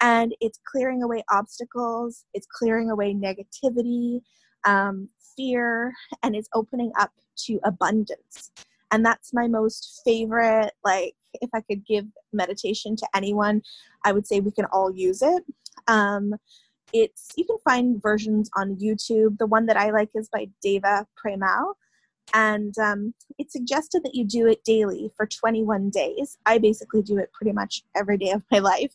and 0.00 0.34
it's 0.40 0.58
clearing 0.70 1.02
away 1.02 1.22
obstacles, 1.30 2.24
it's 2.34 2.46
clearing 2.46 2.90
away 2.90 3.14
negativity, 3.14 4.20
um, 4.64 5.08
fear, 5.36 5.92
and 6.22 6.34
it's 6.34 6.48
opening 6.54 6.92
up 6.98 7.10
to 7.44 7.60
abundance. 7.64 8.50
And 8.90 9.04
that's 9.04 9.34
my 9.34 9.48
most 9.48 10.00
favorite 10.04 10.72
like 10.84 11.14
if 11.42 11.50
I 11.54 11.60
could 11.60 11.84
give 11.84 12.06
meditation 12.32 12.96
to 12.96 13.06
anyone, 13.14 13.62
I 14.04 14.12
would 14.12 14.26
say 14.26 14.40
we 14.40 14.52
can 14.52 14.64
all 14.66 14.90
use 14.94 15.22
it. 15.22 15.44
Um, 15.88 16.34
it's 16.92 17.30
you 17.36 17.44
can 17.44 17.58
find 17.64 18.00
versions 18.00 18.48
on 18.56 18.76
YouTube. 18.76 19.38
The 19.38 19.46
one 19.46 19.66
that 19.66 19.76
I 19.76 19.90
like 19.90 20.10
is 20.14 20.28
by 20.28 20.48
Deva 20.62 21.06
Premal, 21.18 21.74
and 22.34 22.76
um, 22.78 23.14
it's 23.38 23.52
suggested 23.52 24.02
that 24.04 24.14
you 24.14 24.24
do 24.24 24.46
it 24.46 24.64
daily 24.64 25.10
for 25.16 25.26
21 25.26 25.90
days. 25.90 26.38
I 26.46 26.58
basically 26.58 27.02
do 27.02 27.18
it 27.18 27.32
pretty 27.32 27.52
much 27.52 27.84
every 27.96 28.18
day 28.18 28.30
of 28.30 28.42
my 28.50 28.58
life, 28.58 28.94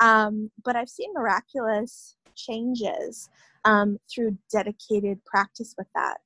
um, 0.00 0.50
but 0.64 0.76
I've 0.76 0.88
seen 0.88 1.12
miraculous 1.12 2.16
changes 2.34 3.28
um, 3.64 3.98
through 4.12 4.38
dedicated 4.50 5.24
practice 5.24 5.74
with 5.76 5.88
that. 5.94 6.18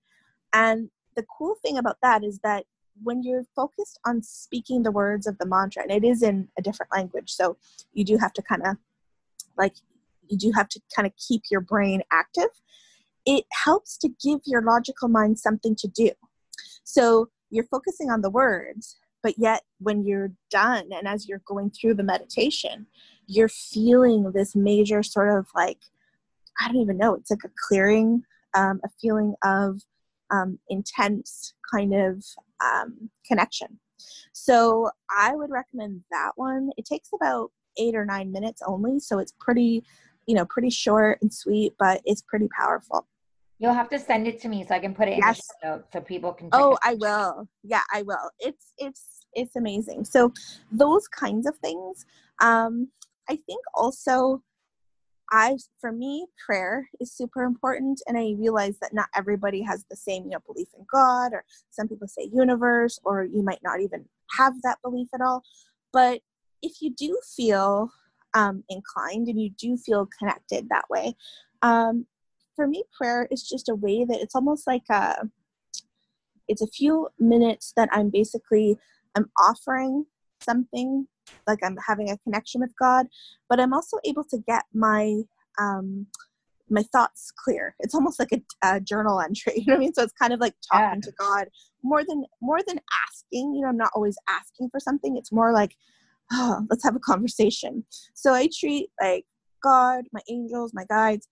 And 0.53 0.91
the 1.17 1.25
cool 1.37 1.57
thing 1.63 1.79
about 1.79 1.99
that 2.03 2.25
is 2.25 2.39
that 2.45 2.65
when 3.03 3.23
you're 3.23 3.45
focused 3.57 3.99
on 4.07 4.23
speaking 4.23 4.83
the 4.83 4.93
words 4.93 5.27
of 5.27 5.39
the 5.39 5.47
mantra, 5.47 5.83
and 5.83 5.91
it 5.91 6.05
is 6.05 6.23
in 6.23 6.49
a 6.59 6.63
different 6.63 6.93
language, 6.93 7.31
so 7.31 7.57
you 7.93 8.05
do 8.05 8.17
have 8.19 8.33
to 8.35 8.43
kind 8.43 8.63
of 8.65 8.77
like 9.59 9.75
you 10.29 10.39
do 10.39 10.53
have 10.55 10.69
to 10.71 10.81
kind 10.95 11.07
of 11.07 11.13
keep 11.17 11.43
your 11.51 11.61
brain 11.61 12.03
active. 12.13 12.49
It 13.27 13.45
helps 13.53 13.97
to 13.99 14.09
give 14.23 14.41
your 14.45 14.63
logical 14.63 15.09
mind 15.09 15.39
something 15.39 15.75
to 15.77 15.89
do. 15.89 16.11
So 16.85 17.29
you're 17.51 17.65
focusing 17.65 18.11
on 18.11 18.21
the 18.21 18.31
words, 18.31 18.99
but 19.23 19.35
yet 19.39 19.63
when 19.81 20.05
you're 20.05 20.33
done 20.51 20.91
and 20.93 21.09
as 21.09 21.27
you're 21.29 21.43
going 21.47 21.71
through 21.71 21.95
the 21.95 22.03
meditation, 22.03 22.87
you're 23.27 23.49
feeling 23.49 24.31
this 24.33 24.55
major 24.55 25.03
sort 25.03 25.37
of 25.37 25.47
like, 25.55 25.79
I 26.61 26.69
don't 26.69 26.81
even 26.81 26.99
know, 26.99 27.15
it's 27.15 27.31
like 27.31 27.45
a 27.45 27.51
clearing, 27.69 28.23
um, 28.55 28.81
a 28.85 28.89
feeling 29.01 29.35
of 29.45 29.81
um, 30.31 30.59
intense 30.69 31.55
kind 31.73 31.95
of 31.95 32.25
um, 32.65 33.11
connection. 33.27 33.79
So 34.33 34.91
I 35.11 35.35
would 35.35 35.51
recommend 35.51 36.03
that 36.11 36.33
one. 36.37 36.71
It 36.77 36.85
takes 36.85 37.11
about 37.15 37.51
eight 37.79 37.95
or 37.95 38.05
nine 38.05 38.31
minutes 38.31 38.63
only, 38.67 39.01
so 39.01 39.19
it's 39.19 39.33
pretty, 39.41 39.85
you 40.27 40.35
know, 40.35 40.45
pretty 40.45 40.71
short 40.71 41.19
and 41.23 41.33
sweet, 41.33 41.73
but 41.79 42.03
it's 42.05 42.23
pretty 42.23 42.49
powerful. 42.59 43.07
You'll 43.65 43.73
have 43.73 43.89
to 43.89 43.99
send 43.99 44.29
it 44.29 44.39
to 44.43 44.49
me 44.49 44.63
so 44.69 44.75
I 44.75 44.79
can 44.79 44.95
put 44.95 45.09
it 45.09 45.17
yes. 45.17 45.39
in 45.39 45.71
the 45.71 45.77
notes 45.77 45.89
so 45.91 46.01
people 46.03 46.35
can. 46.35 46.51
oh, 46.53 46.77
I 46.85 46.97
will. 46.97 47.49
Yeah, 47.63 47.81
I 47.91 48.03
will. 48.03 48.31
It's 48.39 48.75
it's 48.77 49.25
it's 49.33 49.57
amazing. 49.57 50.05
So 50.05 50.35
those 50.71 51.09
kinds 51.09 51.47
of 51.47 51.57
things. 51.57 52.05
Um, 52.43 52.89
I 53.27 53.37
think 53.37 53.63
also 53.75 54.43
I, 55.33 55.57
for 55.81 55.93
me, 55.93 56.27
prayer 56.45 56.91
is 57.01 57.11
super 57.11 57.43
important, 57.43 58.03
and 58.07 58.19
I 58.19 58.35
realize 58.39 58.77
that 58.83 58.93
not 58.93 59.09
everybody 59.17 59.63
has 59.63 59.87
the 59.89 59.97
same, 59.97 60.25
you 60.25 60.33
know, 60.33 60.41
belief 60.47 60.69
in 60.79 60.85
God, 60.93 61.33
or 61.33 61.43
some 61.71 61.89
people 61.89 62.07
say 62.07 62.29
universe, 62.31 63.01
or 63.03 63.25
you 63.25 63.43
might 63.43 63.63
not 63.63 63.81
even 63.81 64.05
have 64.37 64.53
that 64.63 64.77
belief 64.85 65.09
at 65.15 65.23
all. 65.23 65.43
But 65.91 66.21
if 66.61 66.83
you 66.83 66.95
do 66.95 67.19
feel 67.35 67.91
um, 68.35 68.63
inclined 68.69 69.29
and 69.29 69.41
you 69.41 69.49
do 69.59 69.79
feel 69.79 70.07
connected 70.19 70.69
that 70.69 70.91
way, 70.91 71.15
um, 71.63 72.05
for 72.55 72.67
me, 72.67 72.85
prayer 72.97 73.29
is 73.31 73.49
just 73.49 73.69
a 73.69 73.75
way 73.75 74.05
that 74.05 74.21
it's 74.21 74.35
almost 74.35 74.67
like 74.67 74.85
a, 74.91 75.29
it's 76.49 76.63
a 76.63 76.67
few 76.67 77.09
minutes 77.19 77.73
that 77.77 77.89
I'm 77.93 78.11
basically 78.11 78.79
I'm 79.15 79.31
offering 79.41 80.07
something 80.41 81.07
like 81.47 81.61
I'm 81.63 81.77
having 81.87 82.11
a 82.11 82.19
connection 82.19 82.61
with 82.61 82.73
God, 82.79 83.07
but 83.49 83.61
I'm 83.61 83.73
also 83.73 83.99
able 84.05 84.25
to 84.25 84.39
get 84.39 84.65
my 84.73 85.23
um, 85.59 86.07
my 86.71 86.83
thoughts 86.83 87.31
clear. 87.37 87.75
It's 87.79 87.95
almost 87.95 88.19
like 88.19 88.33
a, 88.33 88.43
a, 88.63 88.81
journal 88.81 89.21
entry. 89.21 89.53
You 89.57 89.65
know 89.67 89.75
what 89.75 89.77
I 89.77 89.81
mean? 89.81 89.95
So 89.95 90.03
it's 90.03 90.15
kind 90.21 90.33
of 90.33 90.41
like 90.41 90.55
talking 90.73 91.01
yeah. 91.03 91.11
to 91.11 91.13
God 91.19 91.49
more 91.83 92.03
than 92.05 92.25
more 92.41 92.61
than 92.67 92.81
asking. 93.07 93.55
You 93.55 93.63
know, 93.63 93.69
I'm 93.69 93.77
not 93.77 93.93
always 93.95 94.17
asking 94.29 94.71
for 94.71 94.81
something. 94.81 95.17
It's 95.17 95.33
more 95.33 95.53
like, 95.53 95.77
oh, 96.33 96.67
let's 96.71 96.85
have 96.85 96.97
a 96.97 97.01
conversation. 97.01 97.85
So 98.15 98.33
I 98.35 98.49
treat 98.59 98.91
like 99.01 99.25
God, 99.63 100.05
my 100.13 100.21
angels, 100.29 100.73
my 100.75 100.85
guides, 100.85 101.29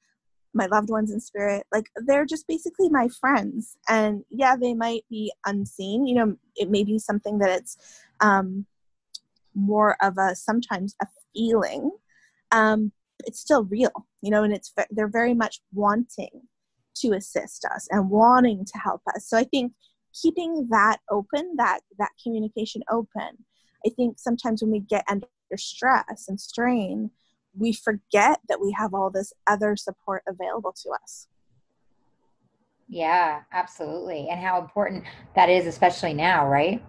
my 0.55 0.67
loved 0.67 0.91
ones 0.91 1.11
in 1.11 1.21
spirit, 1.21 1.67
like 1.73 1.87
they're 1.97 2.27
just 2.27 2.47
basically 2.47 2.89
my 2.89 3.09
friends. 3.21 3.77
And 3.89 4.25
yeah, 4.31 4.57
they 4.57 4.75
might 4.75 5.05
be 5.09 5.33
unseen. 5.47 6.07
You 6.07 6.15
know, 6.15 6.37
it 6.57 6.71
may 6.71 6.85
be 6.85 6.99
something 6.99 7.39
that 7.39 7.51
it's 7.51 7.77
um, 8.21 8.67
more 9.55 9.97
of 10.03 10.19
a 10.19 10.35
sometimes 10.35 10.95
a 11.01 11.07
feeling 11.35 11.91
um, 12.51 12.93
it's 13.27 13.41
still 13.41 13.65
real 13.65 13.93
you 14.21 14.31
know 14.31 14.43
and 14.43 14.53
it's 14.53 14.73
they're 14.91 15.09
very 15.09 15.35
much 15.35 15.61
wanting 15.73 16.43
to 16.95 17.13
assist 17.13 17.65
us 17.65 17.89
and 17.91 18.11
wanting 18.11 18.65
to 18.65 18.79
help 18.79 19.01
us 19.15 19.27
so 19.29 19.37
i 19.37 19.45
think 19.45 19.73
keeping 20.21 20.67
that 20.71 20.99
open 21.11 21.55
that 21.57 21.81
that 21.99 22.11
communication 22.23 22.83
open 22.91 23.45
i 23.87 23.91
think 23.97 24.19
sometimes 24.19 24.63
when 24.63 24.71
we 24.71 24.81
get 24.81 25.05
under 25.09 25.27
stress 25.57 26.27
and 26.29 26.41
strain 26.41 27.11
we 27.57 27.73
forget 27.73 28.41
that 28.49 28.61
we 28.61 28.73
have 28.73 28.95
all 28.95 29.11
this 29.11 29.33
other 29.47 29.77
support 29.77 30.23
available 30.27 30.75
to 30.83 30.91
us. 31.03 31.29
Yeah 32.89 33.43
absolutely. 33.53 34.29
And 34.31 34.41
how 34.41 34.61
important 34.61 35.05
that 35.35 35.49
is 35.49 35.67
especially 35.67 36.15
now 36.15 36.49
right? 36.49 36.83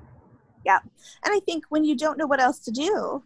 Yeah. 0.66 0.80
And 1.26 1.34
i 1.34 1.40
think 1.42 1.66
when 1.70 1.84
you 1.84 1.96
don't 1.96 2.18
know 2.18 2.28
what 2.28 2.42
else 2.42 2.60
to 2.60 2.72
do 2.72 3.24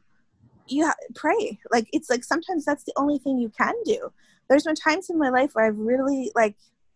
you 0.69 0.86
ha- 0.86 0.95
pray. 1.15 1.60
Like 1.71 1.88
it's 1.93 2.10
like 2.10 2.23
sometimes 2.23 2.65
that's 2.65 2.84
the 2.84 2.93
only 2.97 3.19
thing 3.19 3.38
you 3.38 3.50
can 3.50 3.73
do. 3.86 4.12
There's 4.50 4.63
been 4.63 4.76
times 4.76 5.10
in 5.10 5.17
my 5.17 5.30
life 5.30 5.52
where 5.54 5.65
i've 5.65 5.78
really 5.78 6.32
like 6.36 6.56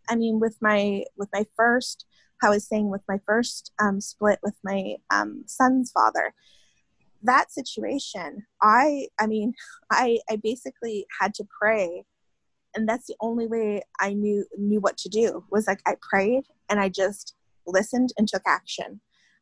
i 0.10 0.16
mean 0.16 0.40
with 0.40 0.58
my 0.62 1.04
with 1.18 1.30
my 1.34 1.46
first 1.56 2.06
how 2.42 2.48
i 2.48 2.52
was 2.52 2.68
saying 2.68 2.90
with 2.90 3.02
my 3.08 3.20
first 3.26 3.72
um, 3.80 4.02
split 4.02 4.40
with 4.42 4.56
my 4.64 4.96
um, 5.10 5.44
son's 5.46 5.92
father 5.92 6.34
that 7.24 7.52
situation 7.52 8.46
i 8.62 9.08
i 9.20 9.28
mean 9.28 9.54
i 9.92 10.20
i 10.30 10.36
basically 10.36 11.06
had 11.20 11.34
to 11.34 11.46
pray 11.60 12.04
and 12.76 12.88
that's 12.88 13.08
the 13.08 13.16
only 13.22 13.48
way 13.48 13.82
i 14.00 14.14
knew 14.14 14.46
knew 14.58 14.80
what 14.80 14.98
to 14.98 15.10
do 15.10 15.44
was 15.52 15.68
like 15.68 15.82
i 15.86 15.96
prayed 16.02 16.44
and 16.70 16.80
i 16.80 16.90
just 16.90 17.36
listened 17.68 18.12
and 18.18 18.28
took 18.28 18.44
action 18.46 19.00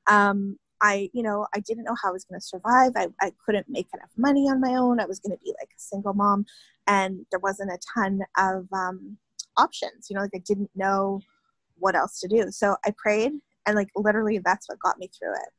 um, 0.09 0.57
I, 0.81 1.09
you 1.13 1.23
know, 1.23 1.45
I 1.53 1.59
didn't 1.59 1.83
know 1.83 1.95
how 2.01 2.09
I 2.09 2.13
was 2.13 2.25
going 2.25 2.39
to 2.39 2.45
survive. 2.45 2.91
I, 2.95 3.07
I 3.21 3.31
couldn't 3.45 3.67
make 3.69 3.87
enough 3.93 4.11
money 4.17 4.49
on 4.49 4.61
my 4.61 4.75
own. 4.75 4.99
I 4.99 5.05
was 5.05 5.19
going 5.19 5.35
to 5.35 5.43
be 5.43 5.53
like 5.59 5.69
a 5.69 5.79
single 5.79 6.13
mom, 6.13 6.45
and 6.87 7.25
there 7.31 7.39
wasn't 7.39 7.71
a 7.71 7.79
ton 7.93 8.21
of 8.37 8.67
um, 8.73 9.17
options. 9.57 10.09
You 10.09 10.15
know, 10.15 10.21
like 10.21 10.31
I 10.35 10.41
didn't 10.45 10.71
know 10.75 11.21
what 11.77 11.95
else 11.95 12.19
to 12.21 12.27
do. 12.27 12.49
So 12.51 12.77
I 12.85 12.93
prayed, 12.97 13.33
and 13.65 13.75
like 13.75 13.89
literally, 13.95 14.39
that's 14.39 14.69
what 14.69 14.79
got 14.79 14.99
me 14.99 15.09
through 15.17 15.33
it. 15.33 15.49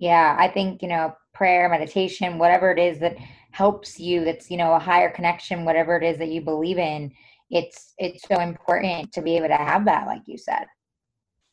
Yeah, 0.00 0.34
I 0.38 0.48
think 0.48 0.82
you 0.82 0.88
know, 0.88 1.14
prayer, 1.32 1.68
meditation, 1.68 2.38
whatever 2.38 2.72
it 2.72 2.78
is 2.78 2.98
that 2.98 3.16
helps 3.52 3.98
you 3.98 4.24
that's 4.24 4.50
you 4.50 4.56
know 4.56 4.72
a 4.74 4.78
higher 4.78 5.10
connection 5.10 5.64
whatever 5.64 5.96
it 5.96 6.04
is 6.04 6.18
that 6.18 6.28
you 6.28 6.40
believe 6.40 6.78
in 6.78 7.12
it's 7.50 7.94
it's 7.98 8.26
so 8.28 8.40
important 8.40 9.12
to 9.12 9.20
be 9.20 9.36
able 9.36 9.48
to 9.48 9.56
have 9.56 9.84
that 9.84 10.06
like 10.06 10.22
you 10.26 10.38
said. 10.38 10.66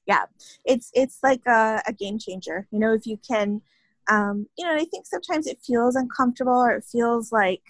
Yeah 0.06 0.26
it's 0.64 0.92
it's 0.94 1.20
like 1.24 1.42
a, 1.48 1.82
a 1.88 1.94
game 1.94 2.20
changer 2.20 2.68
you 2.72 2.80
know 2.80 2.94
if 2.94 3.06
you 3.06 3.20
can 3.28 3.62
um 4.10 4.48
you 4.58 4.66
know 4.66 4.76
i 4.76 4.86
think 4.86 5.06
sometimes 5.06 5.48
it 5.48 5.60
feels 5.66 5.96
uncomfortable 5.96 6.54
or 6.54 6.72
it 6.72 6.86
feels 6.86 7.32
like 7.32 7.64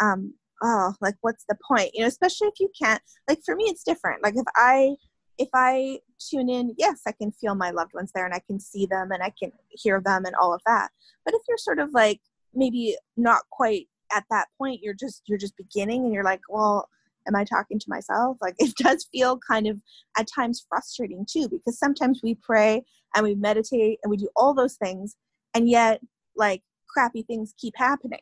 um 0.00 0.34
oh 0.62 0.94
like 1.00 1.16
what's 1.22 1.44
the 1.48 1.56
point 1.66 1.90
you 1.94 2.02
know 2.02 2.06
especially 2.06 2.48
if 2.48 2.60
you 2.60 2.70
can't 2.80 3.02
like 3.28 3.40
for 3.44 3.56
me 3.56 3.64
it's 3.64 3.82
different 3.82 4.22
like 4.22 4.36
if 4.36 4.46
i 4.54 4.94
if 5.38 5.48
i 5.54 5.98
tune 6.18 6.48
in 6.48 6.74
yes 6.78 7.00
i 7.06 7.12
can 7.12 7.30
feel 7.30 7.54
my 7.54 7.70
loved 7.70 7.92
ones 7.94 8.10
there 8.14 8.24
and 8.24 8.34
i 8.34 8.40
can 8.46 8.58
see 8.58 8.86
them 8.86 9.10
and 9.10 9.22
i 9.22 9.32
can 9.38 9.52
hear 9.70 10.00
them 10.00 10.24
and 10.24 10.34
all 10.36 10.54
of 10.54 10.60
that. 10.66 10.90
But 11.24 11.34
if 11.34 11.42
you're 11.48 11.58
sort 11.58 11.78
of 11.78 11.90
like 11.92 12.20
maybe 12.54 12.96
not 13.16 13.42
quite 13.50 13.88
at 14.14 14.24
that 14.30 14.46
point 14.58 14.80
you're 14.82 14.94
just 14.94 15.22
you're 15.26 15.38
just 15.38 15.56
beginning 15.56 16.04
and 16.04 16.14
you're 16.14 16.24
like 16.24 16.40
well 16.48 16.88
am 17.26 17.36
i 17.36 17.44
talking 17.44 17.78
to 17.78 17.88
myself? 17.88 18.36
Like 18.40 18.54
it 18.58 18.74
does 18.76 19.06
feel 19.12 19.38
kind 19.38 19.66
of 19.66 19.80
at 20.18 20.28
times 20.32 20.64
frustrating 20.68 21.26
too 21.28 21.48
because 21.48 21.78
sometimes 21.78 22.20
we 22.22 22.36
pray 22.36 22.84
and 23.14 23.24
we 23.24 23.34
meditate 23.34 23.98
and 24.02 24.10
we 24.10 24.16
do 24.16 24.28
all 24.36 24.54
those 24.54 24.76
things 24.76 25.16
and 25.54 25.68
yet 25.68 26.00
like 26.36 26.62
crappy 26.88 27.22
things 27.22 27.54
keep 27.58 27.74
happening. 27.76 28.20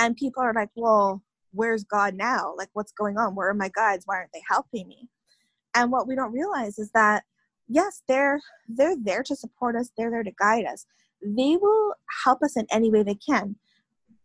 And 0.00 0.16
people 0.16 0.42
are 0.42 0.54
like 0.54 0.70
well 0.74 1.22
where's 1.52 1.84
god 1.84 2.14
now? 2.14 2.54
Like 2.56 2.68
what's 2.72 2.92
going 2.92 3.16
on? 3.16 3.34
Where 3.34 3.48
are 3.48 3.54
my 3.54 3.70
guides? 3.74 4.04
Why 4.06 4.16
aren't 4.16 4.32
they 4.32 4.42
helping 4.48 4.88
me 4.88 5.08
and 5.78 5.92
what 5.92 6.08
we 6.08 6.16
don't 6.16 6.32
realize 6.32 6.78
is 6.78 6.90
that 6.90 7.22
yes 7.68 8.02
they're 8.08 8.40
they're 8.68 8.96
there 9.00 9.22
to 9.22 9.36
support 9.36 9.76
us. 9.76 9.90
They're 9.96 10.10
there 10.10 10.24
to 10.24 10.32
guide 10.32 10.66
us. 10.66 10.86
They 11.22 11.56
will 11.56 11.94
help 12.24 12.42
us 12.42 12.56
in 12.56 12.66
any 12.70 12.90
way 12.90 13.02
they 13.04 13.14
can. 13.14 13.54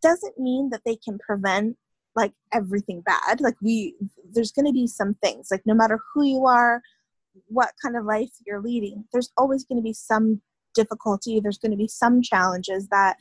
Doesn't 0.02 0.38
mean 0.38 0.70
that 0.70 0.82
they 0.84 0.96
can 0.96 1.18
prevent 1.18 1.76
like 2.16 2.32
everything 2.52 3.02
bad. 3.02 3.40
Like 3.40 3.54
we 3.62 3.94
there's 4.32 4.50
going 4.50 4.66
to 4.66 4.72
be 4.72 4.88
some 4.88 5.14
things. 5.22 5.48
Like 5.50 5.62
no 5.64 5.74
matter 5.74 6.00
who 6.12 6.24
you 6.24 6.44
are 6.46 6.82
what 7.48 7.72
kind 7.82 7.96
of 7.96 8.04
life 8.04 8.30
you're 8.46 8.60
leading 8.60 9.04
there's 9.12 9.32
always 9.36 9.64
going 9.64 9.78
to 9.78 9.82
be 9.82 9.92
some 9.92 10.40
difficulty. 10.74 11.40
There's 11.40 11.58
going 11.58 11.72
to 11.72 11.76
be 11.76 11.88
some 11.88 12.20
challenges 12.20 12.88
that 12.88 13.16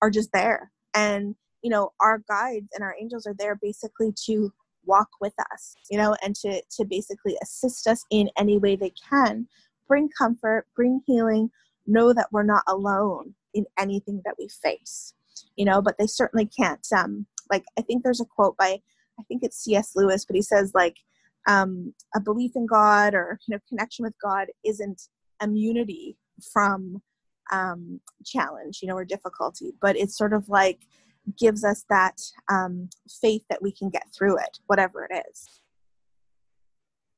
are 0.00 0.10
just 0.10 0.32
there. 0.32 0.72
And 0.94 1.34
you 1.62 1.68
know 1.68 1.92
our 2.00 2.22
guides 2.26 2.68
and 2.74 2.82
our 2.82 2.94
angels 2.98 3.26
are 3.26 3.34
there 3.38 3.58
basically 3.60 4.14
to 4.24 4.52
walk 4.86 5.08
with 5.20 5.34
us 5.52 5.74
you 5.90 5.98
know 5.98 6.16
and 6.22 6.34
to 6.34 6.62
to 6.70 6.84
basically 6.84 7.36
assist 7.42 7.86
us 7.86 8.04
in 8.10 8.30
any 8.38 8.58
way 8.58 8.76
they 8.76 8.92
can. 9.10 9.46
Bring 9.88 10.08
comfort 10.18 10.66
bring 10.74 11.00
healing 11.06 11.50
know 11.86 12.12
that 12.12 12.28
we're 12.32 12.42
not 12.42 12.64
alone 12.66 13.34
in 13.54 13.66
anything 13.78 14.20
that 14.24 14.34
we 14.38 14.48
face 14.48 15.14
you 15.56 15.64
know 15.64 15.80
but 15.80 15.96
they 15.98 16.06
certainly 16.06 16.46
can't 16.46 16.86
um 16.96 17.26
like 17.50 17.64
i 17.78 17.82
think 17.82 18.02
there's 18.02 18.20
a 18.20 18.24
quote 18.24 18.56
by 18.56 18.80
i 19.18 19.22
think 19.28 19.42
it's 19.42 19.64
cs 19.64 19.92
lewis 19.94 20.24
but 20.24 20.36
he 20.36 20.42
says 20.42 20.72
like 20.74 20.96
um 21.48 21.94
a 22.14 22.20
belief 22.20 22.52
in 22.54 22.66
god 22.66 23.14
or 23.14 23.38
you 23.46 23.54
know 23.54 23.60
connection 23.68 24.04
with 24.04 24.14
god 24.22 24.48
isn't 24.64 25.08
immunity 25.42 26.16
from 26.52 27.00
um 27.52 28.00
challenge 28.24 28.80
you 28.82 28.88
know 28.88 28.96
or 28.96 29.04
difficulty 29.04 29.72
but 29.80 29.96
it's 29.96 30.16
sort 30.16 30.32
of 30.32 30.48
like 30.48 30.80
gives 31.38 31.64
us 31.64 31.84
that 31.90 32.20
um 32.50 32.88
faith 33.20 33.42
that 33.50 33.62
we 33.62 33.72
can 33.72 33.90
get 33.90 34.06
through 34.16 34.36
it 34.38 34.58
whatever 34.66 35.06
it 35.10 35.24
is. 35.30 35.46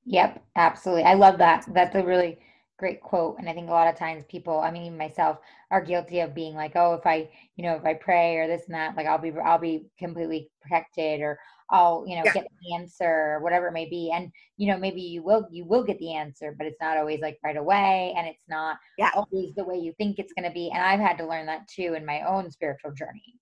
Yep 0.05 0.43
absolutely. 0.57 1.05
I 1.05 1.15
love 1.15 1.39
that. 1.39 1.67
That's 1.73 1.95
a 1.95 2.05
really 2.05 2.39
great 2.79 3.01
quote 3.01 3.37
and 3.39 3.49
i 3.49 3.53
think 3.53 3.69
a 3.69 3.73
lot 3.73 3.89
of 3.89 3.97
times 3.97 4.25
people 4.29 4.61
i 4.61 4.71
mean 4.71 4.85
even 4.85 4.97
myself 4.97 5.39
are 5.71 5.83
guilty 5.83 6.21
of 6.21 6.35
being 6.35 6.55
like 6.55 6.73
oh 6.77 6.95
if 6.95 7.05
i 7.07 7.29
you 7.57 7.65
know 7.65 7.75
if 7.75 7.85
i 7.85 7.93
pray 7.93 8.37
or 8.37 8.47
this 8.47 8.63
and 8.67 8.75
that 8.75 8.97
like 8.97 9.07
i'll 9.07 9.19
be 9.19 9.33
i'll 9.45 9.59
be 9.59 9.85
completely 9.99 10.49
protected 10.63 11.21
or 11.21 11.37
i'll 11.71 12.05
you 12.07 12.17
know 12.17 12.23
yeah. 12.25 12.33
get 12.33 12.47
the 12.63 12.75
answer 12.75 13.35
or 13.35 13.41
whatever 13.43 13.67
it 13.67 13.73
may 13.73 13.89
be. 13.89 14.13
And 14.15 14.31
you 14.57 14.71
know 14.71 14.79
maybe 14.79 15.01
you 15.01 15.23
will 15.23 15.47
you 15.51 15.65
will 15.65 15.83
get 15.83 15.99
the 15.99 16.15
answer 16.15 16.55
but 16.57 16.67
it's 16.67 16.81
not 16.81 16.97
always 16.97 17.21
like 17.21 17.39
right 17.45 17.57
away 17.57 18.15
and 18.17 18.27
it's 18.27 18.49
not 18.49 18.79
yeah. 18.97 19.11
always 19.15 19.55
the 19.55 19.65
way 19.65 19.77
you 19.77 19.93
think 19.99 20.19
it's 20.19 20.33
going 20.33 20.49
to 20.49 20.55
be. 20.55 20.71
And 20.73 20.83
i've 20.83 21.01
had 21.01 21.19
to 21.19 21.27
learn 21.27 21.47
that 21.47 21.67
too 21.69 21.95
in 21.95 22.07
my 22.07 22.23
own 22.23 22.51
spiritual 22.51 22.93
journey 22.93 23.35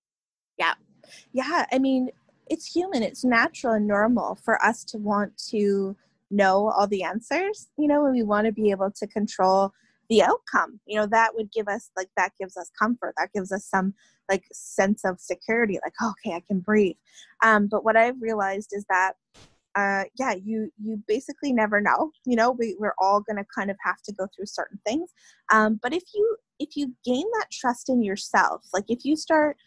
yeah 0.57 0.73
yeah 1.33 1.65
i 1.71 1.79
mean 1.79 2.09
it's 2.49 2.65
human 2.65 3.03
it's 3.03 3.23
natural 3.23 3.73
and 3.73 3.87
normal 3.87 4.35
for 4.35 4.63
us 4.63 4.83
to 4.83 4.97
want 4.97 5.37
to 5.37 5.95
know 6.29 6.69
all 6.69 6.87
the 6.87 7.03
answers, 7.03 7.67
you 7.77 7.87
know, 7.87 8.05
and 8.05 8.15
we 8.15 8.23
want 8.23 8.45
to 8.45 8.51
be 8.51 8.71
able 8.71 8.91
to 8.91 9.07
control 9.07 9.71
the 10.09 10.23
outcome. 10.23 10.79
You 10.85 10.99
know, 10.99 11.05
that 11.07 11.35
would 11.35 11.51
give 11.51 11.67
us 11.67 11.89
like 11.95 12.09
that 12.17 12.31
gives 12.39 12.57
us 12.57 12.71
comfort. 12.77 13.13
That 13.17 13.33
gives 13.33 13.51
us 13.51 13.65
some 13.65 13.93
like 14.29 14.43
sense 14.51 15.03
of 15.05 15.19
security, 15.19 15.79
like, 15.83 15.93
oh, 16.01 16.13
okay, 16.25 16.35
I 16.35 16.41
can 16.45 16.59
breathe. 16.59 16.95
Um, 17.43 17.67
but 17.67 17.83
what 17.83 17.97
I've 17.97 18.21
realized 18.21 18.71
is 18.73 18.85
that 18.89 19.13
uh, 19.75 20.05
yeah, 20.17 20.33
you 20.33 20.71
you 20.81 21.01
basically 21.07 21.53
never 21.53 21.79
know. 21.79 22.11
You 22.25 22.35
know, 22.35 22.51
we, 22.51 22.75
we're 22.79 22.95
all 22.99 23.21
gonna 23.21 23.45
kind 23.55 23.69
of 23.69 23.77
have 23.83 24.01
to 24.03 24.13
go 24.13 24.27
through 24.35 24.47
certain 24.47 24.79
things. 24.85 25.11
Um, 25.51 25.79
but 25.81 25.93
if 25.93 26.03
you 26.15 26.37
if 26.59 26.75
you 26.75 26.93
gain 27.05 27.25
that 27.39 27.51
trust 27.51 27.89
in 27.89 28.01
yourself, 28.01 28.65
like 28.73 28.85
if 28.87 29.05
you 29.05 29.15
start 29.15 29.57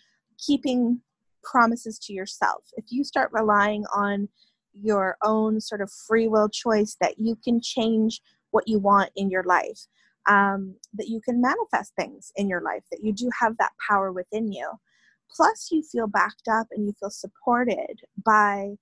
keeping 0.45 1.01
promises 1.43 1.99
to 1.99 2.13
yourself, 2.13 2.65
if 2.77 2.87
you 2.89 3.05
start 3.05 3.31
relying 3.33 3.85
on 3.95 4.29
your 4.73 5.17
own 5.23 5.61
sort 5.61 5.81
of 5.81 5.91
free 5.91 6.29
will 6.29 6.49
choice 6.49 6.97
that 7.01 7.19
you 7.19 7.37
can 7.37 7.61
change 7.61 8.21
what 8.51 8.69
you 8.69 8.79
want 8.79 9.11
in 9.17 9.31
your 9.31 9.45
life, 9.45 9.87
um, 10.29 10.75
that 10.95 11.09
you 11.09 11.21
can 11.21 11.41
manifest 11.41 11.95
things 11.97 12.33
in 12.37 12.49
your 12.49 12.61
life, 12.61 12.83
that 12.91 13.03
you 13.03 13.13
do 13.13 13.31
have 13.41 13.57
that 13.59 13.73
power 13.89 14.13
within 14.13 14.53
you. 14.53 14.69
Plus, 15.35 15.69
you 15.71 15.83
feel 15.83 16.07
backed 16.07 16.49
up 16.51 16.67
and 16.71 16.87
you 16.87 16.95
feel 16.99 17.11
supported 17.11 18.01
by 18.25 18.75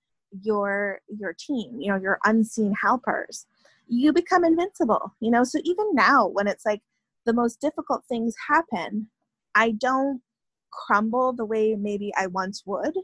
your 0.42 1.00
your 1.08 1.32
team, 1.32 1.80
you 1.80 1.90
know, 1.90 1.98
your 1.98 2.18
unseen 2.24 2.74
helpers. 2.80 3.46
You 3.86 4.12
become 4.12 4.44
invincible, 4.44 5.14
you 5.20 5.30
know. 5.30 5.44
So 5.44 5.58
even 5.64 5.94
now, 5.94 6.26
when 6.26 6.46
it's 6.46 6.66
like 6.66 6.82
the 7.24 7.32
most 7.32 7.60
difficult 7.60 8.04
things 8.08 8.34
happen, 8.48 9.08
I 9.54 9.72
don't 9.72 10.22
crumble 10.70 11.32
the 11.32 11.44
way 11.44 11.74
maybe 11.74 12.12
I 12.16 12.26
once 12.26 12.62
would 12.66 12.94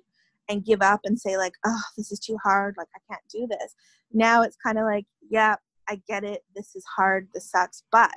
and 0.49 0.65
give 0.65 0.83
up 0.83 1.01
and 1.05 1.19
say 1.19 1.37
like 1.37 1.55
oh 1.65 1.81
this 1.97 2.13
is 2.13 2.19
too 2.19 2.37
hard 2.43 2.75
like 2.77 2.89
i 2.95 3.01
can't 3.11 3.27
do 3.31 3.47
this. 3.47 3.75
Now 4.13 4.43
it's 4.43 4.57
kind 4.57 4.79
of 4.79 4.85
like 4.85 5.07
yeah 5.31 5.57
i 5.89 6.01
get 6.09 6.25
it 6.25 6.45
this 6.55 6.75
is 6.75 6.85
hard 6.85 7.29
this 7.35 7.51
sucks 7.51 7.83
but 7.93 8.11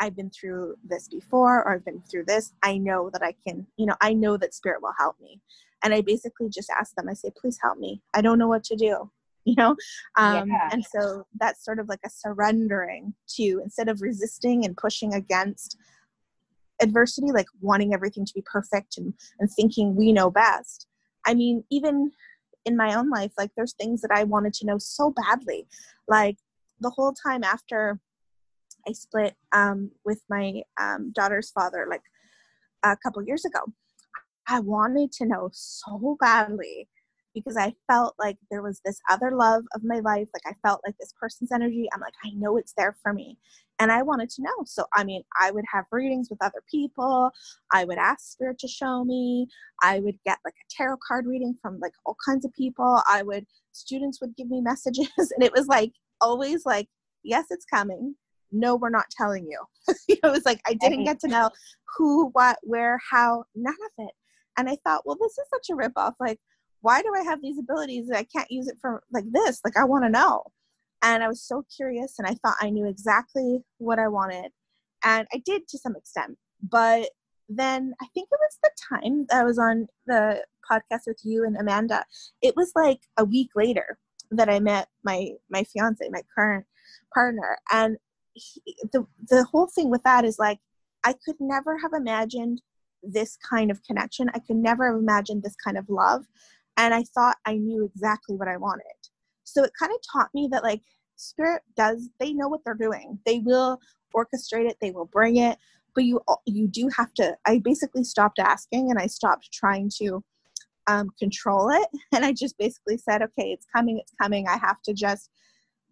i've 0.00 0.14
been 0.14 0.30
through 0.30 0.74
this 0.84 1.08
before 1.08 1.64
or 1.64 1.74
i've 1.74 1.84
been 1.84 2.02
through 2.02 2.24
this. 2.24 2.52
I 2.62 2.78
know 2.78 3.10
that 3.12 3.22
i 3.22 3.34
can 3.46 3.66
you 3.76 3.86
know 3.86 3.96
i 4.00 4.12
know 4.12 4.36
that 4.36 4.54
spirit 4.54 4.82
will 4.82 4.94
help 4.98 5.16
me. 5.20 5.40
And 5.84 5.94
i 5.94 6.00
basically 6.00 6.48
just 6.48 6.70
ask 6.70 6.94
them 6.94 7.08
i 7.08 7.14
say 7.14 7.30
please 7.36 7.58
help 7.62 7.78
me. 7.78 8.02
I 8.14 8.20
don't 8.20 8.38
know 8.38 8.48
what 8.48 8.64
to 8.64 8.76
do 8.76 9.10
you 9.46 9.54
know? 9.56 9.76
Um, 10.18 10.48
yeah. 10.48 10.70
and 10.72 10.84
so 10.84 11.24
that's 11.38 11.64
sort 11.64 11.78
of 11.78 11.88
like 11.88 12.00
a 12.04 12.10
surrendering 12.10 13.14
to 13.36 13.60
instead 13.62 13.88
of 13.88 14.02
resisting 14.02 14.64
and 14.64 14.76
pushing 14.76 15.14
against 15.14 15.78
adversity 16.80 17.32
like 17.32 17.46
wanting 17.60 17.94
everything 17.94 18.24
to 18.24 18.34
be 18.34 18.44
perfect 18.44 18.98
and, 18.98 19.14
and 19.38 19.50
thinking 19.50 19.96
we 19.96 20.12
know 20.12 20.30
best 20.30 20.86
I 21.26 21.34
mean, 21.34 21.64
even 21.70 22.12
in 22.64 22.76
my 22.76 22.94
own 22.94 23.10
life, 23.10 23.32
like 23.36 23.50
there's 23.56 23.74
things 23.74 24.00
that 24.02 24.12
I 24.14 24.24
wanted 24.24 24.54
to 24.54 24.66
know 24.66 24.78
so 24.78 25.12
badly. 25.12 25.66
Like 26.08 26.38
the 26.80 26.90
whole 26.90 27.12
time 27.12 27.44
after 27.44 28.00
I 28.88 28.92
split 28.92 29.34
um, 29.52 29.90
with 30.04 30.22
my 30.30 30.62
um, 30.80 31.12
daughter's 31.12 31.50
father, 31.50 31.86
like 31.90 32.02
a 32.84 32.96
couple 32.96 33.22
years 33.24 33.44
ago, 33.44 33.60
I 34.48 34.60
wanted 34.60 35.10
to 35.12 35.26
know 35.26 35.50
so 35.52 36.16
badly 36.20 36.88
because 37.36 37.58
I 37.58 37.74
felt 37.86 38.14
like 38.18 38.38
there 38.50 38.62
was 38.62 38.80
this 38.82 38.98
other 39.10 39.30
love 39.30 39.62
of 39.74 39.84
my 39.84 39.98
life. 39.98 40.26
Like 40.32 40.46
I 40.46 40.56
felt 40.66 40.80
like 40.86 40.96
this 40.98 41.12
person's 41.20 41.52
energy. 41.52 41.86
I'm 41.92 42.00
like, 42.00 42.14
I 42.24 42.30
know 42.30 42.56
it's 42.56 42.72
there 42.78 42.96
for 43.02 43.12
me. 43.12 43.36
And 43.78 43.92
I 43.92 44.00
wanted 44.00 44.30
to 44.30 44.42
know. 44.42 44.64
So, 44.64 44.86
I 44.94 45.04
mean, 45.04 45.22
I 45.38 45.50
would 45.50 45.66
have 45.70 45.84
readings 45.92 46.28
with 46.30 46.42
other 46.42 46.62
people. 46.70 47.30
I 47.74 47.84
would 47.84 47.98
ask 47.98 48.32
Spirit 48.32 48.58
to 48.60 48.68
show 48.68 49.04
me. 49.04 49.48
I 49.82 50.00
would 50.00 50.16
get 50.24 50.38
like 50.46 50.54
a 50.54 50.74
tarot 50.74 50.96
card 51.06 51.26
reading 51.26 51.54
from 51.60 51.78
like 51.78 51.92
all 52.06 52.16
kinds 52.26 52.46
of 52.46 52.54
people. 52.54 53.02
I 53.06 53.22
would, 53.22 53.44
students 53.72 54.18
would 54.22 54.34
give 54.34 54.48
me 54.48 54.62
messages. 54.62 55.10
And 55.18 55.44
it 55.44 55.52
was 55.52 55.66
like 55.66 55.92
always 56.22 56.64
like, 56.64 56.88
yes, 57.22 57.44
it's 57.50 57.66
coming. 57.66 58.14
No, 58.50 58.76
we're 58.76 58.88
not 58.88 59.10
telling 59.10 59.46
you. 59.46 59.60
it 60.08 60.20
was 60.22 60.46
like 60.46 60.62
I 60.66 60.72
didn't 60.72 61.04
get 61.04 61.20
to 61.20 61.28
know 61.28 61.50
who, 61.98 62.30
what, 62.30 62.56
where, 62.62 62.98
how, 63.10 63.44
none 63.54 63.74
of 63.74 64.06
it. 64.06 64.12
And 64.56 64.70
I 64.70 64.78
thought, 64.84 65.02
well, 65.04 65.18
this 65.20 65.32
is 65.32 65.46
such 65.52 65.66
a 65.70 65.76
ripoff. 65.76 66.14
Like, 66.18 66.40
why 66.80 67.02
do 67.02 67.12
I 67.14 67.22
have 67.22 67.42
these 67.42 67.58
abilities 67.58 68.08
that 68.08 68.18
I 68.18 68.24
can't 68.24 68.50
use 68.50 68.68
it 68.68 68.78
for 68.80 69.02
like 69.12 69.24
this? 69.32 69.60
Like 69.64 69.76
I 69.76 69.84
want 69.84 70.04
to 70.04 70.10
know. 70.10 70.44
And 71.02 71.22
I 71.22 71.28
was 71.28 71.42
so 71.42 71.64
curious 71.74 72.14
and 72.18 72.26
I 72.26 72.34
thought 72.34 72.56
I 72.60 72.70
knew 72.70 72.86
exactly 72.86 73.60
what 73.78 73.98
I 73.98 74.08
wanted. 74.08 74.50
And 75.04 75.26
I 75.32 75.42
did 75.44 75.68
to 75.68 75.78
some 75.78 75.94
extent. 75.96 76.36
But 76.62 77.10
then 77.48 77.94
I 78.00 78.06
think 78.14 78.28
it 78.30 78.38
was 78.40 78.58
the 78.62 78.70
time 78.88 79.26
that 79.28 79.40
I 79.40 79.44
was 79.44 79.58
on 79.58 79.86
the 80.06 80.44
podcast 80.68 81.02
with 81.06 81.20
you 81.22 81.44
and 81.44 81.56
Amanda. 81.56 82.04
It 82.42 82.56
was 82.56 82.72
like 82.74 83.00
a 83.16 83.24
week 83.24 83.50
later 83.54 83.98
that 84.30 84.48
I 84.48 84.58
met 84.58 84.88
my 85.04 85.30
my 85.50 85.64
fiance, 85.64 86.08
my 86.10 86.22
current 86.34 86.66
partner. 87.14 87.58
And 87.72 87.98
he, 88.32 88.62
the 88.92 89.06
the 89.28 89.44
whole 89.44 89.68
thing 89.68 89.90
with 89.90 90.02
that 90.02 90.24
is 90.24 90.38
like 90.38 90.58
I 91.04 91.14
could 91.24 91.36
never 91.38 91.78
have 91.78 91.92
imagined 91.92 92.62
this 93.02 93.36
kind 93.48 93.70
of 93.70 93.82
connection. 93.84 94.28
I 94.34 94.40
could 94.40 94.56
never 94.56 94.88
have 94.90 95.00
imagined 95.00 95.42
this 95.42 95.54
kind 95.54 95.78
of 95.78 95.88
love. 95.88 96.24
And 96.76 96.94
I 96.94 97.04
thought 97.14 97.36
I 97.46 97.54
knew 97.54 97.84
exactly 97.84 98.36
what 98.36 98.48
I 98.48 98.56
wanted. 98.56 98.84
So 99.44 99.62
it 99.62 99.72
kind 99.78 99.92
of 99.92 99.98
taught 100.12 100.30
me 100.34 100.48
that, 100.52 100.62
like, 100.62 100.82
spirit 101.16 101.62
does, 101.76 102.08
they 102.20 102.32
know 102.32 102.48
what 102.48 102.60
they're 102.64 102.74
doing. 102.74 103.18
They 103.24 103.38
will 103.38 103.80
orchestrate 104.14 104.68
it, 104.68 104.76
they 104.80 104.90
will 104.90 105.06
bring 105.06 105.36
it. 105.36 105.58
But 105.94 106.04
you, 106.04 106.20
you 106.44 106.68
do 106.68 106.88
have 106.94 107.14
to. 107.14 107.36
I 107.46 107.60
basically 107.64 108.04
stopped 108.04 108.38
asking 108.38 108.90
and 108.90 108.98
I 108.98 109.06
stopped 109.06 109.50
trying 109.52 109.90
to 109.98 110.22
um, 110.86 111.10
control 111.18 111.70
it. 111.70 111.88
And 112.14 112.24
I 112.24 112.32
just 112.32 112.56
basically 112.58 112.98
said, 112.98 113.22
okay, 113.22 113.50
it's 113.52 113.66
coming, 113.74 113.98
it's 113.98 114.12
coming. 114.20 114.46
I 114.46 114.58
have 114.58 114.82
to 114.82 114.94
just 114.94 115.30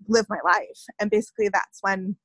live 0.09 0.27
my 0.29 0.39
life. 0.45 0.81
And 1.01 1.11
basically, 1.11 1.49
that's 1.49 1.79
when 1.81 2.17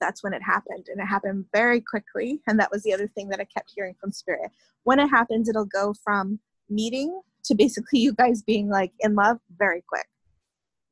that's 0.00 0.22
when 0.22 0.32
it 0.32 0.42
happened 0.42 0.86
and 0.88 1.00
it 1.00 1.06
happened 1.06 1.44
very 1.52 1.80
quickly 1.80 2.40
and 2.46 2.58
that 2.58 2.70
was 2.70 2.82
the 2.82 2.92
other 2.92 3.08
thing 3.08 3.28
that 3.28 3.40
i 3.40 3.44
kept 3.44 3.72
hearing 3.74 3.94
from 4.00 4.12
spirit 4.12 4.50
when 4.84 5.00
it 5.00 5.08
happens 5.08 5.48
it'll 5.48 5.64
go 5.64 5.92
from 6.04 6.38
meeting 6.70 7.20
to 7.48 7.54
basically 7.54 7.98
you 7.98 8.12
guys 8.12 8.42
being 8.42 8.68
like 8.68 8.92
in 9.00 9.14
love 9.14 9.38
very 9.58 9.82
quick 9.88 10.06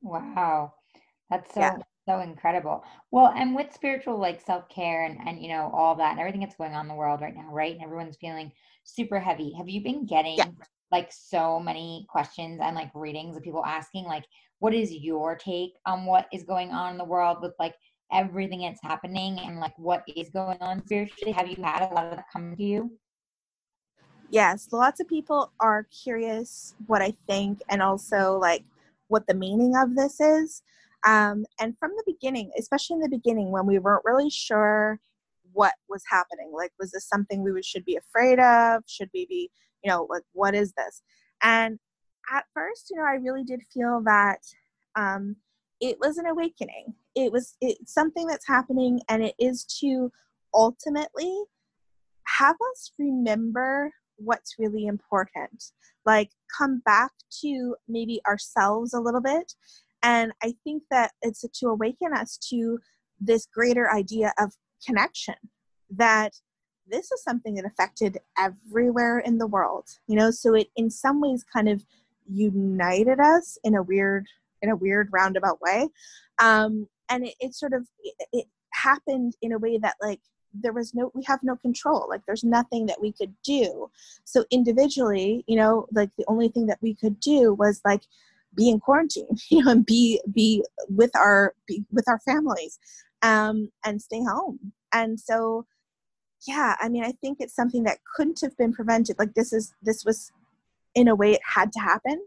wow 0.01 0.73
that's 1.29 1.53
so 1.53 1.59
yeah. 1.61 1.77
so 2.07 2.19
incredible 2.19 2.83
well 3.11 3.33
and 3.35 3.55
with 3.55 3.73
spiritual 3.73 4.17
like 4.17 4.41
self-care 4.41 5.05
and 5.05 5.17
and 5.25 5.41
you 5.41 5.49
know 5.49 5.71
all 5.73 5.95
that 5.95 6.11
and 6.11 6.19
everything 6.19 6.41
that's 6.41 6.55
going 6.55 6.73
on 6.73 6.85
in 6.85 6.87
the 6.89 6.95
world 6.95 7.21
right 7.21 7.35
now 7.35 7.47
right 7.51 7.73
and 7.73 7.83
everyone's 7.83 8.17
feeling 8.17 8.51
super 8.83 9.19
heavy 9.19 9.53
have 9.57 9.69
you 9.69 9.81
been 9.81 10.05
getting 10.05 10.37
yeah. 10.37 10.45
like 10.91 11.11
so 11.11 11.59
many 11.59 12.05
questions 12.09 12.59
and 12.61 12.75
like 12.75 12.91
readings 12.93 13.35
of 13.35 13.43
people 13.43 13.65
asking 13.65 14.05
like 14.05 14.23
what 14.59 14.73
is 14.73 14.91
your 14.91 15.35
take 15.35 15.73
on 15.85 16.05
what 16.05 16.27
is 16.33 16.43
going 16.43 16.71
on 16.71 16.91
in 16.91 16.97
the 16.97 17.05
world 17.05 17.37
with 17.41 17.53
like 17.59 17.75
everything 18.11 18.61
that's 18.61 18.81
happening 18.81 19.39
and 19.39 19.59
like 19.59 19.77
what 19.77 20.03
is 20.15 20.29
going 20.29 20.57
on 20.61 20.83
spiritually? 20.85 21.31
Have 21.31 21.47
you 21.47 21.61
had 21.63 21.89
a 21.89 21.93
lot 21.93 22.05
of 22.05 22.15
that 22.15 22.25
come 22.31 22.55
to 22.55 22.63
you? 22.63 22.91
Yes, 24.29 24.67
lots 24.71 24.99
of 24.99 25.07
people 25.07 25.51
are 25.59 25.87
curious 26.03 26.75
what 26.87 27.01
I 27.01 27.13
think 27.27 27.61
and 27.69 27.81
also 27.81 28.37
like 28.37 28.63
what 29.07 29.25
the 29.27 29.33
meaning 29.33 29.75
of 29.75 29.95
this 29.95 30.19
is. 30.19 30.61
Um, 31.05 31.45
and 31.59 31.77
from 31.79 31.91
the 31.91 32.03
beginning, 32.05 32.51
especially 32.57 32.95
in 32.95 33.01
the 33.01 33.09
beginning 33.09 33.51
when 33.51 33.65
we 33.65 33.79
weren't 33.79 34.03
really 34.05 34.29
sure 34.29 34.99
what 35.53 35.73
was 35.87 36.03
happening, 36.09 36.51
like 36.53 36.71
was 36.79 36.91
this 36.91 37.07
something 37.07 37.41
we 37.41 37.63
should 37.63 37.85
be 37.85 37.95
afraid 37.95 38.39
of? 38.39 38.83
Should 38.85 39.09
we 39.13 39.25
be, 39.25 39.49
you 39.83 39.89
know, 39.89 40.07
like 40.09 40.23
what 40.33 40.55
is 40.55 40.73
this? 40.73 41.01
And 41.41 41.79
at 42.33 42.45
first, 42.53 42.89
you 42.89 42.97
know, 42.97 43.03
I 43.03 43.13
really 43.13 43.43
did 43.43 43.61
feel 43.73 44.01
that 44.05 44.39
um, 44.95 45.37
it 45.79 45.97
was 46.01 46.17
an 46.17 46.25
awakening 46.25 46.93
it 47.17 47.31
was 47.31 47.55
it's 47.61 47.93
something 47.93 48.27
that's 48.27 48.47
happening 48.47 49.01
and 49.09 49.23
it 49.23 49.33
is 49.39 49.63
to 49.63 50.11
ultimately 50.53 51.35
have 52.25 52.55
us 52.71 52.91
remember 52.99 53.91
what's 54.17 54.55
really 54.59 54.85
important. 54.85 55.71
Like 56.05 56.31
come 56.57 56.81
back 56.85 57.11
to 57.41 57.75
maybe 57.87 58.21
ourselves 58.27 58.93
a 58.93 58.99
little 58.99 59.21
bit. 59.21 59.53
And 60.03 60.31
i 60.43 60.53
think 60.63 60.83
that 60.91 61.11
it's 61.23 61.43
to 61.59 61.67
awaken 61.67 62.13
us 62.13 62.37
to 62.49 62.79
this 63.19 63.47
greater 63.47 63.91
idea 63.91 64.31
of 64.39 64.53
connection 64.85 65.33
that 65.89 66.33
this 66.87 67.11
is 67.11 67.23
something 67.23 67.55
that 67.55 67.65
affected 67.65 68.19
everywhere 68.37 69.17
in 69.19 69.39
the 69.39 69.47
world 69.47 69.85
you 70.07 70.15
know? 70.15 70.29
So 70.31 70.53
it 70.53 70.67
in 70.75 70.91
some 70.91 71.19
ways 71.19 71.43
kind 71.51 71.67
of 71.67 71.83
united 72.29 73.19
us 73.19 73.57
in 73.63 73.75
a 73.75 73.81
weird 73.81 74.27
in 74.61 74.69
a 74.69 74.75
weird 74.75 75.09
roundabout 75.11 75.61
way. 75.61 75.87
Um, 76.39 76.87
and 77.09 77.25
it, 77.25 77.35
it 77.39 77.55
sort 77.55 77.73
of 77.73 77.87
it, 78.03 78.15
it 78.33 78.45
happened 78.73 79.33
in 79.41 79.51
a 79.51 79.59
way 79.59 79.77
that 79.77 79.95
like 80.01 80.19
there 80.61 80.73
was 80.73 80.93
no 80.93 81.11
we 81.13 81.23
have 81.23 81.41
no 81.43 81.55
control. 81.55 82.07
Like 82.09 82.21
there's 82.25 82.43
nothing 82.43 82.85
that 82.87 83.01
we 83.01 83.11
could 83.11 83.33
do. 83.43 83.89
So 84.23 84.45
individually 84.51 85.43
you 85.47 85.55
know 85.55 85.87
like 85.91 86.09
the 86.17 86.25
only 86.27 86.49
thing 86.49 86.67
that 86.67 86.81
we 86.81 86.93
could 86.95 87.19
do 87.19 87.53
was 87.53 87.81
like 87.85 88.03
be 88.55 88.69
in 88.69 88.79
quarantine 88.79 89.37
you 89.49 89.63
know 89.63 89.71
and 89.71 89.85
be 89.85 90.21
be 90.33 90.63
with 90.89 91.15
our 91.15 91.53
be 91.67 91.85
with 91.91 92.07
our 92.07 92.19
families 92.19 92.79
um 93.21 93.71
and 93.85 94.01
stay 94.01 94.23
home. 94.23 94.73
And 94.93 95.19
so 95.19 95.65
yeah 96.47 96.75
i 96.79 96.87
mean 96.87 97.03
i 97.03 97.11
think 97.13 97.39
it's 97.39 97.55
something 97.55 97.83
that 97.83 97.97
couldn't 98.15 98.41
have 98.41 98.55
been 98.57 98.73
prevented. 98.73 99.17
Like 99.19 99.33
this 99.33 99.53
is 99.53 99.73
this 99.81 100.05
was 100.05 100.31
in 100.97 101.07
a 101.07 101.15
way 101.15 101.31
it 101.33 101.41
had 101.43 101.71
to 101.71 101.79
happen. 101.79 102.19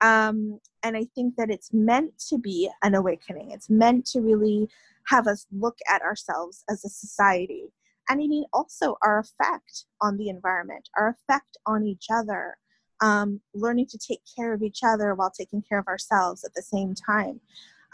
Um, 0.00 0.60
and 0.82 0.96
I 0.96 1.04
think 1.14 1.36
that 1.36 1.50
it's 1.50 1.72
meant 1.72 2.18
to 2.28 2.38
be 2.38 2.70
an 2.82 2.94
awakening. 2.94 3.50
It's 3.50 3.68
meant 3.68 4.06
to 4.06 4.20
really 4.20 4.68
have 5.06 5.26
us 5.26 5.46
look 5.52 5.78
at 5.88 6.02
ourselves 6.02 6.64
as 6.68 6.84
a 6.84 6.88
society. 6.88 7.72
And 8.08 8.20
I 8.20 8.26
mean, 8.26 8.44
also 8.52 8.96
our 9.02 9.18
effect 9.18 9.86
on 10.00 10.16
the 10.16 10.28
environment, 10.28 10.88
our 10.96 11.08
effect 11.08 11.56
on 11.66 11.84
each 11.84 12.06
other, 12.12 12.56
um, 13.00 13.40
learning 13.54 13.86
to 13.86 13.98
take 13.98 14.20
care 14.36 14.52
of 14.52 14.62
each 14.62 14.80
other 14.84 15.14
while 15.14 15.30
taking 15.30 15.62
care 15.62 15.78
of 15.78 15.88
ourselves 15.88 16.44
at 16.44 16.54
the 16.54 16.62
same 16.62 16.94
time. 16.94 17.40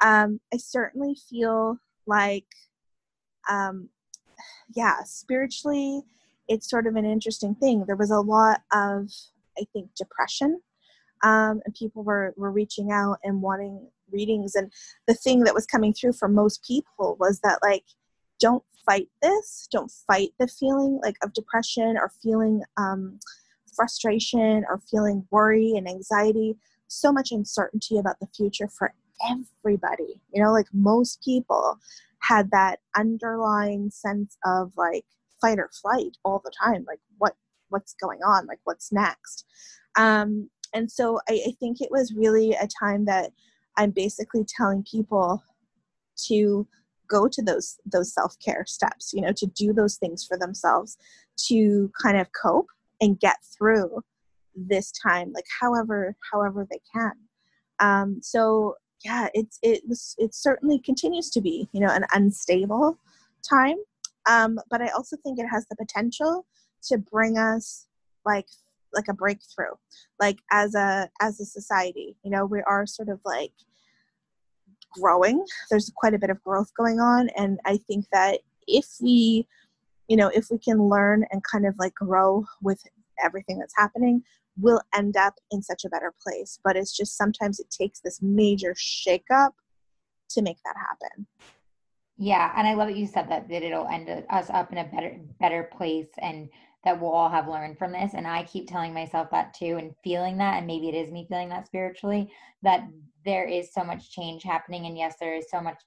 Um, 0.03 0.41
I 0.53 0.59
certainly 0.59 1.17
feel 1.31 1.79
like, 2.07 2.47
um, 3.49 3.89
yeah, 4.75 5.03
spiritually, 5.05 6.03
it's 6.49 6.69
sort 6.69 6.87
of 6.87 6.97
an 6.97 7.05
interesting 7.05 7.55
thing. 7.55 7.85
There 7.87 7.97
was 7.97 8.11
a 8.11 8.21
lot 8.21 8.61
of, 8.73 9.09
I 9.59 9.65
think, 9.73 9.91
depression 9.97 10.61
um, 11.23 11.61
and 11.65 11.75
people 11.75 12.03
were, 12.03 12.35
were 12.37 12.51
reaching 12.51 12.91
out 12.91 13.19
and 13.23 13.41
wanting 13.41 13.89
readings 14.13 14.55
and 14.55 14.73
the 15.07 15.15
thing 15.15 15.41
that 15.41 15.55
was 15.55 15.67
coming 15.67 15.93
through 15.93 16.13
for 16.13 16.29
most 16.29 16.65
people 16.67 17.17
was 17.19 17.41
that 17.41 17.59
like 17.63 17.85
don't 18.41 18.65
fight 18.85 19.09
this 19.23 19.69
don't 19.71 19.93
fight 20.07 20.31
the 20.39 20.49
feeling 20.49 21.01
like 21.03 21.17
of 21.23 21.33
depression 21.33 21.97
or 21.97 22.11
feeling 22.23 22.63
um, 22.77 23.19
frustration 23.75 24.65
or 24.69 24.81
feeling 24.91 25.27
worry 25.31 25.73
and 25.77 25.89
anxiety. 25.89 26.57
So 26.89 27.13
much 27.13 27.33
uncertainty 27.33 27.99
about 27.99 28.21
the 28.21 28.29
future 28.37 28.69
for 28.69 28.93
everybody 29.31 30.21
you 30.33 30.43
know 30.43 30.51
like 30.51 30.67
most 30.73 31.23
people 31.23 31.79
had 32.19 32.51
that 32.51 32.81
underlying 32.97 33.89
sense 33.89 34.37
of 34.45 34.73
like 34.77 35.05
fight 35.41 35.59
or 35.61 35.71
flight 35.81 36.17
all 36.25 36.41
the 36.45 36.51
time 36.61 36.85
like 36.89 36.99
what 37.19 37.35
what's 37.73 37.95
going 37.95 38.21
on 38.25 38.47
like 38.47 38.61
what's 38.65 38.93
next? 38.93 39.47
Um, 39.97 40.49
and 40.75 40.91
so 40.91 41.21
I, 41.29 41.41
I 41.49 41.53
think 41.59 41.81
it 41.81 41.91
was 41.91 42.15
really 42.17 42.53
a 42.53 42.69
time 42.69 43.07
that 43.07 43.33
i'm 43.77 43.91
basically 43.91 44.45
telling 44.57 44.85
people 44.91 45.43
to 46.17 46.67
go 47.09 47.29
to 47.29 47.43
those 47.43 47.79
those 47.85 48.13
self-care 48.13 48.65
steps 48.67 49.13
you 49.13 49.21
know 49.21 49.33
to 49.33 49.47
do 49.47 49.73
those 49.73 49.97
things 49.97 50.25
for 50.25 50.39
themselves 50.39 50.97
to 51.37 51.91
kind 52.03 52.19
of 52.19 52.29
cope 52.33 52.69
and 53.01 53.19
get 53.21 53.37
through 53.57 54.03
this 54.55 54.93
time 54.93 55.33
like 55.33 55.45
however 55.61 56.17
however 56.33 56.67
they 56.71 56.81
can. 56.95 57.13
Um, 57.79 58.21
so 58.23 58.77
yeah 59.05 59.29
it's 59.35 59.59
it 59.63 59.83
was 59.89 60.15
it 60.19 60.35
certainly 60.35 60.79
continues 60.79 61.31
to 61.31 61.41
be 61.41 61.69
you 61.73 61.81
know 61.81 61.93
an 61.93 62.05
unstable 62.13 62.99
time. 63.49 63.77
Um, 64.27 64.61
but 64.71 64.81
i 64.81 64.89
also 64.89 65.17
think 65.17 65.41
it 65.41 65.49
has 65.51 65.67
the 65.69 65.77
potential 65.77 66.47
to 66.85 66.97
bring 66.99 67.39
us 67.39 67.89
like 68.25 68.47
like 68.95 69.09
a 69.09 69.15
breakthrough 69.15 69.75
like 70.21 70.39
as 70.51 70.75
a 70.75 71.09
as 71.21 71.41
a 71.41 71.45
society 71.45 72.17
you 72.25 72.31
know 72.31 72.45
we 72.45 72.61
are 72.63 72.87
sort 72.87 73.09
of 73.09 73.21
like 73.25 73.53
growing. 74.95 75.43
There's 75.71 75.91
quite 75.97 76.13
a 76.13 76.19
bit 76.19 76.29
of 76.29 76.43
growth 76.45 76.71
going 76.77 77.01
on 77.01 77.31
and 77.31 77.59
i 77.65 77.79
think 77.79 78.05
that 78.13 78.41
if 78.67 78.87
we 79.01 79.47
you 80.09 80.17
know 80.17 80.29
if 80.29 80.49
we 80.51 80.59
can 80.59 80.89
learn 80.89 81.25
and 81.31 81.43
kind 81.45 81.67
of 81.67 81.75
like 81.79 81.95
grow 81.95 82.45
with 82.61 82.83
everything 83.23 83.59
that's 83.59 83.75
happening 83.77 84.23
we'll 84.59 84.81
end 84.95 85.17
up 85.17 85.35
in 85.51 85.63
such 85.63 85.85
a 85.85 85.89
better 85.89 86.13
place. 86.23 86.59
But 86.63 86.77
it's 86.77 86.97
just 86.97 87.17
sometimes 87.17 87.61
it 87.61 87.71
takes 87.71 88.01
this 88.01 88.21
major 88.23 88.75
shakeup 88.75 89.53
to 90.31 90.43
make 90.43 90.59
that 90.65 90.77
happen. 90.77 91.27
Yeah 92.19 92.53
and 92.57 92.69
i 92.69 92.75
love 92.75 92.89
that 92.89 92.97
you 92.97 93.07
said 93.07 93.29
that 93.31 93.49
that 93.49 93.63
it'll 93.63 93.87
end 93.89 94.09
us 94.31 94.51
up 94.51 94.71
in 94.71 94.79
a 94.79 94.85
better 94.85 95.19
better 95.41 95.71
place 95.77 96.09
and 96.19 96.49
that 96.85 97.01
we'll 97.01 97.13
all 97.13 97.29
have 97.29 97.49
learned 97.49 97.79
from 97.79 97.93
this. 97.93 98.13
And 98.15 98.27
I 98.27 98.43
keep 98.45 98.69
telling 98.69 98.93
myself 98.93 99.31
that 99.31 99.55
too 99.55 99.77
and 99.79 99.95
feeling 100.03 100.37
that. 100.39 100.59
And 100.59 100.67
maybe 100.67 100.89
it 100.89 100.95
is 100.95 101.11
me 101.11 101.27
feeling 101.29 101.49
that 101.51 101.67
spiritually 101.67 102.31
that 102.63 102.89
there 103.25 103.47
is 103.47 103.73
so 103.73 103.85
much 103.85 104.11
change 104.11 104.43
happening. 104.43 104.87
And 104.87 104.97
yes, 104.97 105.15
there 105.21 105.35
is 105.35 105.47
so 105.51 105.61
much 105.61 105.81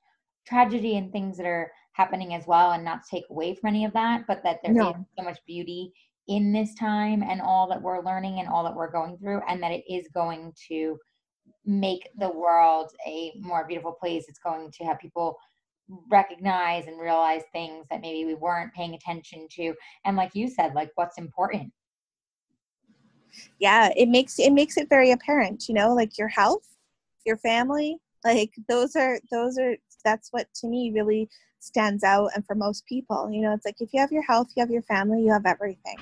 tragedy 0.48 0.98
and 0.98 1.12
things 1.12 1.38
that 1.38 1.46
are 1.46 1.72
happening 1.94 2.34
as 2.34 2.48
well. 2.48 2.72
And 2.72 2.86
not 2.86 3.04
to 3.04 3.10
take 3.10 3.26
away 3.30 3.56
from 3.56 3.70
any 3.70 3.86
of 3.86 3.94
that, 3.94 4.26
but 4.28 4.42
that 4.44 4.60
there 4.64 4.74
no. 4.74 4.90
is 4.90 4.96
so 5.18 5.24
much 5.24 5.40
beauty 5.46 5.92
in 6.28 6.54
this 6.54 6.74
time 6.76 7.24
and 7.24 7.42
all 7.42 7.68
that 7.68 7.82
we're 7.82 8.04
learning 8.04 8.40
and 8.40 8.48
all 8.48 8.64
that 8.64 8.76
we're 8.76 8.92
going 8.92 9.18
through. 9.18 9.42
And 9.50 9.62
that 9.62 9.72
it 9.72 9.84
is 9.90 10.08
going 10.14 10.54
to 10.70 10.98
make 11.66 12.08
the 12.20 12.30
world 12.30 12.92
a 13.06 13.34
more 13.40 13.66
beautiful 13.68 13.92
place. 13.92 14.26
It's 14.30 14.40
going 14.40 14.72
to 14.72 14.84
have 14.86 15.00
people 15.00 15.38
recognize 16.10 16.88
and 16.88 17.00
realize 17.00 17.44
things 17.52 17.86
that 17.90 18.02
maybe 18.02 18.26
we 18.26 18.34
weren't 18.34 18.74
paying 18.74 18.96
attention 18.96 19.48
to 19.52 19.74
and 20.06 20.18
like 20.18 20.32
you 20.34 20.48
said 20.48 20.74
like 20.74 20.92
what's 20.96 21.18
important 21.18 21.72
yeah 23.60 23.90
it 23.96 24.10
makes 24.10 24.40
it 24.40 24.52
makes 24.52 24.78
it 24.78 24.90
very 24.90 25.12
apparent 25.12 25.68
you 25.68 25.76
know 25.76 25.94
like 25.94 26.18
your 26.18 26.28
health 26.28 26.68
your 27.26 27.38
family 27.38 27.98
like 28.24 28.52
those 28.68 28.96
are 28.96 29.20
those 29.32 29.58
are 29.60 29.76
that's 30.04 30.30
what 30.32 30.48
to 30.56 30.68
me 30.68 30.92
really 30.94 31.30
stands 31.60 32.04
out 32.04 32.30
and 32.36 32.46
for 32.46 32.56
most 32.56 32.86
people 32.86 33.30
you 33.32 33.42
know 33.42 33.54
it's 33.54 33.66
like 33.66 33.76
if 33.80 33.94
you 33.94 34.00
have 34.00 34.12
your 34.12 34.24
health 34.24 34.48
you 34.56 34.62
have 34.62 34.72
your 34.72 34.84
family 34.84 35.24
you 35.24 35.32
have 35.32 35.46
everything 35.46 35.98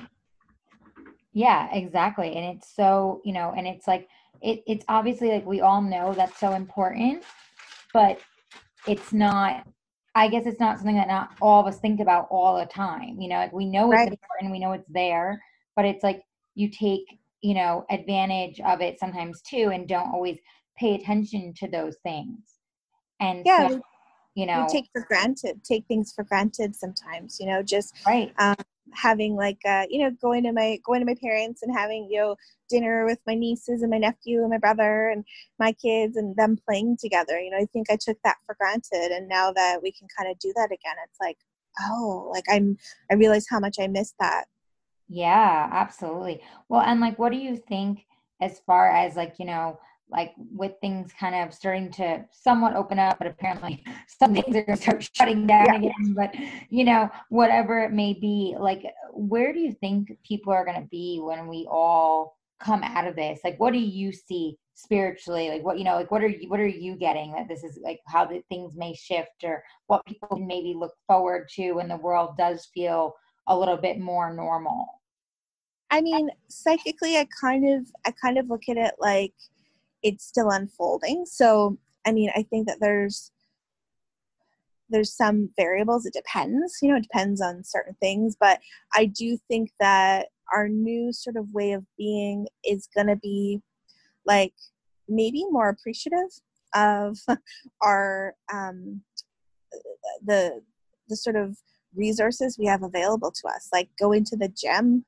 Yeah, 1.34 1.68
exactly. 1.72 2.36
And 2.36 2.56
it's 2.56 2.74
so, 2.74 3.20
you 3.24 3.32
know, 3.32 3.52
and 3.56 3.66
it's 3.66 3.88
like 3.88 4.08
it, 4.40 4.62
it's 4.66 4.84
obviously 4.88 5.30
like 5.30 5.44
we 5.44 5.60
all 5.60 5.82
know 5.82 6.14
that's 6.14 6.38
so 6.38 6.52
important, 6.52 7.24
but 7.92 8.20
it's 8.86 9.12
not 9.12 9.66
I 10.16 10.28
guess 10.28 10.46
it's 10.46 10.60
not 10.60 10.76
something 10.76 10.94
that 10.94 11.08
not 11.08 11.30
all 11.42 11.60
of 11.60 11.66
us 11.66 11.80
think 11.80 12.00
about 12.00 12.28
all 12.30 12.56
the 12.58 12.66
time. 12.66 13.20
You 13.20 13.28
know, 13.28 13.36
like 13.36 13.52
we 13.52 13.66
know 13.66 13.88
right. 13.88 14.06
it's 14.06 14.16
important, 14.22 14.52
we 14.52 14.60
know 14.60 14.72
it's 14.72 14.88
there, 14.88 15.42
but 15.74 15.84
it's 15.84 16.04
like 16.04 16.22
you 16.54 16.70
take, 16.70 17.18
you 17.40 17.54
know, 17.54 17.84
advantage 17.90 18.60
of 18.60 18.80
it 18.80 19.00
sometimes 19.00 19.42
too 19.42 19.70
and 19.74 19.88
don't 19.88 20.12
always 20.12 20.38
pay 20.78 20.94
attention 20.94 21.52
to 21.54 21.68
those 21.68 21.96
things. 22.04 22.38
And 23.20 23.42
yeah, 23.44 23.68
so, 23.68 23.82
you 24.36 24.46
know, 24.46 24.68
take 24.70 24.86
for 24.92 25.04
granted, 25.08 25.64
take 25.64 25.84
things 25.86 26.12
for 26.12 26.22
granted 26.22 26.76
sometimes, 26.76 27.38
you 27.40 27.46
know, 27.46 27.62
just 27.62 27.96
right. 28.06 28.32
Um, 28.38 28.54
having 28.94 29.34
like 29.36 29.58
uh, 29.66 29.84
you 29.88 30.02
know 30.02 30.10
going 30.20 30.44
to 30.44 30.52
my 30.52 30.78
going 30.84 31.00
to 31.00 31.06
my 31.06 31.16
parents 31.22 31.62
and 31.62 31.76
having 31.76 32.08
you 32.10 32.18
know 32.18 32.36
dinner 32.68 33.04
with 33.04 33.18
my 33.26 33.34
nieces 33.34 33.82
and 33.82 33.90
my 33.90 33.98
nephew 33.98 34.40
and 34.40 34.50
my 34.50 34.58
brother 34.58 35.10
and 35.10 35.24
my 35.58 35.72
kids 35.72 36.16
and 36.16 36.34
them 36.36 36.56
playing 36.66 36.96
together 37.00 37.38
you 37.38 37.50
know 37.50 37.58
i 37.58 37.66
think 37.72 37.86
i 37.90 37.98
took 38.00 38.18
that 38.24 38.36
for 38.46 38.56
granted. 38.58 39.12
And 39.12 39.28
now 39.28 39.52
that 39.52 39.80
we 39.82 39.92
can 39.92 40.08
kind 40.16 40.30
of 40.30 40.38
do 40.38 40.52
that 40.56 40.66
again 40.66 40.96
it's 41.04 41.20
like 41.20 41.38
oh 41.88 42.30
like 42.32 42.44
i'm 42.50 42.76
i 43.10 43.14
realize 43.14 43.46
how 43.48 43.60
much 43.60 43.76
i 43.80 43.86
missed 43.86 44.14
that. 44.20 44.44
Yeah 45.08 45.68
absolutely. 45.70 46.42
Well 46.68 46.80
and 46.80 47.00
like 47.00 47.18
what 47.18 47.32
do 47.32 47.38
you 47.38 47.56
think 47.56 48.06
as 48.40 48.60
far 48.60 48.90
as 48.90 49.16
like 49.16 49.34
you 49.38 49.44
know 49.44 49.78
like 50.14 50.32
with 50.52 50.72
things 50.80 51.12
kind 51.18 51.34
of 51.34 51.52
starting 51.52 51.90
to 51.90 52.24
somewhat 52.30 52.76
open 52.76 52.98
up, 52.98 53.18
but 53.18 53.26
apparently 53.26 53.84
some 54.06 54.32
things 54.32 54.54
are 54.54 54.62
going 54.64 54.76
to 54.78 54.82
start 54.82 55.08
shutting 55.12 55.46
down 55.46 55.66
yeah. 55.66 55.76
again. 55.76 56.14
But 56.14 56.34
you 56.70 56.84
know, 56.84 57.10
whatever 57.28 57.80
it 57.80 57.92
may 57.92 58.12
be, 58.12 58.54
like 58.58 58.84
where 59.12 59.52
do 59.52 59.58
you 59.58 59.72
think 59.72 60.16
people 60.24 60.52
are 60.52 60.64
going 60.64 60.80
to 60.80 60.88
be 60.88 61.20
when 61.20 61.48
we 61.48 61.66
all 61.70 62.36
come 62.60 62.82
out 62.82 63.06
of 63.06 63.16
this? 63.16 63.40
Like, 63.44 63.58
what 63.58 63.72
do 63.72 63.80
you 63.80 64.12
see 64.12 64.56
spiritually? 64.74 65.48
Like, 65.48 65.64
what 65.64 65.78
you 65.78 65.84
know, 65.84 65.96
like 65.96 66.10
what 66.10 66.22
are 66.22 66.28
you 66.28 66.48
what 66.48 66.60
are 66.60 66.66
you 66.66 66.96
getting 66.96 67.32
that 67.32 67.48
this 67.48 67.64
is 67.64 67.78
like 67.82 68.00
how 68.06 68.24
the 68.24 68.42
things 68.48 68.76
may 68.76 68.94
shift, 68.94 69.42
or 69.42 69.64
what 69.88 70.06
people 70.06 70.38
maybe 70.38 70.74
look 70.76 70.94
forward 71.06 71.48
to 71.56 71.72
when 71.72 71.88
the 71.88 71.96
world 71.96 72.36
does 72.38 72.68
feel 72.72 73.14
a 73.48 73.58
little 73.58 73.76
bit 73.76 73.98
more 73.98 74.32
normal? 74.32 74.86
I 75.90 76.00
mean, 76.00 76.28
psychically, 76.48 77.16
I 77.18 77.26
kind 77.40 77.68
of 77.68 77.86
I 78.06 78.12
kind 78.12 78.38
of 78.38 78.48
look 78.48 78.62
at 78.68 78.76
it 78.76 78.94
like 78.98 79.34
it's 80.04 80.24
still 80.24 80.50
unfolding. 80.50 81.24
So, 81.26 81.78
I 82.06 82.12
mean, 82.12 82.30
I 82.36 82.44
think 82.44 82.68
that 82.68 82.78
there's 82.80 83.32
there's 84.90 85.16
some 85.16 85.48
variables. 85.56 86.06
It 86.06 86.12
depends, 86.12 86.78
you 86.82 86.90
know, 86.90 86.96
it 86.96 87.02
depends 87.02 87.40
on 87.40 87.64
certain 87.64 87.96
things. 88.00 88.36
But 88.38 88.60
I 88.92 89.06
do 89.06 89.38
think 89.48 89.72
that 89.80 90.26
our 90.52 90.68
new 90.68 91.12
sort 91.12 91.36
of 91.36 91.52
way 91.52 91.72
of 91.72 91.84
being 91.96 92.46
is 92.64 92.86
going 92.94 93.06
to 93.06 93.16
be 93.16 93.60
like 94.26 94.52
maybe 95.08 95.44
more 95.50 95.70
appreciative 95.70 96.30
of 96.74 97.18
our 97.82 98.34
um, 98.52 99.00
the 100.24 100.62
the 101.08 101.16
sort 101.16 101.36
of 101.36 101.56
resources 101.94 102.58
we 102.58 102.66
have 102.66 102.82
available 102.82 103.30
to 103.30 103.48
us, 103.48 103.68
like 103.72 103.88
going 103.98 104.24
to 104.24 104.36
the 104.36 104.48
gym, 104.48 105.04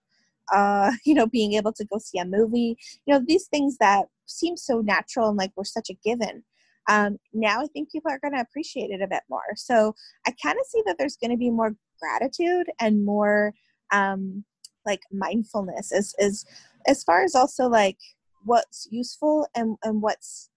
uh, 0.52 0.92
you 1.04 1.14
know, 1.14 1.26
being 1.26 1.54
able 1.54 1.72
to 1.72 1.84
go 1.84 1.98
see 1.98 2.18
a 2.18 2.24
movie, 2.24 2.76
you 3.06 3.14
know, 3.14 3.22
these 3.26 3.46
things 3.46 3.76
that 3.78 4.06
seem 4.26 4.56
so 4.56 4.80
natural 4.80 5.28
and 5.28 5.38
like 5.38 5.52
we're 5.56 5.64
such 5.64 5.90
a 5.90 5.98
given. 6.04 6.42
Um, 6.88 7.18
now 7.32 7.62
I 7.62 7.66
think 7.66 7.90
people 7.90 8.12
are 8.12 8.20
going 8.20 8.34
to 8.34 8.40
appreciate 8.40 8.90
it 8.90 9.02
a 9.02 9.08
bit 9.08 9.22
more. 9.28 9.56
So 9.56 9.94
I 10.26 10.32
kind 10.42 10.56
of 10.58 10.66
see 10.66 10.82
that 10.86 10.96
there's 10.98 11.16
going 11.16 11.32
to 11.32 11.36
be 11.36 11.50
more 11.50 11.74
gratitude 12.00 12.66
and 12.80 13.04
more 13.04 13.54
um, 13.92 14.44
like 14.84 15.02
mindfulness 15.10 15.92
as, 15.92 16.14
as 16.20 16.44
as 16.86 17.02
far 17.02 17.24
as 17.24 17.34
also 17.34 17.66
like 17.68 17.98
what's 18.44 18.86
useful 18.90 19.48
and, 19.56 19.76
and 19.82 20.00
what's 20.00 20.50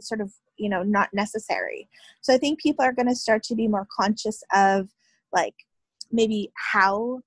sort 0.00 0.20
of 0.20 0.32
you 0.56 0.68
know 0.68 0.82
not 0.82 1.12
necessary. 1.12 1.88
So 2.20 2.34
I 2.34 2.38
think 2.38 2.60
people 2.60 2.84
are 2.84 2.92
going 2.92 3.08
to 3.08 3.16
start 3.16 3.42
to 3.44 3.54
be 3.54 3.68
more 3.68 3.86
conscious 3.90 4.42
of 4.54 4.90
like 5.32 5.54
maybe 6.12 6.52
how 6.72 7.20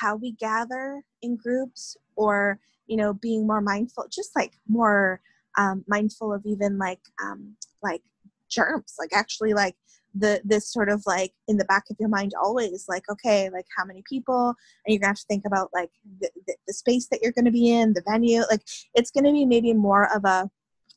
how 0.00 0.16
we 0.16 0.32
gather 0.32 1.02
in 1.22 1.36
groups 1.36 1.96
or 2.16 2.58
you 2.86 2.96
know 2.96 3.12
being 3.14 3.46
more 3.46 3.60
mindful 3.60 4.06
just 4.10 4.34
like 4.36 4.52
more 4.68 5.20
um, 5.58 5.84
mindful 5.88 6.32
of 6.32 6.44
even 6.46 6.78
like 6.78 7.00
um, 7.22 7.56
like 7.82 8.02
germs 8.48 8.94
like 8.98 9.12
actually 9.12 9.54
like 9.54 9.76
the 10.14 10.40
this 10.44 10.72
sort 10.72 10.88
of 10.88 11.02
like 11.06 11.32
in 11.46 11.56
the 11.56 11.64
back 11.66 11.84
of 11.90 11.96
your 12.00 12.08
mind 12.08 12.32
always 12.40 12.86
like 12.88 13.08
okay 13.08 13.48
like 13.50 13.66
how 13.76 13.84
many 13.84 14.02
people 14.08 14.48
and 14.84 14.92
you're 14.92 14.98
gonna 14.98 15.10
have 15.10 15.16
to 15.16 15.26
think 15.28 15.44
about 15.46 15.70
like 15.72 15.90
the, 16.20 16.28
the, 16.46 16.56
the 16.66 16.72
space 16.72 17.06
that 17.08 17.20
you're 17.22 17.32
gonna 17.32 17.50
be 17.50 17.70
in 17.70 17.92
the 17.92 18.02
venue 18.08 18.42
like 18.50 18.62
it's 18.94 19.10
gonna 19.10 19.32
be 19.32 19.46
maybe 19.46 19.72
more 19.72 20.12
of 20.14 20.24
a 20.24 20.50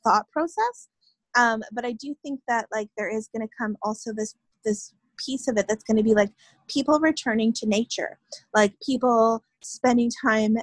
thought 0.03 0.29
process. 0.31 0.89
Um, 1.35 1.63
but 1.71 1.85
i 1.85 1.93
do 1.93 2.15
think 2.21 2.41
that 2.47 2.67
like 2.71 2.89
there 2.97 3.09
is 3.09 3.27
gonna 3.33 3.47
come 3.57 3.75
also 3.81 4.13
this 4.13 4.35
this 4.65 4.93
piece 5.17 5.47
of 5.47 5.57
it 5.57 5.67
that's 5.67 5.83
going 5.83 5.97
to 5.97 6.03
be 6.03 6.13
like 6.13 6.31
people 6.67 6.99
returning 6.99 7.53
to 7.53 7.67
nature 7.67 8.17
like 8.53 8.73
people 8.85 9.43
spending 9.61 10.09
time 10.21 10.57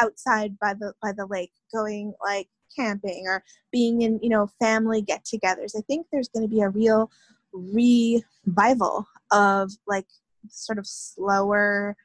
outside 0.00 0.58
by 0.58 0.74
the 0.74 0.92
by 1.02 1.12
the 1.12 1.26
lake 1.26 1.52
going 1.72 2.12
like 2.24 2.48
camping 2.74 3.24
or 3.26 3.42
being 3.70 4.02
in 4.02 4.18
you 4.22 4.28
know 4.28 4.48
family 4.58 5.02
get-togethers. 5.02 5.76
I 5.76 5.82
think 5.82 6.06
there's 6.10 6.28
going 6.28 6.48
to 6.48 6.54
be 6.54 6.62
a 6.62 6.68
real 6.68 7.10
revival 7.52 9.06
of 9.30 9.70
like 9.86 10.06
sort 10.48 10.78
of 10.78 10.86
slower 10.86 11.96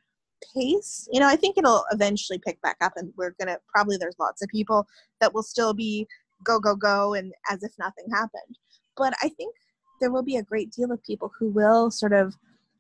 pace. 0.54 1.08
You 1.12 1.20
know 1.20 1.28
i 1.28 1.36
think 1.36 1.58
it'll 1.58 1.86
eventually 1.92 2.40
pick 2.40 2.62
back 2.62 2.78
up 2.82 2.94
and 2.98 3.14
we're 3.16 3.36
gonna 3.40 3.58
probably 3.74 3.98
there's 3.98 4.20
lots 4.20 4.42
of 4.42 4.50
people 4.50 4.86
that 5.22 5.34
will 5.34 5.44
still 5.44 5.74
be 5.74 6.08
go 6.44 6.60
go 6.60 6.76
go 6.76 7.14
and 7.14 7.34
as 7.50 7.64
if 7.64 7.72
nothing 7.80 8.06
happened. 8.12 8.58
But 8.98 9.14
i 9.22 9.30
think 9.30 9.56
there 10.00 10.12
will 10.12 10.24
be 10.24 10.38
a 10.38 10.44
great 10.44 10.72
deal 10.72 10.92
of 10.92 11.04
people 11.04 11.32
who 11.38 11.50
will 11.50 11.92
sort 11.92 12.14
of 12.14 12.36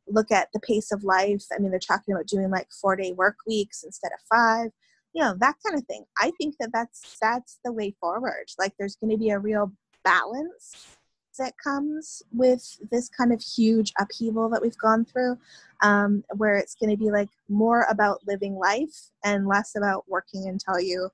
look 0.07 0.31
at 0.31 0.49
the 0.53 0.59
pace 0.59 0.91
of 0.91 1.03
life. 1.03 1.45
I 1.53 1.59
mean, 1.59 1.71
they're 1.71 1.79
talking 1.79 2.13
about 2.13 2.27
doing 2.27 2.49
like 2.49 2.67
four 2.71 2.95
day 2.95 3.13
work 3.13 3.37
weeks 3.47 3.83
instead 3.83 4.11
of 4.11 4.19
five, 4.29 4.71
you 5.13 5.23
know, 5.23 5.35
that 5.39 5.55
kind 5.65 5.77
of 5.79 5.85
thing. 5.87 6.05
I 6.19 6.31
think 6.37 6.55
that 6.59 6.71
that's 6.73 7.17
that's 7.21 7.59
the 7.63 7.71
way 7.71 7.95
forward. 7.99 8.45
Like, 8.59 8.73
there's 8.77 8.95
going 8.95 9.11
to 9.11 9.17
be 9.17 9.29
a 9.29 9.39
real 9.39 9.71
balance 10.03 10.97
that 11.37 11.53
comes 11.61 12.23
with 12.31 12.77
this 12.91 13.09
kind 13.09 13.33
of 13.33 13.41
huge 13.41 13.91
upheaval 13.99 14.49
that 14.49 14.61
we've 14.61 14.77
gone 14.77 15.03
through, 15.03 15.37
um, 15.81 16.23
where 16.37 16.55
it's 16.55 16.75
going 16.75 16.89
to 16.89 16.97
be 16.97 17.11
like 17.11 17.29
more 17.49 17.85
about 17.89 18.21
living 18.27 18.55
life 18.55 19.09
and 19.23 19.47
less 19.47 19.75
about 19.75 20.05
working 20.07 20.47
until 20.47 20.79
you 20.79 21.09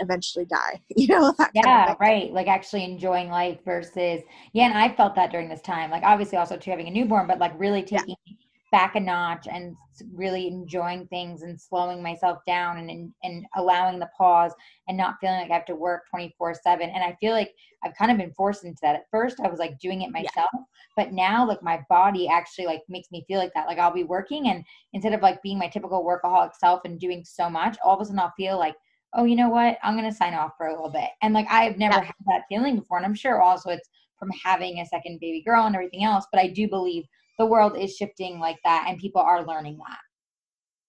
eventually 0.00 0.44
die 0.44 0.80
you 0.96 1.06
know 1.06 1.34
yeah 1.54 1.94
right 2.00 2.32
like 2.32 2.48
actually 2.48 2.84
enjoying 2.84 3.28
life 3.28 3.58
versus 3.64 4.22
yeah 4.52 4.64
and 4.64 4.76
i 4.76 4.94
felt 4.94 5.14
that 5.14 5.30
during 5.30 5.48
this 5.48 5.62
time 5.62 5.90
like 5.90 6.02
obviously 6.02 6.38
also 6.38 6.56
too 6.56 6.70
having 6.70 6.88
a 6.88 6.90
newborn 6.90 7.26
but 7.26 7.38
like 7.38 7.52
really 7.58 7.82
taking 7.82 8.16
yeah. 8.26 8.34
back 8.70 8.94
a 8.94 9.00
notch 9.00 9.46
and 9.50 9.76
really 10.14 10.46
enjoying 10.46 11.06
things 11.06 11.42
and 11.42 11.58
slowing 11.58 12.02
myself 12.02 12.38
down 12.46 12.78
and, 12.78 12.90
and 12.90 13.12
and 13.22 13.46
allowing 13.56 13.98
the 13.98 14.08
pause 14.16 14.52
and 14.88 14.96
not 14.96 15.16
feeling 15.20 15.40
like 15.40 15.50
i 15.50 15.54
have 15.54 15.64
to 15.64 15.74
work 15.74 16.02
24 16.10 16.54
7 16.54 16.90
and 16.90 17.02
i 17.02 17.16
feel 17.20 17.32
like 17.32 17.52
i've 17.84 17.94
kind 17.94 18.10
of 18.10 18.18
been 18.18 18.32
forced 18.34 18.64
into 18.64 18.78
that 18.82 18.94
at 18.94 19.06
first 19.10 19.40
i 19.40 19.48
was 19.48 19.58
like 19.58 19.78
doing 19.78 20.02
it 20.02 20.10
myself 20.10 20.50
yeah. 20.52 20.60
but 20.96 21.12
now 21.12 21.46
like 21.46 21.62
my 21.62 21.80
body 21.88 22.28
actually 22.28 22.66
like 22.66 22.82
makes 22.88 23.10
me 23.10 23.24
feel 23.26 23.38
like 23.38 23.52
that 23.54 23.66
like 23.66 23.78
i'll 23.78 23.92
be 23.92 24.04
working 24.04 24.48
and 24.48 24.62
instead 24.92 25.14
of 25.14 25.22
like 25.22 25.42
being 25.42 25.58
my 25.58 25.68
typical 25.68 26.04
workaholic 26.04 26.54
self 26.54 26.82
and 26.84 27.00
doing 27.00 27.24
so 27.24 27.48
much 27.48 27.78
all 27.82 27.94
of 27.94 28.00
a 28.02 28.04
sudden 28.04 28.18
i'll 28.18 28.32
feel 28.36 28.58
like 28.58 28.74
oh, 29.14 29.24
you 29.24 29.36
know 29.36 29.48
what? 29.48 29.78
I'm 29.82 29.96
going 29.96 30.10
to 30.10 30.16
sign 30.16 30.34
off 30.34 30.52
for 30.56 30.66
a 30.66 30.72
little 30.72 30.90
bit. 30.90 31.08
And 31.22 31.32
like, 31.34 31.46
I've 31.50 31.78
never 31.78 31.96
yeah. 31.96 32.04
had 32.04 32.14
that 32.26 32.42
feeling 32.48 32.76
before. 32.76 32.98
And 32.98 33.06
I'm 33.06 33.14
sure 33.14 33.40
also 33.40 33.70
it's 33.70 33.88
from 34.18 34.30
having 34.44 34.80
a 34.80 34.86
second 34.86 35.20
baby 35.20 35.42
girl 35.42 35.66
and 35.66 35.74
everything 35.74 36.04
else. 36.04 36.26
But 36.32 36.40
I 36.40 36.48
do 36.48 36.68
believe 36.68 37.04
the 37.38 37.46
world 37.46 37.76
is 37.76 37.96
shifting 37.96 38.38
like 38.38 38.58
that 38.64 38.86
and 38.88 38.98
people 38.98 39.20
are 39.20 39.46
learning 39.46 39.78
that. 39.78 39.98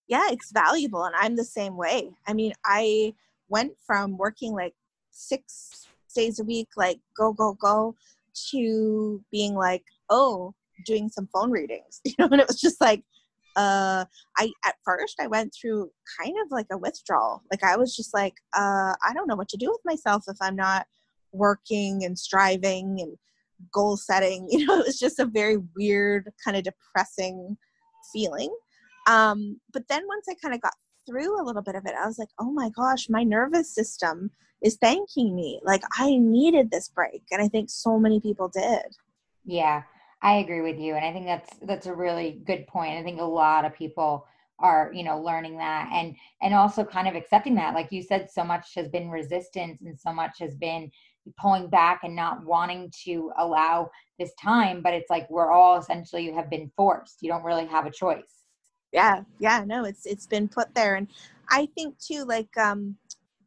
Yeah, 0.07 0.23
it's 0.29 0.51
valuable. 0.51 1.03
And 1.03 1.15
I'm 1.17 1.35
the 1.35 1.43
same 1.43 1.75
way. 1.75 2.11
I 2.27 2.33
mean, 2.33 2.53
I 2.65 3.13
went 3.49 3.73
from 3.85 4.17
working 4.17 4.53
like 4.53 4.73
six 5.11 5.87
days 6.15 6.39
a 6.39 6.43
week, 6.43 6.69
like 6.75 6.99
go, 7.15 7.33
go, 7.33 7.53
go, 7.53 7.95
to 8.51 9.23
being 9.31 9.55
like, 9.55 9.83
oh, 10.09 10.53
doing 10.85 11.09
some 11.09 11.27
phone 11.33 11.51
readings, 11.51 12.01
you 12.05 12.13
know, 12.19 12.27
and 12.31 12.41
it 12.41 12.47
was 12.47 12.59
just 12.59 12.79
like, 12.79 13.03
uh, 13.57 14.05
I 14.37 14.51
at 14.65 14.75
first 14.85 15.15
I 15.19 15.27
went 15.27 15.53
through 15.53 15.89
kind 16.21 16.35
of 16.43 16.51
like 16.51 16.67
a 16.71 16.77
withdrawal. 16.77 17.41
Like 17.51 17.63
I 17.63 17.75
was 17.75 17.95
just 17.95 18.13
like, 18.13 18.35
uh, 18.55 18.93
I 19.05 19.13
don't 19.13 19.27
know 19.27 19.35
what 19.35 19.49
to 19.49 19.57
do 19.57 19.69
with 19.69 19.81
myself 19.83 20.23
if 20.27 20.37
I'm 20.39 20.55
not 20.55 20.85
working 21.33 22.05
and 22.05 22.17
striving 22.17 22.99
and 23.01 23.17
goal 23.73 23.97
setting. 23.97 24.47
You 24.51 24.65
know, 24.65 24.79
it 24.79 24.85
was 24.85 24.99
just 24.99 25.19
a 25.19 25.25
very 25.25 25.57
weird, 25.75 26.31
kind 26.45 26.55
of 26.55 26.63
depressing 26.63 27.57
feeling. 28.13 28.55
Um, 29.07 29.59
but 29.73 29.87
then 29.89 30.03
once 30.07 30.27
I 30.29 30.35
kind 30.41 30.53
of 30.53 30.61
got 30.61 30.73
through 31.07 31.41
a 31.41 31.43
little 31.43 31.63
bit 31.63 31.75
of 31.75 31.85
it, 31.85 31.95
I 31.99 32.05
was 32.05 32.19
like, 32.19 32.29
oh 32.39 32.51
my 32.51 32.69
gosh, 32.69 33.07
my 33.09 33.23
nervous 33.23 33.73
system 33.73 34.29
is 34.61 34.77
thanking 34.79 35.35
me. 35.35 35.59
Like 35.63 35.81
I 35.97 36.17
needed 36.17 36.69
this 36.69 36.89
break. 36.89 37.23
And 37.31 37.41
I 37.41 37.47
think 37.47 37.69
so 37.69 37.97
many 37.97 38.19
people 38.19 38.49
did. 38.49 38.85
Yeah. 39.45 39.83
I 40.21 40.37
agree 40.37 40.61
with 40.61 40.79
you, 40.79 40.95
and 40.95 41.05
I 41.05 41.13
think 41.13 41.25
that's 41.25 41.57
that's 41.61 41.85
a 41.85 41.93
really 41.93 42.41
good 42.45 42.67
point. 42.67 42.97
I 42.97 43.03
think 43.03 43.21
a 43.21 43.25
lot 43.25 43.65
of 43.65 43.75
people 43.75 44.25
are 44.59 44.91
you 44.93 45.03
know 45.03 45.19
learning 45.19 45.57
that 45.57 45.89
and 45.91 46.15
and 46.41 46.53
also 46.53 46.83
kind 46.83 47.07
of 47.07 47.15
accepting 47.15 47.55
that 47.55 47.75
like 47.75 47.91
you 47.91 48.01
said 48.01 48.29
so 48.29 48.43
much 48.43 48.73
has 48.75 48.87
been 48.89 49.09
resistance 49.09 49.81
and 49.85 49.99
so 49.99 50.11
much 50.11 50.39
has 50.39 50.55
been 50.55 50.89
pulling 51.39 51.69
back 51.69 52.01
and 52.03 52.15
not 52.15 52.43
wanting 52.43 52.91
to 53.03 53.31
allow 53.37 53.89
this 54.17 54.33
time 54.41 54.81
but 54.81 54.93
it's 54.93 55.09
like 55.09 55.29
we're 55.29 55.51
all 55.51 55.77
essentially 55.77 56.23
you 56.23 56.33
have 56.33 56.49
been 56.49 56.71
forced 56.75 57.17
you 57.21 57.29
don't 57.29 57.43
really 57.43 57.65
have 57.65 57.85
a 57.85 57.91
choice 57.91 58.45
yeah 58.91 59.21
yeah 59.39 59.63
no 59.65 59.83
it's 59.83 60.05
it's 60.05 60.25
been 60.25 60.47
put 60.47 60.73
there 60.73 60.95
and 60.95 61.07
i 61.49 61.67
think 61.75 61.95
too 61.99 62.23
like 62.23 62.49
um 62.57 62.95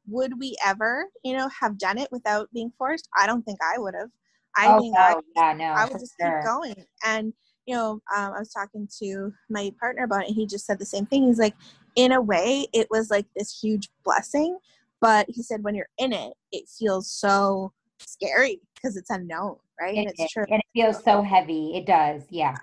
would 0.07 0.39
we 0.39 0.55
ever 0.65 1.07
you 1.25 1.37
know 1.37 1.49
have 1.49 1.79
done 1.79 1.99
it 1.99 2.09
without 2.13 2.49
being 2.53 2.71
forced 2.79 3.09
i 3.17 3.27
don't 3.27 3.43
think 3.43 3.59
i 3.63 3.79
would 3.79 3.95
have 3.95 4.11
i 4.57 4.69
oh, 4.69 4.81
think 4.81 4.95
no, 4.95 5.01
I, 5.01 5.17
yeah, 5.37 5.53
no, 5.53 5.65
I 5.65 5.85
would 5.85 5.99
just 5.99 6.15
sure. 6.21 6.41
keep 6.43 6.45
going 6.45 6.85
and 7.05 7.33
you 7.67 7.75
know 7.75 8.01
um, 8.17 8.33
i 8.35 8.39
was 8.39 8.53
talking 8.53 8.89
to 9.01 9.33
my 9.49 9.73
partner 9.79 10.05
about 10.05 10.23
it 10.23 10.29
and 10.29 10.37
he 10.37 10.47
just 10.47 10.67
said 10.67 10.79
the 10.79 10.85
same 10.85 11.07
thing 11.07 11.27
he's 11.27 11.39
like 11.39 11.55
in 11.97 12.13
a 12.13 12.21
way 12.21 12.67
it 12.73 12.87
was 12.91 13.11
like 13.11 13.27
this 13.37 13.59
huge 13.61 13.89
blessing 14.05 14.59
but 15.01 15.27
he 15.29 15.43
said 15.43 15.63
when 15.63 15.75
you're 15.75 15.89
in 15.99 16.13
it 16.13 16.33
it 16.53 16.69
feels 16.69 17.11
so 17.11 17.73
scary 17.99 18.61
because 18.75 18.97
it's 18.97 19.11
unknown 19.11 19.57
right 19.81 19.95
it, 19.95 19.99
and 20.01 20.11
it's 20.11 20.33
true 20.33 20.45
and 20.49 20.61
it 20.61 20.67
feels 20.73 21.03
so 21.03 21.23
heavy 21.23 21.77
it 21.77 21.87
does 21.87 22.23
yeah 22.31 22.57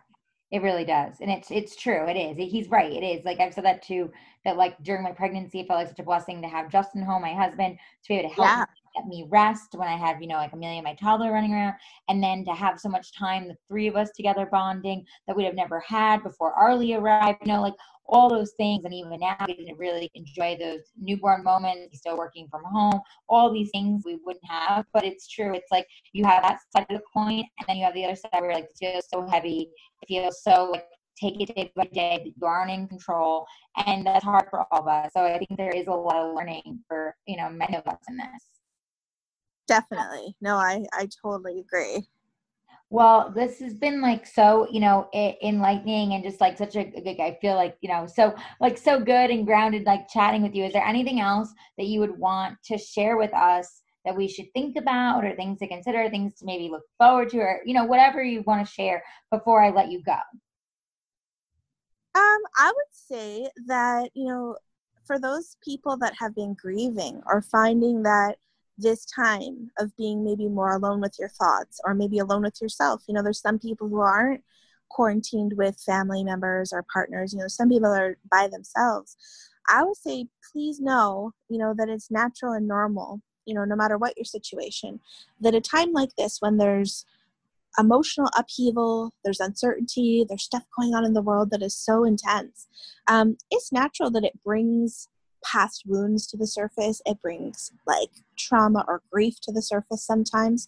it 0.52 0.62
really 0.62 0.86
does 0.86 1.16
and 1.20 1.30
it's 1.30 1.52
it's 1.52 1.76
true 1.76 2.06
it 2.08 2.16
is 2.16 2.38
he's 2.52 2.70
right 2.70 2.92
it 2.94 3.04
is 3.04 3.24
like 3.26 3.40
i've 3.40 3.54
said 3.54 3.66
that 3.66 3.84
too 3.84 4.10
that 4.46 4.56
like 4.56 4.82
during 4.84 5.04
my 5.04 5.12
pregnancy 5.12 5.60
it 5.60 5.68
felt 5.68 5.80
like 5.80 5.90
such 5.90 6.00
a 6.00 6.04
blessing 6.04 6.42
to 6.42 6.48
have 6.48 6.72
justin 6.72 7.02
home 7.02 7.22
my 7.22 7.34
husband 7.34 7.78
to 8.04 8.10
be 8.10 8.16
able 8.16 8.30
to 8.30 8.36
help 8.36 8.48
Yeah. 8.48 8.66
Me, 9.06 9.26
rest 9.30 9.70
when 9.76 9.88
i 9.88 9.96
have 9.96 10.22
you 10.22 10.28
know 10.28 10.36
like 10.36 10.54
amelia 10.54 10.82
my 10.82 10.94
toddler 10.96 11.32
running 11.32 11.54
around 11.54 11.74
and 12.10 12.24
then 12.24 12.44
to 12.46 12.52
have 12.52 12.80
so 12.80 12.90
much 12.90 13.14
time 13.14 13.48
the 13.48 13.56
three 13.68 13.88
of 13.88 13.96
us 13.96 14.10
together 14.16 14.48
bonding 14.52 15.06
that 15.28 15.36
we'd 15.36 15.46
have 15.46 15.56
never 15.56 15.80
had 15.82 16.24
before 16.24 16.54
arlie 16.54 16.94
arrived 16.94 17.40
you 17.46 17.52
know 17.52 17.62
like 17.62 17.74
all 18.10 18.30
those 18.30 18.54
things 18.58 18.86
and 18.86 18.94
even 18.94 19.20
now 19.20 19.36
we 19.48 19.54
didn't 19.54 19.78
really 19.78 20.10
enjoy 20.16 20.58
those 20.60 20.80
newborn 21.00 21.44
moments 21.44 21.88
he's 21.92 22.00
still 22.00 22.18
working 22.18 22.48
from 22.50 22.64
home 22.64 23.00
all 23.28 23.52
these 23.52 23.70
things 23.72 24.04
we 24.06 24.18
wouldn't 24.26 24.44
have 24.50 24.86
but 24.94 25.04
it's 25.04 25.28
true 25.28 25.54
it's 25.54 25.72
like 25.72 25.86
you 26.14 26.24
have 26.24 26.42
that 26.44 26.60
side 26.76 26.86
of 26.90 26.98
the 26.98 27.04
coin 27.14 27.40
and 27.40 27.68
then 27.68 27.78
you 27.78 27.84
have 27.84 27.94
the 27.94 28.06
other 28.06 28.16
side 28.16 28.42
where 28.42 28.54
like 28.54 28.66
it 28.66 28.78
feels 28.80 29.06
so 29.10 29.26
heavy 29.28 29.70
it 30.02 30.08
feels 30.08 30.42
so 30.42 30.70
like 30.72 30.86
take 31.20 31.42
it 31.42 31.56
day 31.56 31.72
by 31.76 31.86
day 31.86 32.22
that 32.24 32.34
you 32.36 32.48
aren't 32.48 32.72
in 32.72 32.88
control 32.88 33.46
and 33.86 34.06
that's 34.06 34.24
hard 34.24 34.46
for 34.50 34.66
all 34.72 34.82
of 34.82 34.88
us 34.88 35.12
so 35.14 35.26
i 35.26 35.38
think 35.38 35.58
there 35.58 35.72
is 35.72 35.88
a 35.88 35.92
lot 35.92 36.18
of 36.18 36.36
learning 36.36 36.80
for 36.88 37.16
you 37.26 37.38
know 37.38 37.50
many 37.50 37.76
of 37.76 37.86
us 37.88 37.98
in 38.08 38.18
this 38.18 38.57
definitely. 39.68 40.36
No 40.42 40.56
i 40.56 40.84
i 40.94 41.08
totally 41.22 41.60
agree. 41.60 42.08
Well 42.90 43.32
this 43.36 43.60
has 43.60 43.74
been 43.74 44.02
like 44.02 44.26
so 44.26 44.68
you 44.72 44.80
know 44.80 45.10
enlightening 45.14 46.14
and 46.14 46.24
just 46.24 46.42
like 46.42 46.58
such 46.58 46.76
a 46.76 46.86
good 46.86 47.20
i 47.20 47.38
feel 47.42 47.56
like 47.56 47.78
you 47.82 47.90
know 47.90 48.08
so 48.08 48.34
like 48.62 48.78
so 48.78 49.00
good 49.00 49.30
and 49.30 49.46
grounded 49.46 49.86
like 49.86 50.08
chatting 50.10 50.44
with 50.44 50.56
you. 50.56 50.66
Is 50.66 50.74
there 50.74 50.86
anything 50.86 51.20
else 51.20 51.54
that 51.78 51.88
you 51.88 52.00
would 52.00 52.18
want 52.18 52.58
to 52.66 52.78
share 52.78 53.18
with 53.18 53.34
us 53.34 53.82
that 54.06 54.16
we 54.16 54.28
should 54.28 54.46
think 54.54 54.78
about 54.78 55.26
or 55.26 55.36
things 55.36 55.60
to 55.60 55.68
consider 55.68 56.10
things 56.10 56.36
to 56.40 56.46
maybe 56.46 56.70
look 56.70 56.84
forward 56.98 57.30
to 57.30 57.40
or 57.40 57.62
you 57.66 57.74
know 57.74 57.86
whatever 57.86 58.24
you 58.24 58.42
want 58.48 58.66
to 58.66 58.74
share 58.74 59.04
before 59.32 59.62
i 59.62 59.70
let 59.70 59.92
you 59.92 60.02
go? 60.04 60.18
Um, 62.18 62.40
I 62.58 62.72
would 62.76 62.92
say 62.92 63.48
that, 63.68 64.10
you 64.16 64.26
know, 64.26 64.58
for 65.06 65.20
those 65.20 65.56
people 65.64 65.98
that 65.98 66.16
have 66.18 66.34
been 66.34 66.56
grieving 66.56 67.22
or 67.28 67.44
finding 67.44 68.02
that 68.04 68.38
this 68.78 69.06
time 69.06 69.72
of 69.80 69.96
being 69.98 70.24
maybe 70.24 70.48
more 70.48 70.74
alone 70.74 71.02
with 71.02 71.16
your 71.20 71.30
thoughts 71.30 71.80
or 71.84 71.94
maybe 71.94 72.20
alone 72.20 72.44
with 72.44 72.62
yourself, 72.62 73.04
you 73.08 73.14
know, 73.14 73.24
there's 73.24 73.42
some 73.42 73.60
people 73.60 73.88
who 73.88 74.00
aren't 74.00 74.44
quarantined 74.90 75.54
with 75.58 75.80
family 75.80 76.24
members 76.24 76.72
or 76.72 76.86
partners, 76.92 77.34
you 77.34 77.40
know, 77.40 77.48
some 77.48 77.70
people 77.70 77.92
are 77.92 78.18
by 78.32 78.48
themselves. 78.48 79.18
I 79.70 79.84
would 79.84 79.98
say, 79.98 80.28
please 80.52 80.80
know, 80.80 81.34
you 81.50 81.58
know, 81.58 81.74
that 81.78 81.90
it's 81.90 82.12
natural 82.12 82.54
and 82.54 82.68
normal, 82.68 83.22
you 83.46 83.54
know, 83.54 83.66
no 83.66 83.76
matter 83.76 83.98
what 83.98 84.16
your 84.16 84.26
situation, 84.26 85.00
that 85.42 85.56
a 85.56 85.62
time 85.62 85.92
like 85.92 86.16
this 86.18 86.38
when 86.40 86.58
there's 86.58 87.06
emotional 87.78 88.30
upheaval, 88.38 89.14
there's 89.24 89.40
uncertainty, 89.40 90.26
there's 90.28 90.44
stuff 90.44 90.64
going 90.78 90.96
on 90.96 91.06
in 91.06 91.14
the 91.14 91.22
world 91.22 91.52
that 91.52 91.62
is 91.62 91.76
so 91.76 92.04
intense. 92.04 92.68
Um, 93.08 93.38
it's 93.52 93.72
natural 93.72 94.10
that 94.12 94.24
it 94.24 94.42
brings 94.44 95.10
past 95.52 95.84
wounds 95.86 96.28
to 96.28 96.38
the 96.38 96.48
surface, 96.48 97.02
it 97.06 97.22
brings 97.22 97.72
like 97.86 98.10
trauma 98.38 98.84
or 98.88 99.02
grief 99.12 99.40
to 99.42 99.52
the 99.52 99.62
surface 99.62 100.04
sometimes. 100.04 100.68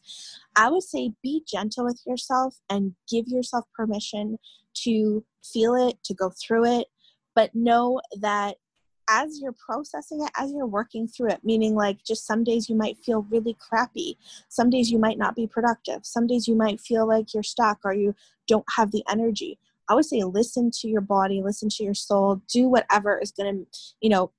I 0.55 0.69
would 0.69 0.83
say 0.83 1.13
be 1.21 1.43
gentle 1.47 1.85
with 1.85 2.01
yourself 2.05 2.59
and 2.69 2.93
give 3.09 3.27
yourself 3.27 3.65
permission 3.75 4.37
to 4.83 5.23
feel 5.43 5.75
it, 5.75 5.97
to 6.05 6.13
go 6.13 6.29
through 6.29 6.79
it, 6.79 6.87
but 7.35 7.53
know 7.53 8.01
that 8.21 8.55
as 9.09 9.39
you're 9.41 9.53
processing 9.53 10.23
it, 10.23 10.31
as 10.37 10.51
you're 10.51 10.67
working 10.67 11.07
through 11.07 11.29
it, 11.29 11.39
meaning 11.43 11.73
like 11.73 11.97
just 12.05 12.27
some 12.27 12.43
days 12.43 12.69
you 12.69 12.75
might 12.75 12.97
feel 12.97 13.23
really 13.29 13.57
crappy, 13.59 14.17
some 14.49 14.69
days 14.69 14.91
you 14.91 14.99
might 14.99 15.17
not 15.17 15.35
be 15.35 15.47
productive, 15.47 16.05
some 16.05 16.27
days 16.27 16.47
you 16.47 16.55
might 16.55 16.79
feel 16.79 17.07
like 17.07 17.33
you're 17.33 17.43
stuck 17.43 17.79
or 17.83 17.93
you 17.93 18.13
don't 18.47 18.65
have 18.77 18.91
the 18.91 19.03
energy. 19.09 19.57
I 19.89 19.95
would 19.95 20.05
say 20.05 20.23
listen 20.23 20.69
to 20.81 20.87
your 20.87 21.01
body, 21.01 21.41
listen 21.43 21.69
to 21.69 21.83
your 21.83 21.95
soul, 21.95 22.41
do 22.47 22.69
whatever 22.69 23.17
is 23.17 23.31
going 23.31 23.65
to, 23.65 23.79
you 23.99 24.09
know, 24.09 24.31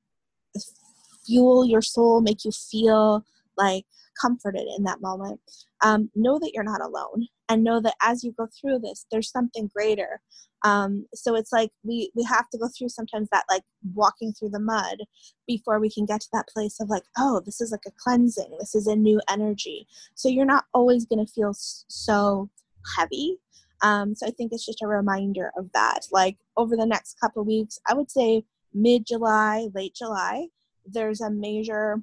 fuel 1.24 1.64
your 1.64 1.82
soul, 1.82 2.20
make 2.20 2.44
you 2.44 2.52
feel 2.52 3.24
like 3.56 3.84
comforted 4.20 4.66
in 4.76 4.84
that 4.84 5.00
moment. 5.00 5.40
Um, 5.82 6.10
know 6.14 6.38
that 6.38 6.52
you're 6.54 6.64
not 6.64 6.82
alone 6.82 7.28
and 7.48 7.64
know 7.64 7.80
that 7.80 7.94
as 8.02 8.22
you 8.22 8.32
go 8.32 8.48
through 8.60 8.80
this, 8.80 9.06
there's 9.10 9.30
something 9.30 9.70
greater. 9.74 10.20
Um, 10.62 11.06
so 11.14 11.34
it's 11.34 11.52
like 11.52 11.70
we, 11.84 12.10
we 12.14 12.22
have 12.24 12.48
to 12.50 12.58
go 12.58 12.68
through 12.68 12.90
sometimes 12.90 13.28
that 13.32 13.44
like 13.48 13.62
walking 13.94 14.32
through 14.32 14.50
the 14.50 14.60
mud 14.60 14.98
before 15.46 15.80
we 15.80 15.90
can 15.90 16.04
get 16.04 16.20
to 16.20 16.28
that 16.32 16.48
place 16.48 16.78
of 16.80 16.90
like, 16.90 17.04
oh, 17.16 17.40
this 17.44 17.60
is 17.60 17.70
like 17.70 17.86
a 17.86 17.92
cleansing, 17.98 18.56
this 18.58 18.74
is 18.74 18.86
a 18.86 18.96
new 18.96 19.20
energy. 19.30 19.86
So 20.14 20.28
you're 20.28 20.44
not 20.44 20.64
always 20.74 21.06
going 21.06 21.24
to 21.24 21.32
feel 21.32 21.52
so 21.54 22.50
heavy. 22.96 23.38
Um, 23.82 24.14
so 24.14 24.26
I 24.26 24.30
think 24.30 24.52
it's 24.52 24.66
just 24.66 24.82
a 24.82 24.86
reminder 24.86 25.50
of 25.56 25.70
that. 25.72 26.00
Like 26.12 26.36
over 26.56 26.76
the 26.76 26.86
next 26.86 27.18
couple 27.18 27.42
weeks, 27.44 27.78
I 27.88 27.94
would 27.94 28.10
say 28.10 28.44
mid 28.74 29.06
July, 29.06 29.68
late 29.74 29.94
July, 29.94 30.48
there's 30.86 31.20
a 31.20 31.30
major 31.30 32.02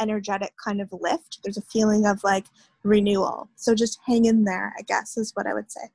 energetic 0.00 0.52
kind 0.62 0.80
of 0.80 0.88
lift. 0.92 1.40
There's 1.42 1.56
a 1.56 1.62
feeling 1.62 2.06
of 2.06 2.22
like 2.24 2.46
renewal. 2.82 3.48
So 3.56 3.74
just 3.74 3.98
hang 4.06 4.24
in 4.24 4.44
there, 4.44 4.74
I 4.78 4.82
guess, 4.82 5.16
is 5.16 5.32
what 5.34 5.46
I 5.46 5.54
would 5.54 5.70
say. 5.70 5.88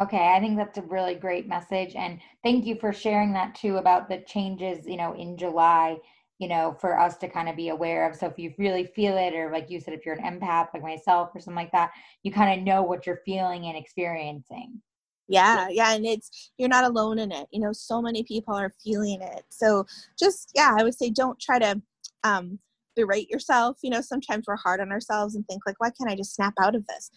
Okay, 0.00 0.32
I 0.32 0.38
think 0.38 0.56
that's 0.56 0.78
a 0.78 0.82
really 0.82 1.14
great 1.14 1.48
message. 1.48 1.96
And 1.96 2.20
thank 2.44 2.64
you 2.66 2.76
for 2.76 2.92
sharing 2.92 3.32
that 3.32 3.54
too 3.56 3.78
about 3.78 4.08
the 4.08 4.18
changes, 4.28 4.86
you 4.86 4.96
know, 4.96 5.14
in 5.14 5.36
July, 5.36 5.96
you 6.38 6.46
know, 6.46 6.76
for 6.80 6.96
us 6.98 7.16
to 7.16 7.28
kind 7.28 7.48
of 7.48 7.56
be 7.56 7.70
aware 7.70 8.08
of. 8.08 8.14
So 8.14 8.26
if 8.26 8.38
you 8.38 8.54
really 8.58 8.84
feel 8.84 9.16
it, 9.16 9.34
or 9.34 9.50
like 9.50 9.70
you 9.70 9.80
said, 9.80 9.94
if 9.94 10.06
you're 10.06 10.14
an 10.14 10.40
empath 10.40 10.68
like 10.72 10.84
myself 10.84 11.30
or 11.34 11.40
something 11.40 11.56
like 11.56 11.72
that, 11.72 11.90
you 12.22 12.30
kind 12.30 12.60
of 12.60 12.64
know 12.64 12.82
what 12.82 13.06
you're 13.06 13.22
feeling 13.24 13.66
and 13.66 13.76
experiencing. 13.76 14.80
Yeah, 15.28 15.68
yeah, 15.70 15.94
and 15.94 16.06
it's 16.06 16.50
you're 16.56 16.70
not 16.70 16.84
alone 16.84 17.18
in 17.18 17.30
it. 17.30 17.46
You 17.52 17.60
know, 17.60 17.72
so 17.72 18.00
many 18.00 18.22
people 18.22 18.54
are 18.54 18.72
feeling 18.82 19.20
it. 19.20 19.44
So 19.50 19.84
just 20.18 20.50
yeah, 20.54 20.74
I 20.78 20.82
would 20.82 20.96
say 20.96 21.10
don't 21.10 21.38
try 21.38 21.58
to 21.58 21.80
um 22.24 22.58
berate 22.96 23.28
yourself. 23.28 23.78
You 23.82 23.90
know, 23.90 24.00
sometimes 24.00 24.46
we're 24.48 24.56
hard 24.56 24.80
on 24.80 24.90
ourselves 24.90 25.34
and 25.36 25.46
think 25.46 25.62
like, 25.66 25.78
why 25.80 25.90
can't 25.90 26.10
I 26.10 26.16
just 26.16 26.34
snap 26.34 26.54
out 26.60 26.74
of 26.74 26.86
this? 26.86 27.10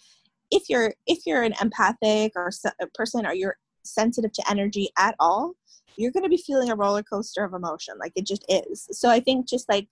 If 0.52 0.64
you're 0.70 0.94
if 1.08 1.20
you're 1.26 1.44
an 1.44 1.54
empathic 1.62 2.34
or 2.36 2.52
a 2.82 2.88
person 2.88 3.26
or 3.26 3.34
you're 3.34 3.58
sensitive 3.84 4.34
to 4.34 4.50
energy 4.50 4.90
at 5.00 5.16
all, 5.20 5.54
you're 5.98 6.12
going 6.12 6.24
to 6.24 6.30
be 6.30 6.38
feeling 6.38 6.70
a 6.70 6.76
roller 6.76 7.04
coaster 7.04 7.44
of 7.44 7.54
emotion. 7.54 7.96
Like 7.98 8.12
it 8.16 8.26
just 8.26 8.46
is. 8.50 8.88
So 8.92 9.10
I 9.10 9.22
think 9.22 9.48
just 9.48 9.70
like 9.70 9.88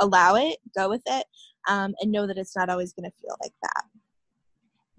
allow 0.00 0.34
it, 0.34 0.58
go 0.76 0.88
with 0.88 1.02
it, 1.06 1.24
um, 1.68 1.94
and 2.00 2.10
know 2.10 2.26
that 2.26 2.38
it's 2.38 2.56
not 2.56 2.68
always 2.68 2.92
going 2.92 3.08
to 3.10 3.16
feel 3.22 3.36
like 3.42 3.54
that. 3.62 3.84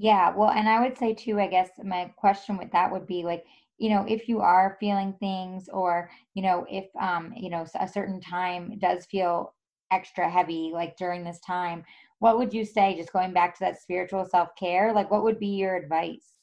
Yeah, 0.02 0.34
well, 0.36 0.49
and 0.49 0.68
I 0.68 0.82
would 0.82 0.97
say 0.97 1.14
too, 1.14 1.39
I 1.39 1.45
guess 1.45 1.70
my 1.84 2.12
question 2.18 2.58
with 2.58 2.72
that 2.72 2.91
would 2.91 3.06
be 3.06 3.22
like, 3.22 3.45
you 3.78 3.91
know, 3.91 4.04
if 4.08 4.28
you 4.28 4.39
are 4.39 4.76
feeling 4.80 5.14
things 5.20 5.70
or, 5.70 6.10
you 6.34 6.41
know, 6.41 6.66
if 6.68 6.86
um, 6.99 7.32
you 7.38 7.52
know, 7.52 7.68
a 7.80 7.88
certain 7.88 8.20
time 8.20 8.80
does 8.80 9.06
feel 9.06 9.54
extra 9.91 10.28
heavy 10.28 10.72
like 10.74 10.97
during 10.97 11.24
this 11.24 11.39
time, 11.41 11.84
what 12.18 12.39
would 12.39 12.52
you 12.52 12.66
say 12.66 12.95
just 12.97 13.14
going 13.14 13.32
back 13.32 13.54
to 13.54 13.60
that 13.60 13.80
spiritual 13.80 14.26
self-care? 14.26 14.91
Like 14.91 15.12
what 15.12 15.22
would 15.22 15.38
be 15.38 15.49
your 15.49 15.76
advice? 15.76 16.39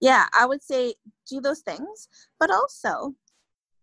Yeah, 0.00 0.24
I 0.38 0.46
would 0.46 0.62
say 0.62 0.94
do 1.28 1.42
those 1.42 1.60
things, 1.60 2.08
but 2.38 2.50
also, 2.50 3.14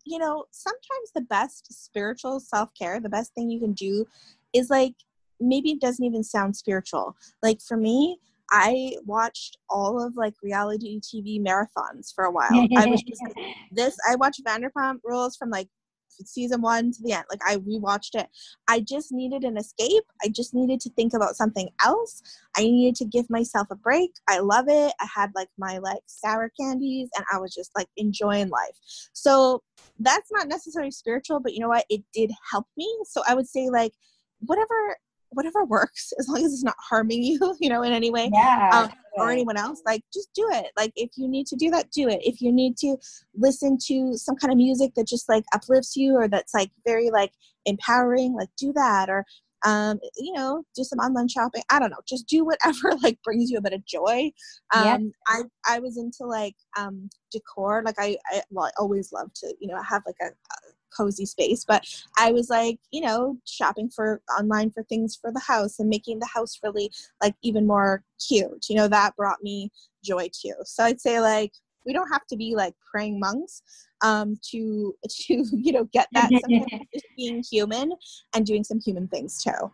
you 0.06 0.18
know, 0.18 0.46
sometimes 0.50 1.12
the 1.14 1.22
best 1.22 1.72
spiritual 1.86 2.40
self 2.40 2.72
care, 2.74 3.00
the 3.00 3.10
best 3.10 3.36
thing 3.36 3.52
you 3.52 3.60
can 3.60 3.74
do 3.74 4.08
is 4.54 4.72
like 4.72 4.96
maybe 5.40 5.70
it 5.70 5.82
doesn't 5.82 6.04
even 6.04 6.24
sound 6.24 6.56
spiritual. 6.56 7.16
Like 7.44 7.62
for 7.62 7.78
me, 7.78 8.18
I 8.52 8.94
watched 9.06 9.58
all 9.70 10.02
of 10.04 10.16
like 10.16 10.34
reality 10.42 11.00
TV 11.02 11.42
marathons 11.42 12.14
for 12.14 12.26
a 12.26 12.32
while. 12.32 12.68
I 12.78 12.88
was 12.88 13.02
just 13.04 13.24
this, 13.72 13.98
I 14.10 14.16
watched 14.16 14.44
Vanderpump 14.46 15.00
Rules 15.04 15.36
from 15.36 15.50
like 15.50 15.68
season 16.26 16.62
one 16.62 16.92
to 16.92 17.04
the 17.04 17.14
end. 17.14 17.26
Like 17.30 17.42
I 17.46 17.58
rewatched 17.58 18.16
it. 18.16 18.28
I 18.68 18.80
just 18.80 19.12
needed 19.12 19.44
an 19.44 19.58
escape. 19.58 20.04
I 20.24 20.30
just 20.30 20.54
needed 20.54 20.80
to 20.82 20.90
think 20.92 21.14
about 21.14 21.36
something 21.36 21.70
else. 21.84 22.22
I 22.56 22.62
needed 22.62 22.96
to 22.96 23.06
give 23.06 23.30
myself 23.30 23.68
a 23.72 23.76
break. 23.76 24.12
I 24.28 24.40
love 24.40 24.66
it. 24.68 24.94
I 25.00 25.08
had 25.14 25.32
like 25.36 25.50
my 25.58 25.78
like 25.78 26.02
sour 26.06 26.52
candies 26.60 27.10
and 27.16 27.26
I 27.32 27.40
was 27.40 27.54
just 27.54 27.72
like 27.76 27.88
enjoying 27.98 28.50
life. 28.50 28.78
So 29.14 29.62
that's 30.00 30.32
not 30.32 30.48
necessarily 30.48 30.92
spiritual, 30.92 31.40
but 31.40 31.54
you 31.54 31.60
know 31.60 31.70
what? 31.70 31.86
It 31.90 32.04
did 32.14 32.32
help 32.50 32.68
me. 32.78 32.88
So 33.06 33.22
I 33.28 33.34
would 33.34 33.48
say 33.48 33.70
like 33.70 33.94
whatever 34.40 34.98
whatever 35.32 35.66
works 35.66 36.14
as 36.20 36.28
long 36.28 36.44
as 36.44 36.54
it's 36.54 36.64
not 36.64 36.76
harming 36.80 37.22
you 37.24 37.56
you 37.60 37.70
know 37.70 37.84
in 37.84 37.92
any 37.92 38.10
way 38.10 38.30
yeah, 38.34 38.70
um, 38.74 38.90
or 39.18 39.32
anyone 39.32 39.58
else 39.58 39.82
like 39.86 40.04
just 40.14 40.30
do 40.34 40.48
it. 40.52 40.68
Like 40.78 40.92
if 40.96 41.12
you 41.18 41.28
need 41.28 41.48
to 41.48 41.56
do 41.56 41.70
that 41.72 41.92
do 41.92 42.08
it. 42.08 42.20
If 42.22 42.42
you 42.42 42.52
need 42.52 42.78
to 42.78 42.98
listen 43.36 43.78
to 43.88 44.14
some 44.16 44.36
kind 44.36 44.52
of 44.52 44.58
music 44.58 44.94
that 44.96 45.08
just 45.08 45.28
like 45.28 45.44
uplifts 45.54 45.96
you 45.96 46.16
or 46.16 46.28
that's 46.28 46.54
like 46.54 46.72
very 46.86 47.10
like 47.10 47.32
empowering 47.66 48.34
like 48.34 48.50
do 48.58 48.72
that 48.74 49.10
or 49.10 49.26
um 49.66 50.00
you 50.18 50.34
know 50.34 50.64
do 50.76 50.84
some 50.84 51.00
online 51.00 51.28
shopping 51.28 51.64
i 51.70 51.80
don't 51.80 51.90
know 51.90 51.98
just 52.08 52.28
do 52.28 52.46
whatever 52.46 52.94
like 53.04 53.22
brings 53.24 53.50
you 53.50 53.58
a 53.58 53.62
bit 53.62 53.74
of 53.74 53.86
joy 53.86 54.30
um 54.74 54.86
yep. 54.86 55.02
i 55.28 55.42
i 55.76 55.80
was 55.80 55.98
into 55.98 56.26
like 56.26 56.56
um 56.78 57.10
decor 57.32 57.82
like 57.84 57.96
I, 57.98 58.18
I 58.32 58.42
well 58.52 58.66
i 58.66 58.72
always 58.80 59.12
love 59.12 59.34
to 59.36 59.54
you 59.60 59.68
know 59.68 59.82
have 59.82 60.04
like 60.06 60.16
a, 60.22 60.28
a 60.28 60.58
cozy 60.96 61.26
space 61.26 61.66
but 61.66 61.84
i 62.18 62.32
was 62.32 62.50
like 62.50 62.80
you 62.92 63.02
know 63.02 63.38
shopping 63.46 63.90
for 63.90 64.22
online 64.40 64.72
for 64.72 64.84
things 64.84 65.18
for 65.20 65.32
the 65.32 65.40
house 65.40 65.80
and 65.80 65.90
making 65.90 66.20
the 66.20 66.30
house 66.34 66.60
really 66.64 66.92
like 67.22 67.36
even 67.44 67.68
more 67.68 68.04
cute 68.26 68.66
you 68.70 68.76
know 68.76 68.88
that 68.88 69.16
brought 69.16 69.44
me 69.44 69.70
joy 70.04 70.30
too 70.34 70.54
so 70.64 70.84
i'd 70.86 71.02
say 71.02 71.20
like 71.20 71.52
we 71.88 71.94
don't 71.94 72.12
have 72.12 72.26
to 72.28 72.36
be 72.36 72.54
like 72.56 72.74
praying 72.92 73.20
monks 73.20 73.64
um 74.02 74.38
to 74.44 74.94
to 75.10 75.44
you 75.52 75.72
know 75.72 75.86
get 75.86 76.08
that 76.12 76.30
just 76.94 77.06
being 77.16 77.44
human 77.50 77.92
and 78.36 78.46
doing 78.46 78.64
some 78.64 78.80
human 78.80 79.08
things 79.08 79.42
too 79.42 79.72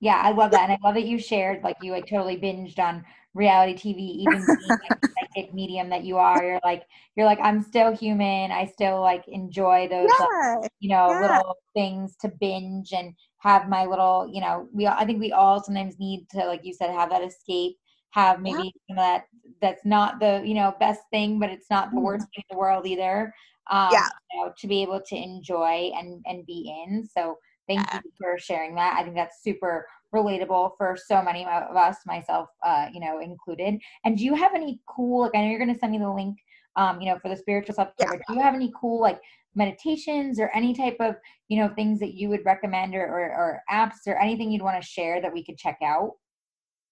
yeah 0.00 0.20
i 0.22 0.30
love 0.30 0.50
that 0.50 0.70
and 0.70 0.72
i 0.72 0.78
love 0.86 0.94
that 0.94 1.06
you 1.06 1.18
shared 1.18 1.62
like 1.62 1.76
you 1.82 1.92
like 1.92 2.06
totally 2.06 2.36
binged 2.36 2.78
on 2.78 3.04
reality 3.38 3.74
TV, 3.74 3.98
even 3.98 4.44
being 4.44 4.68
like 4.68 5.00
the 5.00 5.08
psychic 5.34 5.54
medium 5.54 5.88
that 5.90 6.04
you 6.04 6.18
are, 6.18 6.42
you're 6.42 6.60
like 6.64 6.84
you're 7.16 7.24
like 7.24 7.38
I'm 7.42 7.62
still 7.62 7.94
human. 7.94 8.50
I 8.50 8.66
still 8.66 9.00
like 9.00 9.26
enjoy 9.28 9.88
those 9.88 10.10
yeah. 10.20 10.56
like, 10.60 10.72
you 10.80 10.90
know 10.90 11.08
yeah. 11.10 11.38
little 11.38 11.56
things 11.74 12.16
to 12.20 12.28
binge 12.40 12.92
and 12.92 13.14
have 13.38 13.68
my 13.68 13.84
little 13.86 14.28
you 14.30 14.40
know 14.40 14.68
we 14.72 14.86
I 14.86 15.04
think 15.06 15.20
we 15.20 15.32
all 15.32 15.62
sometimes 15.62 15.98
need 15.98 16.26
to 16.30 16.44
like 16.46 16.64
you 16.64 16.74
said 16.74 16.90
have 16.90 17.10
that 17.10 17.22
escape. 17.22 17.78
Have 18.10 18.40
maybe 18.40 18.72
yeah. 18.88 18.96
that 18.96 19.24
that's 19.60 19.84
not 19.84 20.18
the 20.20 20.42
you 20.44 20.54
know 20.54 20.74
best 20.80 21.02
thing, 21.10 21.38
but 21.38 21.50
it's 21.50 21.70
not 21.70 21.90
the 21.92 22.00
worst 22.00 22.26
thing 22.34 22.44
in 22.48 22.56
the 22.56 22.58
world 22.58 22.86
either. 22.86 23.32
Um, 23.70 23.90
yeah. 23.92 24.08
You 24.32 24.44
know, 24.46 24.52
to 24.58 24.66
be 24.66 24.82
able 24.82 25.00
to 25.00 25.16
enjoy 25.16 25.90
and 25.94 26.22
and 26.26 26.46
be 26.46 26.84
in. 26.86 27.06
So 27.06 27.36
thank 27.68 27.86
you 27.92 28.00
for 28.18 28.38
sharing 28.38 28.74
that. 28.76 28.96
I 28.98 29.02
think 29.02 29.14
that's 29.14 29.42
super 29.42 29.86
relatable 30.14 30.72
for 30.76 30.96
so 31.06 31.22
many 31.22 31.44
of 31.44 31.76
us, 31.76 31.98
myself, 32.06 32.48
uh, 32.64 32.88
you 32.92 33.00
know, 33.00 33.20
included. 33.20 33.78
And 34.04 34.16
do 34.16 34.24
you 34.24 34.34
have 34.34 34.54
any 34.54 34.80
cool? 34.88 35.22
Like, 35.22 35.32
I 35.34 35.42
know 35.42 35.50
you're 35.50 35.58
going 35.58 35.72
to 35.72 35.78
send 35.78 35.92
me 35.92 35.98
the 35.98 36.10
link, 36.10 36.38
um, 36.76 37.00
you 37.00 37.10
know, 37.10 37.18
for 37.18 37.28
the 37.28 37.36
spiritual 37.36 37.74
self 37.74 37.90
care. 37.98 38.14
Yeah. 38.14 38.20
Do 38.26 38.34
you 38.34 38.40
have 38.40 38.54
any 38.54 38.72
cool 38.78 39.00
like 39.00 39.20
meditations 39.54 40.38
or 40.38 40.50
any 40.54 40.74
type 40.74 40.96
of 41.00 41.16
you 41.48 41.58
know 41.58 41.68
things 41.74 41.98
that 41.98 42.14
you 42.14 42.28
would 42.28 42.44
recommend 42.44 42.94
or, 42.94 43.02
or, 43.02 43.20
or 43.34 43.62
apps 43.70 44.06
or 44.06 44.16
anything 44.18 44.50
you'd 44.50 44.62
want 44.62 44.80
to 44.80 44.86
share 44.86 45.20
that 45.20 45.32
we 45.32 45.44
could 45.44 45.58
check 45.58 45.78
out? 45.82 46.12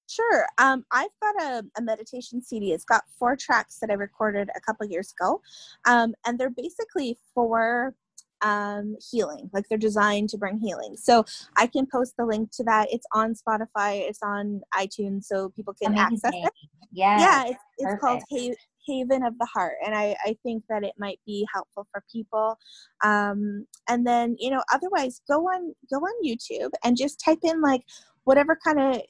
Sure. 0.07 0.47
Um, 0.59 0.85
I've 0.93 1.11
got 1.21 1.43
a, 1.43 1.65
a, 1.77 1.83
meditation 1.83 2.41
CD. 2.41 2.73
It's 2.73 2.85
got 2.85 3.03
four 3.19 3.37
tracks 3.37 3.79
that 3.81 3.91
I 3.91 3.95
recorded 3.95 4.49
a 4.57 4.61
couple 4.61 4.87
years 4.87 5.13
ago, 5.19 5.41
um, 5.85 6.15
and 6.25 6.39
they're 6.39 6.51
basically 6.51 7.19
for 7.35 7.95
um, 8.43 8.97
healing. 9.11 9.51
Like 9.53 9.65
they're 9.69 9.79
designed 9.79 10.29
to 10.31 10.39
bring 10.39 10.59
healing. 10.59 10.97
So 10.97 11.25
I 11.57 11.67
can 11.67 11.87
post 11.91 12.15
the 12.17 12.25
link 12.25 12.51
to 12.53 12.65
that. 12.65 12.89
It's 12.93 13.07
on 13.13 13.35
Spotify. 13.35 14.09
It's 14.09 14.23
on 14.23 14.61
iTunes, 14.75 15.25
so 15.25 15.51
people 15.51 15.75
can 15.75 15.93
Amazing. 15.93 16.21
access 16.25 16.33
it. 16.35 16.53
Yeah. 16.93 17.19
Yeah. 17.19 17.45
It's, 17.49 17.61
it's 17.79 18.01
called 18.01 18.23
ha- 18.31 18.55
Haven 18.87 19.25
of 19.25 19.37
the 19.39 19.47
Heart, 19.47 19.75
and 19.85 19.95
I 19.95 20.17
I 20.25 20.37
think 20.43 20.65
that 20.69 20.85
it 20.85 20.93
might 20.99 21.19
be 21.27 21.47
helpful 21.53 21.87
for 21.91 22.05
people. 22.13 22.57
Um, 23.03 23.67
and 23.89 24.07
then 24.07 24.37
you 24.39 24.51
know, 24.51 24.63
otherwise, 24.73 25.21
go 25.29 25.41
on 25.47 25.75
go 25.91 25.97
on 25.97 26.25
YouTube 26.25 26.71
and 26.85 26.97
just 26.97 27.21
type 27.21 27.41
in 27.43 27.61
like 27.61 27.83
whatever 28.25 28.59
kind 28.63 28.81
of 28.81 29.03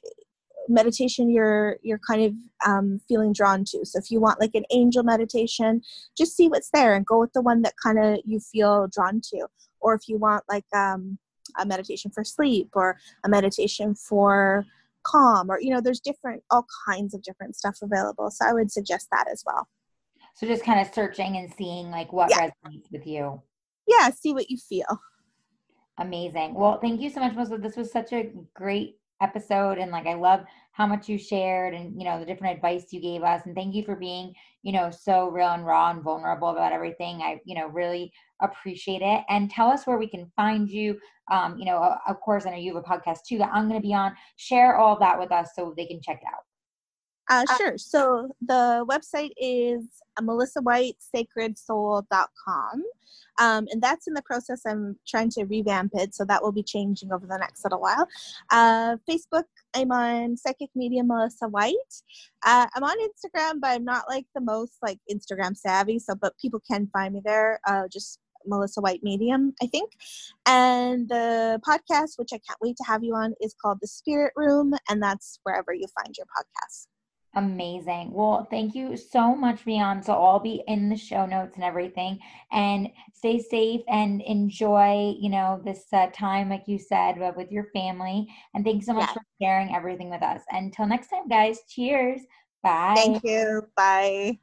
meditation 0.67 1.29
you're 1.29 1.77
you're 1.81 1.99
kind 1.99 2.23
of 2.23 2.33
um, 2.65 2.99
feeling 3.07 3.33
drawn 3.33 3.63
to. 3.65 3.85
So 3.85 3.99
if 3.99 4.11
you 4.11 4.19
want 4.19 4.39
like 4.39 4.55
an 4.55 4.65
angel 4.71 5.03
meditation 5.03 5.81
just 6.17 6.35
see 6.35 6.47
what's 6.47 6.69
there 6.71 6.95
and 6.95 7.05
go 7.05 7.19
with 7.19 7.33
the 7.33 7.41
one 7.41 7.61
that 7.61 7.73
kind 7.81 7.99
of 7.99 8.19
you 8.25 8.39
feel 8.39 8.87
drawn 8.87 9.21
to. 9.21 9.47
Or 9.79 9.93
if 9.93 10.07
you 10.07 10.17
want 10.17 10.43
like 10.49 10.65
um, 10.75 11.17
a 11.59 11.65
meditation 11.65 12.11
for 12.11 12.23
sleep 12.23 12.69
or 12.73 12.97
a 13.23 13.29
meditation 13.29 13.95
for 13.95 14.65
calm 15.03 15.49
or 15.49 15.59
you 15.61 15.73
know 15.73 15.79
there's 15.79 16.01
different 16.01 16.43
all 16.51 16.65
kinds 16.85 17.13
of 17.13 17.21
different 17.21 17.55
stuff 17.55 17.77
available. 17.81 18.29
So 18.31 18.45
i 18.45 18.53
would 18.53 18.71
suggest 18.71 19.07
that 19.11 19.27
as 19.31 19.43
well. 19.45 19.67
So 20.35 20.45
just 20.45 20.63
kind 20.63 20.79
of 20.79 20.93
searching 20.93 21.37
and 21.37 21.51
seeing 21.53 21.89
like 21.89 22.13
what 22.13 22.29
yeah. 22.29 22.49
resonates 22.49 22.91
with 22.91 23.07
you. 23.07 23.41
Yeah 23.87 24.09
see 24.09 24.33
what 24.33 24.49
you 24.49 24.57
feel. 24.57 25.01
Amazing. 25.97 26.53
Well 26.53 26.79
thank 26.79 27.01
you 27.01 27.09
so 27.09 27.21
much 27.21 27.33
melissa. 27.33 27.57
This 27.57 27.77
was 27.77 27.91
such 27.91 28.13
a 28.13 28.31
great 28.53 28.97
episode 29.21 29.77
and 29.77 29.91
like 29.91 30.07
I 30.07 30.13
love 30.13 30.41
how 30.71 30.85
much 30.85 31.09
you 31.09 31.17
shared 31.17 31.73
and 31.73 31.99
you 31.99 32.05
know 32.05 32.19
the 32.19 32.25
different 32.25 32.55
advice 32.55 32.85
you 32.91 33.01
gave 33.01 33.23
us 33.23 33.41
and 33.45 33.55
thank 33.55 33.73
you 33.73 33.83
for 33.83 33.95
being 33.95 34.33
you 34.61 34.71
know 34.71 34.91
so 34.91 35.29
real 35.29 35.49
and 35.49 35.65
raw 35.65 35.91
and 35.91 36.03
vulnerable 36.03 36.49
about 36.49 36.71
everything. 36.71 37.21
I 37.21 37.39
you 37.45 37.55
know 37.55 37.67
really 37.67 38.11
appreciate 38.41 39.01
it. 39.01 39.23
And 39.29 39.49
tell 39.49 39.69
us 39.69 39.87
where 39.87 39.97
we 39.97 40.07
can 40.07 40.31
find 40.35 40.69
you. 40.69 40.99
Um 41.31 41.57
you 41.57 41.65
know 41.65 41.95
of 42.07 42.19
course 42.21 42.45
I 42.45 42.51
know 42.51 42.57
you 42.57 42.75
have 42.75 42.83
a 42.83 42.87
podcast 42.87 43.19
too 43.27 43.37
that 43.39 43.51
I'm 43.53 43.67
going 43.67 43.81
to 43.81 43.87
be 43.87 43.93
on. 43.93 44.13
Share 44.37 44.77
all 44.77 44.97
that 44.99 45.19
with 45.19 45.31
us 45.31 45.51
so 45.55 45.73
they 45.75 45.85
can 45.85 46.01
check 46.01 46.19
it 46.21 46.27
out 46.27 46.46
uh, 47.29 47.45
sure. 47.57 47.77
So 47.77 48.29
the 48.41 48.85
website 48.89 49.31
is 49.37 49.85
melissawhitesacredsoul.com. 50.19 52.83
Um, 53.39 53.67
and 53.69 53.79
that's 53.81 54.07
in 54.07 54.13
the 54.13 54.21
process. 54.23 54.63
I'm 54.65 54.97
trying 55.07 55.29
to 55.31 55.45
revamp 55.45 55.91
it, 55.93 56.15
so 56.15 56.25
that 56.25 56.41
will 56.41 56.51
be 56.51 56.63
changing 56.63 57.13
over 57.13 57.27
the 57.27 57.37
next 57.37 57.63
little 57.63 57.79
while. 57.79 58.07
Uh, 58.51 58.97
Facebook, 59.07 59.43
I'm 59.75 59.91
on 59.91 60.35
Psychic 60.37 60.71
Medium 60.75 61.07
Melissa 61.07 61.47
White. 61.47 61.75
Uh, 62.43 62.65
I'm 62.75 62.83
on 62.83 62.97
Instagram, 62.97 63.61
but 63.61 63.69
I'm 63.69 63.85
not 63.85 64.05
like 64.09 64.25
the 64.33 64.41
most 64.41 64.77
like 64.81 64.97
Instagram 65.11 65.55
savvy. 65.55 65.99
So, 65.99 66.15
but 66.15 66.35
people 66.39 66.59
can 66.69 66.89
find 66.91 67.13
me 67.13 67.21
there. 67.23 67.59
Uh, 67.67 67.87
just 67.91 68.19
Melissa 68.47 68.81
White 68.81 69.03
Medium, 69.03 69.53
I 69.61 69.67
think. 69.67 69.91
And 70.47 71.07
the 71.07 71.61
podcast, 71.67 72.17
which 72.17 72.29
I 72.33 72.39
can't 72.39 72.59
wait 72.61 72.77
to 72.77 72.83
have 72.85 73.03
you 73.03 73.13
on, 73.13 73.35
is 73.41 73.55
called 73.61 73.79
The 73.81 73.87
Spirit 73.87 74.33
Room, 74.35 74.73
and 74.89 75.01
that's 75.01 75.39
wherever 75.43 75.73
you 75.73 75.85
find 75.95 76.15
your 76.17 76.27
podcasts. 76.27 76.87
Amazing. 77.37 78.13
Well, 78.13 78.47
thank 78.49 78.73
you 78.73 78.97
so 78.97 79.35
much, 79.35 79.63
Beyond. 79.63 80.03
So 80.03 80.13
I'll 80.13 80.39
be 80.39 80.63
in 80.67 80.89
the 80.89 80.97
show 80.97 81.27
notes 81.27 81.53
and 81.55 81.63
everything. 81.63 82.17
And 82.51 82.89
stay 83.13 83.37
safe 83.37 83.81
and 83.87 84.23
enjoy, 84.23 85.15
you 85.19 85.29
know, 85.29 85.61
this 85.63 85.85
uh, 85.93 86.07
time, 86.11 86.49
like 86.49 86.63
you 86.65 86.79
said, 86.79 87.19
with 87.35 87.51
your 87.51 87.67
family. 87.75 88.27
And 88.55 88.65
thanks 88.65 88.87
so 88.87 88.93
much 88.93 89.09
yeah. 89.09 89.13
for 89.13 89.21
sharing 89.39 89.75
everything 89.75 90.09
with 90.09 90.23
us. 90.23 90.41
Until 90.49 90.87
next 90.87 91.09
time, 91.09 91.27
guys. 91.27 91.59
Cheers. 91.69 92.21
Bye. 92.63 92.93
Thank 92.95 93.23
you. 93.23 93.67
Bye. 93.75 94.39